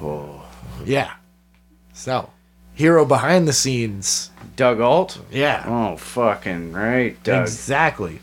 Oh. 0.00 0.44
Yeah. 0.84 1.12
So, 1.92 2.30
hero 2.74 3.04
behind 3.04 3.46
the 3.46 3.52
scenes. 3.52 4.30
Doug 4.56 4.80
Ault. 4.80 5.20
Yeah. 5.30 5.64
Oh, 5.66 5.96
fucking 5.96 6.72
right, 6.72 7.20
Doug. 7.22 7.42
Exactly. 7.42 8.20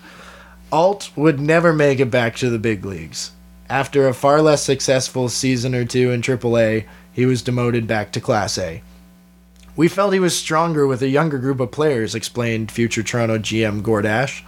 Ault 0.71 1.11
would 1.15 1.39
never 1.39 1.73
make 1.73 1.99
it 1.99 2.11
back 2.11 2.35
to 2.37 2.49
the 2.49 2.59
big 2.59 2.85
leagues. 2.85 3.31
After 3.69 4.07
a 4.07 4.13
far 4.13 4.41
less 4.41 4.63
successful 4.63 5.29
season 5.29 5.75
or 5.75 5.85
two 5.85 6.11
in 6.11 6.21
AAA, 6.21 6.85
he 7.19 7.25
was 7.25 7.41
demoted 7.41 7.85
back 7.85 8.11
to 8.13 8.21
Class 8.21 8.57
A. 8.57 8.81
We 9.75 9.87
felt 9.87 10.13
he 10.13 10.19
was 10.19 10.37
stronger 10.37 10.87
with 10.87 11.01
a 11.01 11.07
younger 11.09 11.37
group 11.37 11.59
of 11.59 11.71
players, 11.71 12.15
explained 12.15 12.71
future 12.71 13.03
Toronto 13.03 13.37
GM 13.37 13.81
Gordash. 13.81 14.41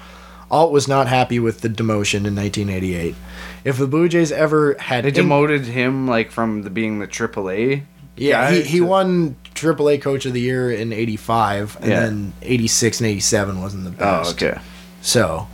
Ault 0.50 0.72
was 0.72 0.88
not 0.88 1.08
happy 1.08 1.40
with 1.40 1.62
the 1.62 1.70
demotion 1.70 2.26
in 2.26 2.36
1988. 2.36 3.16
If 3.64 3.78
the 3.78 3.88
Blue 3.88 4.10
Jays 4.10 4.32
ever 4.32 4.76
had 4.80 5.04
They 5.06 5.10
in- 5.10 5.14
demoted 5.14 5.66
him 5.66 6.08
like 6.08 6.32
from 6.32 6.64
the 6.64 6.70
being 6.70 7.00
the 7.00 7.08
AAA. 7.08 7.84
Yeah, 8.18 8.52
he, 8.52 8.62
he 8.64 8.78
to- 8.80 8.86
won 8.86 9.36
AAA 9.56 10.02
Coach 10.02 10.26
of 10.26 10.34
the 10.34 10.42
Year 10.42 10.70
in 10.72 10.92
'85, 10.92 11.78
and 11.82 11.90
Yeah. 11.92 12.00
then 12.02 12.34
'86 12.42 13.00
and 13.00 13.08
'87 13.08 13.62
wasn't 13.62 13.84
the 13.86 13.92
best. 13.92 14.02
Oh, 14.04 14.24
best. 14.34 14.44
okay. 14.44 14.60
So, 15.02 15.48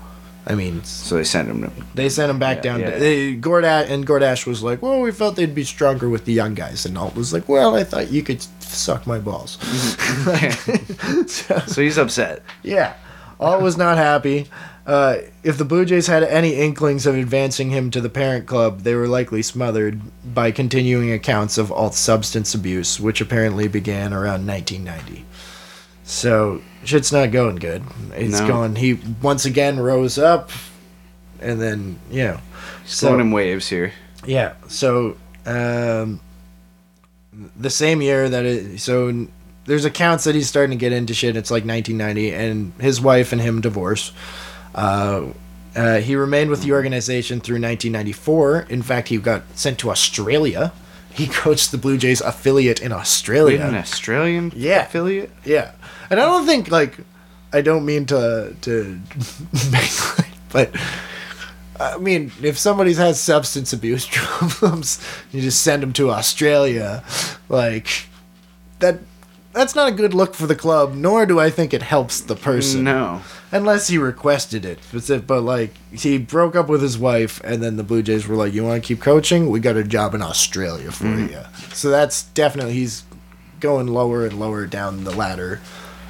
I 0.50 0.56
mean, 0.56 0.82
So 0.86 1.16
they 1.18 1.26
sent 1.26 1.50
him 1.50 1.62
to. 1.64 1.72
they 1.94 2.08
sent 2.10 2.30
him 2.30 2.40
back 2.40 2.58
Yeah, 2.58 2.62
down. 2.64 2.80
yeah. 2.80 2.92
to, 2.92 3.00
they, 3.00 3.36
Gord 3.36 3.66
Ash 3.66 3.90
and 3.90 4.08
Gord 4.08 4.24
Ash 4.24 4.46
was 4.48 4.64
like, 4.64 4.82
"Well, 4.82 5.02
we 5.02 5.12
felt 5.12 5.36
they'd 5.36 5.54
be 5.54 5.66
stronger 5.66 6.08
with 6.08 6.24
the 6.26 6.32
young 6.34 6.54
guys," 6.54 6.86
and 6.86 6.98
Ault 6.98 7.16
was 7.16 7.34
like, 7.34 7.50
"Well, 7.50 7.76
I 7.76 7.84
thought 7.84 8.12
you 8.12 8.24
could 8.24 8.42
suck 8.62 9.06
my 9.06 9.20
balls." 9.20 9.58
so, 11.28 11.60
So 11.68 11.82
he's 11.82 11.98
upset. 11.98 12.44
yeah, 12.64 12.94
Ault 13.40 13.62
was 13.62 13.78
not 13.78 13.98
happy. 13.98 14.48
Uh, 14.86 15.18
if 15.44 15.58
the 15.58 15.66
Blue 15.66 15.84
Jays 15.84 16.08
had 16.08 16.24
any 16.24 16.56
inklings 16.56 17.06
of 17.06 17.16
advancing 17.16 17.72
him 17.72 17.92
to 17.92 18.00
the 18.00 18.08
parent 18.10 18.46
club, 18.46 18.82
they 18.84 18.96
were 18.96 19.08
likely 19.10 19.42
smothered 19.42 20.00
by 20.34 20.50
continuing 20.52 21.12
accounts 21.12 21.58
of 21.58 21.74
Ault's 21.74 22.00
substance 22.00 22.56
abuse, 22.56 22.98
which 22.98 23.20
apparently 23.20 23.68
began 23.68 24.14
around 24.14 24.48
1990. 24.48 25.26
So 26.06 26.62
shit's 26.88 27.12
not 27.12 27.32
going 27.32 27.58
good. 27.58 27.84
It's 28.16 28.40
No. 28.40 28.48
going. 28.48 28.76
He 28.76 29.00
once 29.22 29.46
again 29.46 29.80
rose 29.80 30.18
up, 30.18 30.50
and 31.42 31.62
then 31.62 31.98
you 32.10 32.24
know, 32.24 32.40
going 33.02 33.20
in 33.20 33.32
waves 33.32 33.68
here. 33.70 33.92
yeah. 34.26 34.54
So, 34.68 35.18
um, 35.46 36.20
the 37.60 37.70
same 37.70 38.02
year 38.02 38.28
that 38.30 38.46
it, 38.46 38.80
so 38.80 39.28
there's 39.66 39.86
accounts 39.86 40.24
that 40.24 40.34
he's 40.36 40.48
starting 40.50 40.72
to 40.78 40.80
get 40.80 40.94
into 40.94 41.14
shit. 41.14 41.36
It's 41.36 41.52
like 41.52 41.66
1990, 41.66 42.34
and 42.34 42.74
his 42.80 43.00
wife 43.02 43.32
and 43.32 43.42
him 43.42 43.62
divorce. 43.62 44.12
Uh, 44.74 45.26
uh, 45.76 45.98
he 46.00 46.16
remained 46.16 46.50
with 46.50 46.64
the 46.64 46.72
organization 46.72 47.40
through 47.40 47.56
1994. 47.62 48.66
In 48.70 48.82
fact, 48.82 49.10
he 49.10 49.18
got 49.18 49.44
sent 49.56 49.78
to 49.80 49.92
Australia. 49.92 50.72
He 51.14 51.28
coached 51.28 51.72
the 51.72 51.78
Blue 51.78 51.98
Jays 51.98 52.22
affiliate 52.22 52.82
in 52.82 52.92
Australia. 52.92 53.60
have 53.60 53.70
an 53.70 53.76
Australian 53.80 54.52
Yeah. 54.56 54.84
affiliate. 54.86 55.32
Yeah, 55.44 55.72
and 56.10 56.20
I 56.20 56.26
don't 56.26 56.46
think 56.46 56.70
like 56.70 56.98
I 57.54 57.62
don't 57.62 57.86
mean 57.86 58.06
to 58.08 58.56
to 58.62 59.00
make 59.72 60.18
light, 60.20 60.34
but 60.52 60.72
I 61.80 61.98
mean 61.98 62.32
if 62.44 62.58
somebody 62.58 62.94
has 62.94 63.20
substance 63.20 63.74
abuse 63.74 64.08
problems, 64.12 65.00
you 65.32 65.42
just 65.42 65.62
send 65.62 65.82
them 65.84 65.94
to 65.94 66.12
Australia, 66.12 67.04
like 67.50 68.08
that. 68.80 69.00
That's 69.58 69.74
not 69.74 69.90
a 69.90 69.92
good 69.92 70.14
look 70.14 70.36
for 70.36 70.46
the 70.46 70.56
club, 70.56 70.94
nor 70.94 71.26
do 71.26 71.40
I 71.40 71.50
think 71.50 71.74
it 71.74 71.82
helps 71.82 72.22
the 72.22 72.36
person. 72.36 72.84
No. 72.84 73.22
Unless 73.52 73.88
he 73.88 73.98
requested 73.98 74.66
it. 74.66 74.78
But, 75.26 75.42
like 75.42 75.74
he 75.92 76.20
broke 76.20 76.56
up 76.56 76.68
with 76.68 76.84
his 76.84 76.96
wife, 76.96 77.42
and 77.44 77.64
then 77.64 77.76
the 77.76 77.84
Blue 77.84 78.04
Jays 78.04 78.28
were 78.28 78.36
like, 78.36 78.54
"You 78.54 78.64
want 78.64 78.84
to 78.84 78.88
keep 78.88 79.02
coaching? 79.02 79.50
We 79.50 79.60
got 79.60 79.76
a 79.76 79.84
job 79.84 80.14
in 80.14 80.22
Australia 80.22 80.92
for 80.92 81.06
mm. 81.06 81.32
you." 81.32 81.40
So 81.74 81.90
that's 81.90 82.24
definitely 82.24 82.74
he's 82.74 83.04
going 83.60 83.88
lower 83.88 84.28
and 84.28 84.40
lower 84.40 84.68
down 84.68 85.06
the 85.06 85.16
ladder. 85.16 85.60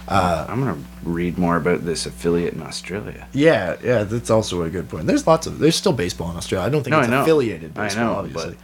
Uh, 0.10 0.45
I'm 0.50 0.60
gonna 0.60 0.78
read 1.04 1.38
more 1.38 1.56
about 1.58 1.86
this 1.86 2.06
affiliate 2.06 2.54
in 2.54 2.62
Australia. 2.62 3.28
Yeah, 3.34 3.76
yeah, 3.84 4.04
that's 4.04 4.30
also 4.30 4.64
a 4.64 4.70
good 4.70 4.89
point. 4.89 5.06
There's 5.06 5.28
lots 5.28 5.48
of 5.48 5.60
there's 5.60 5.76
still 5.76 5.93
baseball 5.93 6.32
in 6.32 6.38
Australia. 6.38 6.66
I 6.66 6.70
don't 6.70 6.84
think 6.84 6.91
No, 6.91 7.00
it's 7.00 7.10
I 7.10 7.22
affiliated 7.22 7.78
I 7.78 7.86
baseball, 7.86 8.06
know, 8.06 8.20
obviously. 8.20 8.58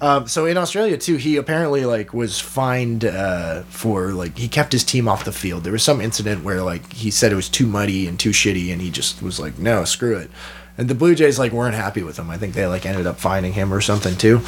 Um, 0.00 0.28
so 0.28 0.46
in 0.46 0.56
Australia 0.56 0.96
too, 0.96 1.16
he 1.16 1.36
apparently 1.36 1.84
like 1.84 2.14
was 2.14 2.38
fined 2.38 3.04
uh, 3.04 3.62
for 3.64 4.12
like 4.12 4.38
he 4.38 4.48
kept 4.48 4.72
his 4.72 4.84
team 4.84 5.08
off 5.08 5.24
the 5.24 5.32
field. 5.32 5.64
There 5.64 5.72
was 5.72 5.82
some 5.82 6.00
incident 6.00 6.44
where 6.44 6.62
like 6.62 6.92
he 6.92 7.10
said 7.10 7.32
it 7.32 7.36
was 7.36 7.48
too 7.48 7.66
muddy 7.66 8.06
and 8.06 8.18
too 8.18 8.30
shitty, 8.30 8.72
and 8.72 8.80
he 8.80 8.90
just 8.90 9.22
was 9.22 9.40
like, 9.40 9.58
no, 9.58 9.84
screw 9.84 10.16
it. 10.16 10.30
And 10.76 10.88
the 10.88 10.94
Blue 10.94 11.16
Jays 11.16 11.38
like 11.38 11.50
weren't 11.50 11.74
happy 11.74 12.04
with 12.04 12.16
him. 12.16 12.30
I 12.30 12.38
think 12.38 12.54
they 12.54 12.66
like 12.66 12.86
ended 12.86 13.06
up 13.06 13.18
fining 13.18 13.52
him 13.52 13.74
or 13.74 13.80
something 13.80 14.16
too. 14.16 14.40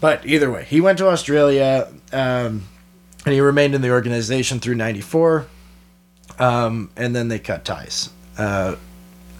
But 0.00 0.24
either 0.24 0.50
way, 0.50 0.64
he 0.64 0.80
went 0.80 0.96
to 0.98 1.08
Australia, 1.08 1.88
um, 2.12 2.62
and 3.26 3.34
he 3.34 3.40
remained 3.40 3.74
in 3.74 3.82
the 3.82 3.90
organization 3.90 4.60
through 4.60 4.76
'94. 4.76 5.46
Um, 6.38 6.90
and 6.96 7.14
then 7.14 7.28
they 7.28 7.38
cut 7.38 7.66
ties. 7.66 8.08
Uh, 8.38 8.76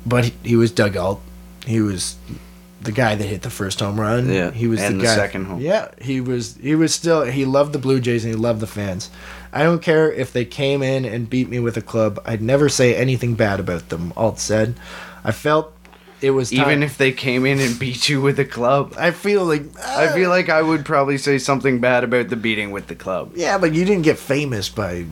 but 0.04 0.26
he, 0.26 0.34
he 0.42 0.56
was 0.56 0.70
Doug 0.70 0.96
Ault. 0.98 1.22
He 1.66 1.80
was 1.80 2.16
the 2.80 2.92
guy 2.92 3.14
that 3.14 3.24
hit 3.24 3.42
the 3.42 3.50
first 3.50 3.80
home 3.80 4.00
run. 4.00 4.28
Yeah, 4.28 4.50
he 4.50 4.66
was 4.66 4.80
and 4.80 4.96
the 4.96 4.98
the 4.98 5.04
guy. 5.04 5.14
second 5.16 5.44
home. 5.46 5.60
Yeah, 5.60 5.90
he 6.00 6.20
was. 6.20 6.56
He 6.56 6.74
was 6.74 6.94
still. 6.94 7.24
He 7.24 7.44
loved 7.44 7.72
the 7.72 7.78
Blue 7.78 8.00
Jays 8.00 8.24
and 8.24 8.34
he 8.34 8.38
loved 8.40 8.60
the 8.60 8.66
fans. 8.66 9.10
I 9.52 9.62
don't 9.64 9.82
care 9.82 10.10
if 10.12 10.32
they 10.32 10.44
came 10.44 10.82
in 10.82 11.04
and 11.04 11.28
beat 11.28 11.48
me 11.48 11.58
with 11.58 11.76
a 11.76 11.82
club. 11.82 12.20
I'd 12.24 12.40
never 12.42 12.68
say 12.68 12.94
anything 12.94 13.34
bad 13.34 13.60
about 13.60 13.88
them. 13.88 14.12
Ault 14.16 14.38
said. 14.38 14.74
I 15.24 15.32
felt 15.32 15.74
it 16.22 16.30
was 16.30 16.50
time. 16.50 16.60
Even 16.60 16.82
if 16.82 16.96
they 16.96 17.12
came 17.12 17.44
in 17.46 17.60
and 17.60 17.78
beat 17.78 18.08
you 18.08 18.20
with 18.20 18.38
a 18.38 18.44
club, 18.44 18.94
I 18.98 19.10
feel 19.10 19.44
like 19.44 19.62
I 19.78 20.12
feel 20.14 20.30
uh, 20.30 20.34
like 20.36 20.48
I 20.48 20.62
would 20.62 20.84
probably 20.84 21.18
say 21.18 21.38
something 21.38 21.80
bad 21.80 22.04
about 22.04 22.28
the 22.28 22.36
beating 22.36 22.70
with 22.70 22.86
the 22.86 22.94
club. 22.94 23.32
yeah, 23.34 23.58
but 23.58 23.74
you 23.74 23.84
didn't 23.84 24.02
get 24.04 24.18
famous 24.18 24.68
by. 24.68 25.06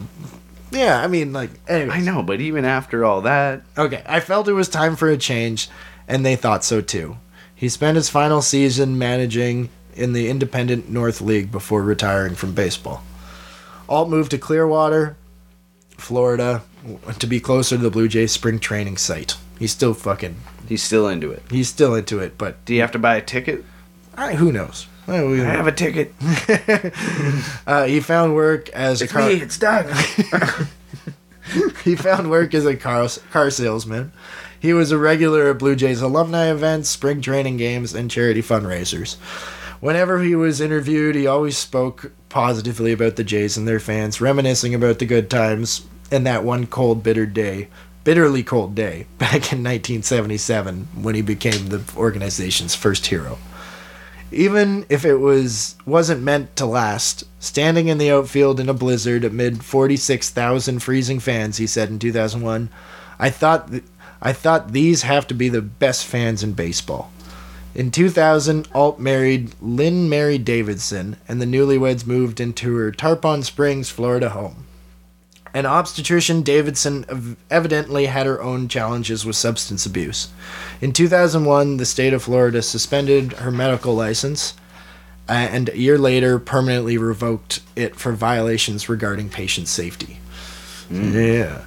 Yeah, 0.71 1.01
I 1.03 1.07
mean, 1.07 1.33
like, 1.33 1.51
anyways. 1.67 1.95
I 1.95 2.01
know, 2.01 2.23
but 2.23 2.41
even 2.43 2.67
after 2.67 3.03
all 3.05 3.23
that, 3.23 3.63
Okay, 3.79 4.03
I 4.07 4.21
felt 4.21 4.49
it 4.49 4.53
was 4.53 4.69
time 4.69 4.97
for 4.97 5.09
a 5.09 5.17
change, 5.17 5.71
and 6.07 6.27
they 6.27 6.37
thought 6.37 6.63
so 6.63 6.83
too. 6.83 7.17
He 7.59 7.69
spent 7.69 7.97
his 7.97 8.09
final 8.09 8.41
season 8.41 8.97
managing 8.99 9.69
in 9.95 10.13
the 10.13 10.31
Independent 10.31 10.89
North 10.89 11.21
League 11.21 11.51
before 11.51 11.83
retiring 11.83 12.37
from 12.37 12.55
baseball. 12.55 13.03
Ault 13.89 14.09
moved 14.09 14.31
to 14.31 14.39
Clearwater, 14.39 15.17
Florida, 15.97 16.63
to 17.19 17.27
be 17.27 17.41
closer 17.41 17.77
to 17.77 17.83
the 17.83 17.91
Blue 17.91 18.07
Jays 18.07 18.31
spring 18.31 18.61
training 18.61 18.97
site. 18.97 19.37
He's 19.59 19.73
still 19.73 19.93
fucking. 19.95 20.37
he's 20.69 20.85
still 20.85 21.09
into 21.09 21.33
it. 21.33 21.43
He's 21.51 21.69
still 21.69 21.97
into 21.97 22.21
it, 22.21 22.39
but 22.39 22.65
Do 22.65 22.75
you 22.75 22.81
have 22.81 22.93
to 22.93 22.99
buy 23.01 23.17
a 23.17 23.23
ticket? 23.23 23.65
I, 24.17 24.35
who 24.35 24.53
knows? 24.53 24.87
Uh, 25.09 25.25
we- 25.27 25.41
I 25.43 25.47
have 25.47 25.67
a 25.67 25.73
ticket. 25.73 26.15
uh, 27.67 27.85
he 27.87 27.99
found 27.99 28.37
work 28.37 28.69
as 28.69 29.01
a 29.01 29.05
It's 29.05 29.13
car. 29.13 29.27
me. 29.29 29.35
It's 29.41 29.59
Doug. 29.59 29.87
he 31.85 31.97
found 31.97 32.31
work 32.31 32.55
as 32.55 32.67
a 32.67 32.77
car, 32.77 33.09
car 33.33 33.51
salesman. 33.51 34.13
He 34.61 34.73
was 34.73 34.91
a 34.91 34.99
regular 34.99 35.51
at 35.51 35.59
Blue 35.59 35.77
Jays 35.77 36.03
alumni 36.03 36.51
events, 36.51 36.89
spring 36.89 37.21
training 37.21 37.59
games, 37.59 37.95
and 37.95 38.11
charity 38.11 38.43
fundraisers. 38.43 39.17
Whenever 39.81 40.21
he 40.21 40.35
was 40.35 40.61
interviewed, 40.61 41.15
he 41.15 41.27
always 41.27 41.57
spoke 41.57 42.11
positively 42.29 42.93
about 42.93 43.17
the 43.17 43.25
Jays 43.25 43.57
and 43.57 43.69
their 43.69 43.79
fans, 43.79 44.21
reminiscing 44.21 44.75
about 44.75 44.99
the 44.99 45.07
good 45.07 45.31
times 45.31 45.87
and 46.11 46.27
that 46.27 46.43
one 46.43 46.67
cold, 46.67 47.03
bitter 47.03 47.27
day, 47.27 47.69
bitterly 48.03 48.43
cold 48.43 48.75
day 48.75 49.07
back 49.19 49.53
in 49.53 49.63
1977 49.63 50.89
when 51.01 51.15
he 51.15 51.23
became 51.23 51.69
the 51.69 51.83
organization's 51.97 52.75
first 52.75 53.07
hero. 53.07 53.39
Even 54.31 54.85
if 54.91 55.07
it 55.07 55.17
was 55.17 55.77
wasn't 55.87 56.23
meant 56.23 56.55
to 56.57 56.67
last, 56.67 57.25
standing 57.39 57.89
in 57.89 57.97
the 57.97 58.11
outfield 58.11 58.61
in 58.61 58.69
a 58.69 58.75
blizzard 58.75 59.25
amid 59.25 59.65
46,000 59.65 60.81
freezing 60.81 61.19
fans, 61.19 61.57
he 61.57 61.67
said 61.67 61.89
in 61.89 61.99
2001, 61.99 62.69
I 63.19 63.31
thought 63.31 63.71
th- 63.71 63.85
I 64.21 64.33
thought 64.33 64.73
these 64.73 65.03
have 65.03 65.27
to 65.29 65.35
be 65.35 65.49
the 65.49 65.63
best 65.63 66.05
fans 66.05 66.43
in 66.43 66.53
baseball. 66.53 67.13
In 67.75 67.91
2000, 67.91 68.69
Ault 68.75 68.99
married 68.99 69.53
Lynn 69.61 70.09
Mary 70.09 70.39
Davidson, 70.39 71.17
and 71.29 71.41
the 71.41 71.47
newlyweds 71.47 72.07
moved 72.07 72.41
into 72.41 72.75
her 72.77 72.91
Tarpon 72.91 73.43
Springs, 73.43 73.89
Florida 73.91 74.31
home. 74.31 74.65
An 75.55 75.65
obstetrician, 75.65 76.43
Davidson 76.43 77.37
evidently 77.51 78.07
had 78.07 78.27
her 78.27 78.43
own 78.43 78.69
challenges 78.69 79.25
with 79.25 79.37
substance 79.37 79.87
abuse. 79.87 80.29
In 80.81 80.93
2001, 80.93 81.77
the 81.77 81.87
state 81.87 82.13
of 82.13 82.23
Florida 82.23 82.63
suspended 82.63 83.35
her 83.35 83.51
medical 83.51 83.95
license, 83.95 84.55
uh, 85.29 85.33
and 85.33 85.69
a 85.69 85.79
year 85.79 85.99
later, 85.99 86.39
permanently 86.39 86.99
revoked 86.99 87.61
it 87.77 87.97
for 87.97 88.13
violations 88.13 88.89
regarding 88.89 89.29
patient 89.29 89.69
safety. 89.69 90.19
Yeah. 90.91 91.63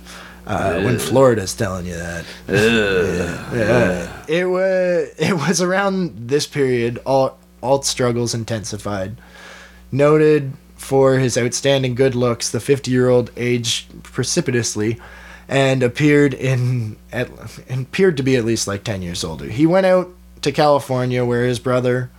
Uh, 0.46 0.82
when 0.82 0.98
Florida's 0.98 1.54
telling 1.54 1.86
you 1.86 1.96
that. 1.96 2.26
Yeah. 2.48 4.26
It 4.28 4.46
was 4.46 5.14
it 5.18 5.34
was 5.34 5.62
around 5.62 6.30
this 6.30 6.48
period 6.48 7.00
Ault, 7.06 7.38
Ault 7.62 7.86
struggles 7.86 8.34
intensified. 8.34 9.18
Noted 9.92 10.54
for 10.76 11.20
his 11.20 11.38
outstanding 11.38 11.94
good 11.96 12.16
looks, 12.16 12.50
the 12.50 12.58
50-year-old 12.58 13.30
aged 13.38 14.04
precipitously 14.04 15.00
and 15.48 15.84
appeared 15.84 16.34
in 16.34 16.96
at 17.12 17.30
and 17.70 17.86
appeared 17.86 18.18
to 18.18 18.24
be 18.24 18.36
at 18.36 18.46
least 18.46 18.68
like 18.68 18.84
10 18.84 19.02
years 19.02 19.24
older. 19.24 19.46
He 19.46 19.66
went 19.68 19.86
out 19.86 20.10
to 20.42 20.52
California 20.52 21.24
where 21.24 21.46
his 21.46 21.60
brother 21.60 22.10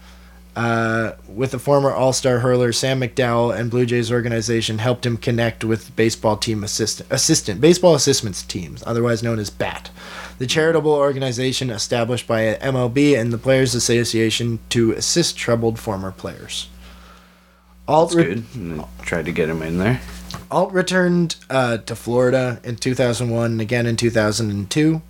uh, 0.54 1.12
with 1.26 1.50
the 1.50 1.58
former 1.58 1.90
All-Star 1.90 2.40
hurler 2.40 2.72
Sam 2.72 3.00
McDowell 3.00 3.56
and 3.58 3.70
Blue 3.70 3.86
Jays 3.86 4.12
organization 4.12 4.78
helped 4.78 5.06
him 5.06 5.16
connect 5.16 5.64
with 5.64 5.94
baseball 5.96 6.36
team 6.36 6.62
assistant, 6.62 7.10
assistant 7.10 7.60
baseball 7.60 7.94
assistance 7.94 8.42
teams, 8.42 8.82
otherwise 8.86 9.22
known 9.22 9.38
as 9.38 9.50
BAT, 9.50 9.90
the 10.38 10.46
charitable 10.46 10.92
organization 10.92 11.70
established 11.70 12.26
by 12.26 12.54
MLB 12.54 13.18
and 13.18 13.32
the 13.32 13.38
Players 13.38 13.74
Association 13.74 14.58
to 14.68 14.92
assist 14.92 15.36
troubled 15.36 15.78
former 15.78 16.12
players. 16.12 16.68
Ault, 17.88 18.10
That's 18.10 18.26
re- 18.26 18.34
good. 18.34 18.84
Tried 19.02 19.24
to 19.24 19.32
get 19.32 19.48
him 19.48 19.62
in 19.62 19.78
there. 19.78 20.00
Ault 20.50 20.72
returned 20.72 21.36
uh, 21.50 21.78
to 21.78 21.96
Florida 21.96 22.60
in 22.62 22.76
2001 22.76 23.52
and 23.52 23.60
again 23.60 23.86
in 23.86 23.96
2002. 23.96 25.02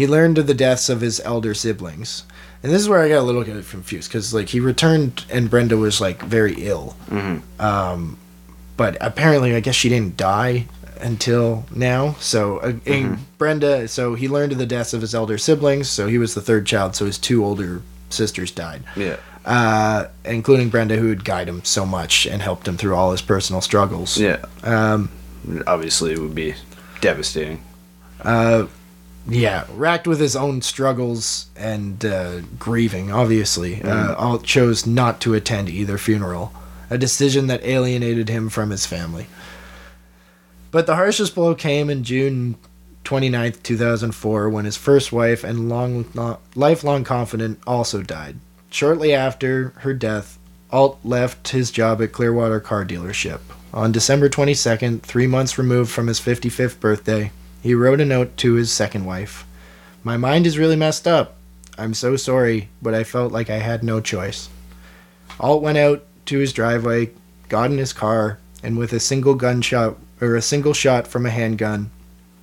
He 0.00 0.06
learned 0.06 0.38
of 0.38 0.46
the 0.46 0.54
deaths 0.54 0.88
of 0.88 1.02
his 1.02 1.20
elder 1.26 1.52
siblings. 1.52 2.24
And 2.62 2.72
this 2.72 2.80
is 2.80 2.88
where 2.88 3.00
I 3.02 3.08
got 3.10 3.18
a 3.18 3.22
little 3.22 3.44
bit 3.44 3.68
confused 3.68 4.08
because, 4.08 4.32
like, 4.32 4.48
he 4.48 4.58
returned 4.58 5.26
and 5.28 5.50
Brenda 5.50 5.76
was, 5.76 6.00
like, 6.00 6.22
very 6.22 6.54
ill. 6.54 6.96
Um, 7.58 8.16
but 8.78 8.96
apparently, 9.02 9.54
I 9.54 9.60
guess 9.60 9.74
she 9.74 9.90
didn't 9.90 10.16
die 10.16 10.68
until 11.02 11.66
now. 11.74 12.14
So, 12.18 12.60
uh, 12.60 12.72
and 12.86 13.18
Brenda, 13.36 13.88
so 13.88 14.14
he 14.14 14.26
learned 14.26 14.52
of 14.52 14.58
the 14.58 14.64
deaths 14.64 14.94
of 14.94 15.02
his 15.02 15.14
elder 15.14 15.36
siblings. 15.36 15.90
So 15.90 16.06
he 16.06 16.16
was 16.16 16.32
the 16.34 16.40
third 16.40 16.64
child. 16.66 16.96
So 16.96 17.04
his 17.04 17.18
two 17.18 17.44
older 17.44 17.82
sisters 18.08 18.50
died 18.50 18.82
Yeah. 18.96 19.16
uh, 19.44 20.06
including 20.24 20.70
Brenda, 20.70 20.96
who 20.96 21.10
had 21.10 21.26
guided 21.26 21.52
him 21.54 21.64
so 21.64 21.84
much 21.84 22.24
and 22.26 22.40
helped 22.40 22.66
him 22.66 22.78
through 22.78 22.94
all 22.96 23.12
his 23.12 23.20
personal 23.20 23.60
struggles. 23.60 24.16
Yeah. 24.16 24.38
Um, 24.62 25.10
Obviously, 25.66 26.12
it 26.12 26.18
would 26.18 26.34
be 26.34 26.54
devastating. 27.02 27.62
uh, 28.22 28.64
yeah, 29.28 29.64
racked 29.74 30.06
with 30.06 30.20
his 30.20 30.36
own 30.36 30.62
struggles 30.62 31.46
and 31.56 32.04
uh, 32.04 32.40
grieving, 32.58 33.12
obviously, 33.12 33.82
uh, 33.82 34.14
Ault 34.16 34.44
chose 34.44 34.86
not 34.86 35.20
to 35.22 35.34
attend 35.34 35.68
either 35.68 35.98
funeral, 35.98 36.52
a 36.88 36.98
decision 36.98 37.46
that 37.48 37.64
alienated 37.64 38.28
him 38.28 38.48
from 38.48 38.70
his 38.70 38.86
family. 38.86 39.26
But 40.70 40.86
the 40.86 40.96
harshest 40.96 41.34
blow 41.34 41.54
came 41.54 41.90
in 41.90 42.04
June 42.04 42.56
29th, 43.04 43.62
2004, 43.62 44.48
when 44.48 44.64
his 44.64 44.76
first 44.76 45.12
wife 45.12 45.44
and 45.44 45.68
long, 45.68 46.06
lifelong 46.54 47.04
confidant 47.04 47.60
also 47.66 48.02
died. 48.02 48.38
Shortly 48.70 49.12
after 49.12 49.70
her 49.78 49.94
death, 49.94 50.38
Ault 50.70 51.00
left 51.02 51.48
his 51.48 51.70
job 51.70 52.00
at 52.00 52.12
Clearwater 52.12 52.60
Car 52.60 52.84
Dealership, 52.84 53.40
on 53.72 53.92
December 53.92 54.28
22nd, 54.28 55.02
three 55.02 55.26
months 55.28 55.56
removed 55.56 55.90
from 55.90 56.08
his 56.08 56.20
55th 56.20 56.80
birthday, 56.80 57.30
he 57.62 57.74
wrote 57.74 58.00
a 58.00 58.04
note 58.04 58.36
to 58.38 58.54
his 58.54 58.72
second 58.72 59.04
wife. 59.04 59.46
My 60.02 60.16
mind 60.16 60.46
is 60.46 60.58
really 60.58 60.76
messed 60.76 61.06
up. 61.06 61.36
I'm 61.76 61.94
so 61.94 62.16
sorry, 62.16 62.68
but 62.80 62.94
I 62.94 63.04
felt 63.04 63.32
like 63.32 63.50
I 63.50 63.58
had 63.58 63.82
no 63.82 64.00
choice. 64.00 64.48
Ault 65.38 65.62
went 65.62 65.78
out 65.78 66.04
to 66.26 66.38
his 66.38 66.52
driveway, 66.52 67.10
got 67.48 67.70
in 67.70 67.78
his 67.78 67.92
car, 67.92 68.38
and 68.62 68.78
with 68.78 68.92
a 68.92 69.00
single 69.00 69.34
gunshot 69.34 69.96
or 70.20 70.36
a 70.36 70.42
single 70.42 70.74
shot 70.74 71.06
from 71.06 71.24
a 71.24 71.30
handgun, 71.30 71.90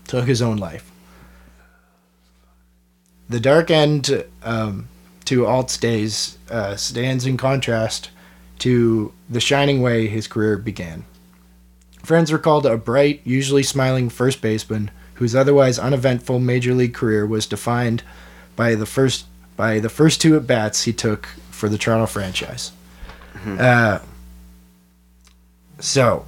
took 0.07 0.27
his 0.27 0.41
own 0.41 0.57
life. 0.57 0.91
The 3.29 3.39
dark 3.39 3.69
end 3.69 4.23
um, 4.43 4.87
to 5.25 5.45
Ault's 5.45 5.77
days 5.77 6.37
uh, 6.49 6.75
stands 6.75 7.25
in 7.25 7.37
contrast 7.37 8.09
to 8.59 9.13
the 9.29 9.41
shining 9.41 9.81
way 9.81 10.07
his 10.07 10.27
career 10.27 10.57
began. 10.57 11.05
Friends 12.03 12.31
recalled 12.31 12.65
a 12.65 12.77
bright, 12.77 13.21
usually 13.25 13.63
smiling 13.63 14.09
first 14.09 14.41
baseman 14.41 14.89
whose 15.17 15.35
otherwise 15.35 15.77
uneventful 15.77 16.39
major 16.39 16.73
league 16.73 16.93
career 16.93 17.25
was 17.25 17.45
defined 17.45 18.03
by 18.55 18.75
the 18.75 18.85
first 18.85 19.25
by 19.55 19.79
the 19.79 19.89
first 19.89 20.21
two 20.21 20.35
at 20.35 20.45
bats 20.47 20.83
he 20.83 20.93
took 20.93 21.25
for 21.51 21.67
the 21.69 21.77
Toronto 21.77 22.05
franchise. 22.05 22.71
Uh, 23.45 23.99
so, 25.79 26.25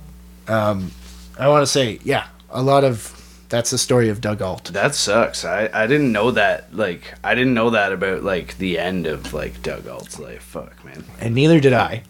um, 0.47 0.91
I 1.37 1.47
want 1.49 1.63
to 1.63 1.67
say, 1.67 1.99
yeah, 2.03 2.27
a 2.49 2.61
lot 2.61 2.83
of 2.83 3.15
that's 3.49 3.71
the 3.71 3.77
story 3.77 4.09
of 4.09 4.21
Doug 4.21 4.41
Ault. 4.41 4.65
That 4.65 4.93
sucks. 4.93 5.43
I, 5.43 5.69
I 5.73 5.87
didn't 5.87 6.11
know 6.11 6.31
that. 6.31 6.73
Like 6.75 7.15
I 7.23 7.33
didn't 7.35 7.55
know 7.55 7.71
that 7.71 7.91
about 7.91 8.23
like 8.23 8.57
the 8.57 8.77
end 8.77 9.07
of 9.07 9.33
like 9.33 9.61
Doug 9.63 9.87
Ault's 9.87 10.19
life. 10.19 10.43
Fuck 10.43 10.83
man. 10.85 11.03
and 11.19 11.33
neither 11.35 11.59
did 11.59 11.73
I. 11.73 12.03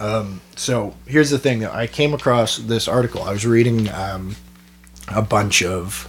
Um, 0.00 0.40
so 0.56 0.94
here's 1.06 1.30
the 1.30 1.38
thing: 1.38 1.60
though, 1.60 1.72
I 1.72 1.86
came 1.86 2.12
across 2.12 2.56
this 2.56 2.88
article. 2.88 3.22
I 3.22 3.32
was 3.32 3.46
reading 3.46 3.88
um, 3.90 4.34
a 5.08 5.22
bunch 5.22 5.62
of 5.62 6.08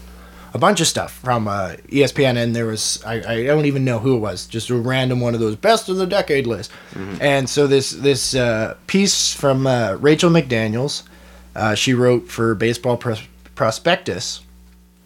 a 0.54 0.58
bunch 0.58 0.82
of 0.82 0.88
stuff 0.88 1.14
from 1.14 1.48
uh, 1.48 1.76
ESPN, 1.90 2.36
and 2.38 2.56
there 2.56 2.66
was 2.66 3.02
I, 3.06 3.16
I 3.16 3.44
don't 3.46 3.66
even 3.66 3.86
know 3.86 4.00
who 4.00 4.16
it 4.16 4.20
was, 4.20 4.46
just 4.48 4.70
a 4.70 4.76
random 4.76 5.20
one 5.22 5.34
of 5.34 5.40
those 5.40 5.56
best 5.56 5.88
of 5.90 5.98
the 5.98 6.06
decade 6.06 6.46
list. 6.48 6.72
And 7.22 7.50
so 7.50 7.68
this 7.68 7.92
this 7.92 8.36
uh, 8.36 8.76
piece 8.88 9.34
from 9.34 9.66
uh, 9.68 9.98
Rachel 10.00 10.30
McDaniel's, 10.30 11.04
uh, 11.56 11.76
she 11.76 11.94
wrote 11.94 12.30
for 12.30 12.54
Baseball 12.56 12.98
Pros- 12.98 13.24
Prospectus, 13.56 14.42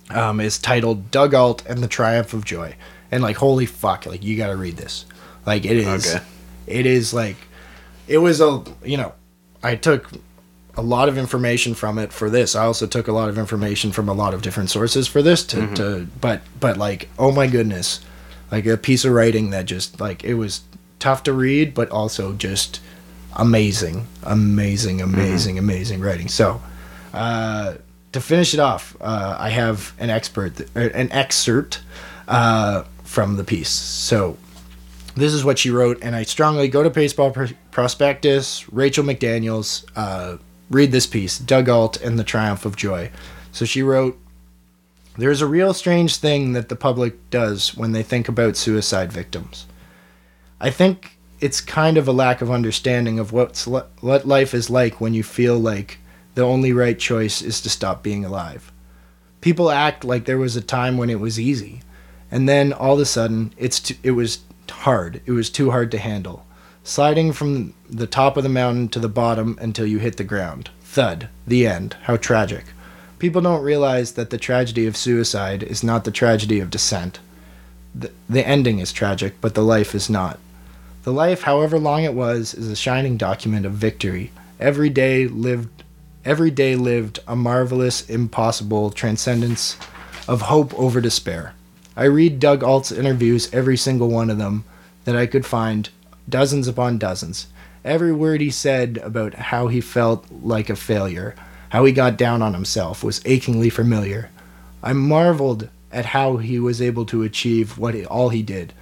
um, 0.09 0.39
is 0.39 0.57
titled 0.57 1.11
"Doug 1.11 1.33
Ault 1.33 1.65
and 1.67 1.79
the 1.83 1.87
Triumph 1.87 2.33
of 2.33 2.43
Joy," 2.45 2.75
and 3.11 3.21
like 3.21 3.35
holy 3.37 3.65
fuck, 3.65 4.05
like 4.05 4.23
you 4.23 4.37
got 4.37 4.47
to 4.47 4.55
read 4.55 4.77
this. 4.77 5.05
Like 5.45 5.65
it 5.65 5.77
is, 5.77 6.15
Okay. 6.15 6.25
it 6.67 6.85
is 6.87 7.13
like 7.13 7.37
it 8.07 8.17
was 8.17 8.41
a 8.41 8.63
you 8.83 8.97
know 8.97 9.13
i 9.63 9.75
took 9.75 10.09
a 10.77 10.81
lot 10.81 11.09
of 11.09 11.17
information 11.17 11.73
from 11.73 11.97
it 11.97 12.11
for 12.11 12.29
this. 12.29 12.55
I 12.55 12.65
also 12.65 12.87
took 12.87 13.07
a 13.07 13.11
lot 13.11 13.29
of 13.29 13.37
information 13.37 13.91
from 13.91 14.09
a 14.09 14.13
lot 14.13 14.33
of 14.33 14.41
different 14.41 14.69
sources 14.69 15.07
for 15.07 15.21
this 15.21 15.43
to, 15.47 15.73
to 15.75 16.07
but 16.19 16.41
but 16.59 16.77
like 16.77 17.09
oh 17.17 17.31
my 17.31 17.47
goodness. 17.47 18.01
Like 18.51 18.65
a 18.65 18.77
piece 18.77 19.05
of 19.05 19.11
writing 19.11 19.49
that 19.49 19.65
just 19.65 19.99
like 19.99 20.23
it 20.23 20.35
was 20.35 20.61
tough 20.99 21.23
to 21.23 21.33
read 21.33 21.73
but 21.73 21.89
also 21.89 22.33
just 22.33 22.79
amazing 23.35 24.07
amazing 24.23 25.01
amazing 25.01 25.57
amazing 25.57 26.01
writing. 26.01 26.27
So 26.27 26.61
uh 27.13 27.75
to 28.11 28.21
finish 28.21 28.53
it 28.53 28.61
off 28.61 28.95
uh 29.01 29.35
i 29.37 29.49
have 29.49 29.93
an 29.99 30.09
expert 30.09 30.61
uh, 30.73 30.79
an 30.79 31.11
excerpt 31.11 31.81
uh 32.27 32.83
from 33.03 33.37
the 33.37 33.43
piece. 33.43 33.69
So 33.69 34.37
this 35.15 35.33
is 35.33 35.45
what 35.45 35.57
she 35.57 35.71
wrote, 35.71 35.99
and 36.01 36.15
I 36.15 36.23
strongly 36.23 36.67
go 36.67 36.83
to 36.83 36.89
Baseball 36.89 37.31
Pr- 37.31 37.53
Prospectus, 37.71 38.71
Rachel 38.71 39.05
McDaniels, 39.05 39.85
uh, 39.95 40.37
read 40.69 40.91
this 40.91 41.07
piece, 41.07 41.37
Doug 41.37 41.69
Ault 41.69 41.97
and 41.97 42.17
the 42.17 42.23
Triumph 42.23 42.65
of 42.65 42.75
Joy. 42.75 43.11
So 43.51 43.65
she 43.65 43.81
wrote, 43.81 44.19
There's 45.17 45.41
a 45.41 45.47
real 45.47 45.73
strange 45.73 46.17
thing 46.17 46.53
that 46.53 46.69
the 46.69 46.75
public 46.75 47.29
does 47.29 47.75
when 47.75 47.91
they 47.91 48.03
think 48.03 48.27
about 48.27 48.57
suicide 48.57 49.11
victims. 49.11 49.65
I 50.59 50.69
think 50.69 51.17
it's 51.39 51.61
kind 51.61 51.97
of 51.97 52.07
a 52.07 52.13
lack 52.13 52.41
of 52.41 52.49
understanding 52.49 53.19
of 53.19 53.31
what's 53.31 53.67
li- 53.67 53.81
what 54.01 54.27
life 54.27 54.53
is 54.53 54.69
like 54.69 55.01
when 55.01 55.13
you 55.13 55.23
feel 55.23 55.59
like 55.59 55.99
the 56.33 56.43
only 56.43 56.73
right 56.73 56.97
choice 56.97 57.41
is 57.41 57.61
to 57.61 57.69
stop 57.69 58.01
being 58.03 58.25
alive. 58.25 58.71
People 59.41 59.69
act 59.69 60.03
like 60.03 60.25
there 60.25 60.37
was 60.37 60.55
a 60.55 60.61
time 60.61 60.97
when 60.97 61.09
it 61.09 61.19
was 61.19 61.39
easy, 61.39 61.81
and 62.31 62.47
then 62.49 62.73
all 62.73 62.95
of 62.95 62.99
a 62.99 63.05
sudden 63.05 63.53
it's 63.57 63.79
t- 63.79 63.99
it 64.01 64.11
was 64.11 64.39
hard. 64.69 65.21
It 65.25 65.31
was 65.31 65.49
too 65.49 65.71
hard 65.71 65.91
to 65.91 65.97
handle. 65.97 66.45
Sliding 66.87 67.33
from 67.33 67.73
the 67.89 68.05
top 68.05 68.37
of 68.37 68.43
the 68.43 68.49
mountain 68.49 68.89
to 68.89 68.99
the 68.99 69.09
bottom 69.09 69.57
until 69.59 69.87
you 69.87 69.97
hit 69.97 70.17
the 70.17 70.23
ground. 70.23 70.69
Thud. 70.83 71.29
The 71.47 71.65
end. 71.65 71.95
How 72.03 72.15
tragic. 72.15 72.65
People 73.17 73.41
don't 73.41 73.63
realize 73.63 74.11
that 74.11 74.29
the 74.29 74.37
tragedy 74.37 74.85
of 74.85 74.95
suicide 74.95 75.63
is 75.63 75.83
not 75.83 76.03
the 76.03 76.11
tragedy 76.11 76.59
of 76.59 76.69
descent. 76.69 77.17
The, 77.95 78.11
the 78.29 78.47
ending 78.47 78.77
is 78.77 78.93
tragic, 78.93 79.33
but 79.41 79.55
the 79.55 79.63
life 79.63 79.95
is 79.95 80.11
not. 80.11 80.37
The 81.01 81.11
life, 81.11 81.41
however 81.41 81.79
long 81.79 82.03
it 82.03 82.13
was, 82.13 82.53
is 82.53 82.69
a 82.69 82.75
shining 82.75 83.17
document 83.17 83.65
of 83.65 83.73
victory. 83.73 84.31
Every 84.59 84.91
day 84.91 85.27
lived 85.27 85.83
every 86.23 86.51
day 86.51 86.75
lived 86.75 87.19
a 87.27 87.35
marvelous, 87.35 88.07
impossible 88.07 88.91
transcendence 88.91 89.75
of 90.27 90.41
hope 90.41 90.71
over 90.75 91.01
despair. 91.01 91.55
I 91.97 92.03
read 92.03 92.39
Doug 92.39 92.63
Ault's 92.63 92.91
interviews, 92.91 93.51
every 93.51 93.75
single 93.75 94.09
one 94.09 94.29
of 94.29 94.37
them 94.37 94.65
that 95.05 95.15
I 95.15 95.25
could 95.25 95.47
find, 95.47 95.89
dozens 96.27 96.67
upon 96.67 96.97
dozens. 96.97 97.47
Every 97.83 98.11
word 98.11 98.41
he 98.41 98.49
said 98.49 98.97
about 99.03 99.35
how 99.35 99.67
he 99.67 99.81
felt 99.81 100.25
like 100.31 100.69
a 100.69 100.75
failure, 100.75 101.35
how 101.69 101.85
he 101.85 101.91
got 101.91 102.17
down 102.17 102.41
on 102.41 102.53
himself, 102.53 103.03
was 103.03 103.21
achingly 103.25 103.69
familiar. 103.69 104.29
I 104.81 104.93
marveled 104.93 105.69
at 105.91 106.05
how 106.05 106.37
he 106.37 106.59
was 106.59 106.81
able 106.81 107.05
to 107.05 107.23
achieve 107.23 107.77
what 107.77 107.93
he, 107.93 108.05
all 108.05 108.29
he 108.29 108.43
did. 108.43 108.73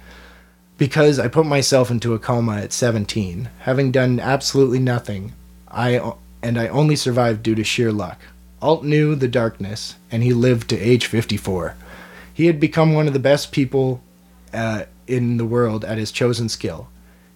Because 0.76 1.18
I 1.18 1.28
put 1.28 1.46
myself 1.46 1.90
into 1.90 2.14
a 2.14 2.18
coma 2.18 2.56
at 2.56 2.72
17, 2.72 3.48
having 3.60 3.92
done 3.92 4.18
absolutely 4.18 4.80
nothing, 4.80 5.32
I 5.68 6.12
and 6.42 6.58
I 6.58 6.68
only 6.68 6.96
survived 6.96 7.42
due 7.42 7.54
to 7.54 7.64
sheer 7.64 7.90
luck. 7.90 8.20
Ault 8.60 8.84
knew 8.84 9.14
the 9.14 9.28
darkness, 9.28 9.96
and 10.10 10.22
he 10.22 10.32
lived 10.32 10.68
to 10.70 10.78
age 10.78 11.06
54. 11.06 11.74
He 12.32 12.46
had 12.46 12.58
become 12.58 12.92
one 12.92 13.06
of 13.06 13.12
the 13.12 13.18
best 13.18 13.52
people 13.52 14.02
uh, 14.52 14.84
in 15.06 15.36
the 15.36 15.44
world 15.44 15.84
at 15.84 15.98
his 15.98 16.10
chosen 16.10 16.48
skill. 16.48 16.88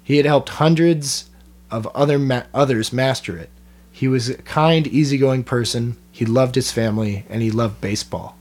He 0.08 0.16
had 0.16 0.24
helped 0.24 0.48
hundreds 0.48 1.28
of 1.70 1.86
other 1.88 2.18
ma- 2.18 2.44
others 2.54 2.94
master 2.94 3.36
it. 3.36 3.50
He 3.92 4.08
was 4.08 4.30
a 4.30 4.38
kind, 4.38 4.86
easygoing 4.86 5.44
person. 5.44 5.98
He 6.10 6.24
loved 6.24 6.54
his 6.54 6.72
family, 6.72 7.26
and 7.28 7.42
he 7.42 7.50
loved 7.50 7.82
baseball. 7.82 8.38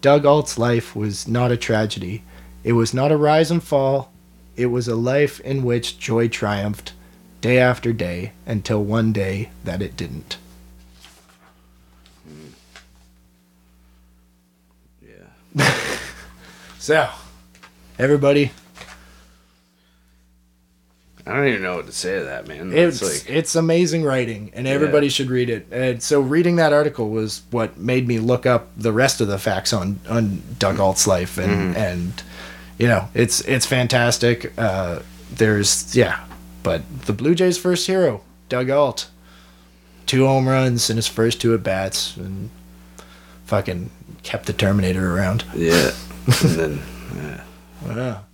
Doug 0.00 0.24
Ault's 0.24 0.56
life 0.56 0.96
was 0.96 1.28
not 1.28 1.52
a 1.52 1.58
tragedy. 1.58 2.22
It 2.64 2.72
was 2.72 2.94
not 2.94 3.12
a 3.12 3.18
rise 3.18 3.50
and 3.50 3.62
fall. 3.62 4.12
It 4.56 4.68
was 4.68 4.88
a 4.88 4.96
life 4.96 5.40
in 5.40 5.62
which 5.62 5.98
joy 5.98 6.28
triumphed 6.28 6.94
day 7.42 7.58
after 7.58 7.92
day 7.92 8.32
until 8.46 8.82
one 8.82 9.12
day 9.12 9.50
that 9.64 9.82
it 9.82 9.94
didn't. 9.94 10.38
Hmm. 12.26 12.48
Yeah. 15.06 15.74
So, 16.78 17.10
everybody, 17.96 18.52
I 21.26 21.34
don't 21.34 21.46
even 21.48 21.62
know 21.62 21.76
what 21.76 21.86
to 21.86 21.92
say 21.92 22.18
to 22.18 22.24
that, 22.24 22.48
man. 22.48 22.72
it's 22.72 23.00
It's 23.00 23.26
like 23.26 23.34
it's 23.34 23.54
amazing 23.54 24.02
writing, 24.02 24.50
and 24.54 24.66
everybody 24.66 25.08
should 25.08 25.30
read 25.30 25.50
it. 25.50 25.66
And 25.70 26.02
so, 26.02 26.20
reading 26.20 26.56
that 26.56 26.72
article 26.72 27.10
was 27.10 27.42
what 27.50 27.78
made 27.78 28.08
me 28.08 28.18
look 28.18 28.44
up 28.44 28.68
the 28.76 28.92
rest 28.92 29.20
of 29.20 29.28
the 29.28 29.38
facts 29.38 29.72
on 29.72 30.00
on 30.08 30.42
Doug 30.58 30.80
Ault's 30.80 31.06
life, 31.06 31.38
and 31.38 31.76
and 31.76 32.22
you 32.78 32.88
know, 32.88 33.08
it's 33.14 33.40
it's 33.42 33.66
fantastic. 33.66 34.52
Uh, 34.58 35.00
there's 35.32 35.94
yeah, 35.94 36.24
but 36.64 36.82
the 37.06 37.12
Blue 37.12 37.34
Jays' 37.34 37.56
first 37.56 37.86
hero, 37.86 38.22
Doug 38.48 38.68
Ault, 38.70 39.08
two 40.06 40.26
home 40.26 40.48
runs 40.48 40.90
in 40.90 40.96
his 40.96 41.06
first 41.06 41.40
two 41.40 41.54
at 41.54 41.62
bats, 41.62 42.16
and 42.16 42.50
fucking 43.44 43.90
kept 44.24 44.46
the 44.46 44.52
Terminator 44.52 45.14
around. 45.16 45.44
yeah. 45.54 45.92
and 46.42 46.50
then 46.50 46.82
yeah. 47.14 47.44
Wow. 47.84 48.24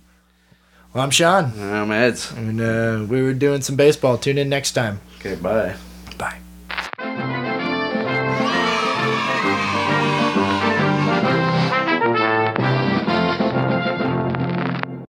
Well, 0.93 1.03
I'm 1.03 1.11
Sean, 1.11 1.53
I'm 1.59 1.91
Eds. 1.91 2.31
and 2.31 2.59
uh, 2.59 3.05
we 3.07 3.21
were 3.21 3.33
doing 3.33 3.61
some 3.61 3.75
baseball. 3.75 4.17
Tune 4.17 4.37
in 4.37 4.49
next 4.49 4.71
time. 4.71 4.99
Okay, 5.19 5.35
bye. 5.35 5.75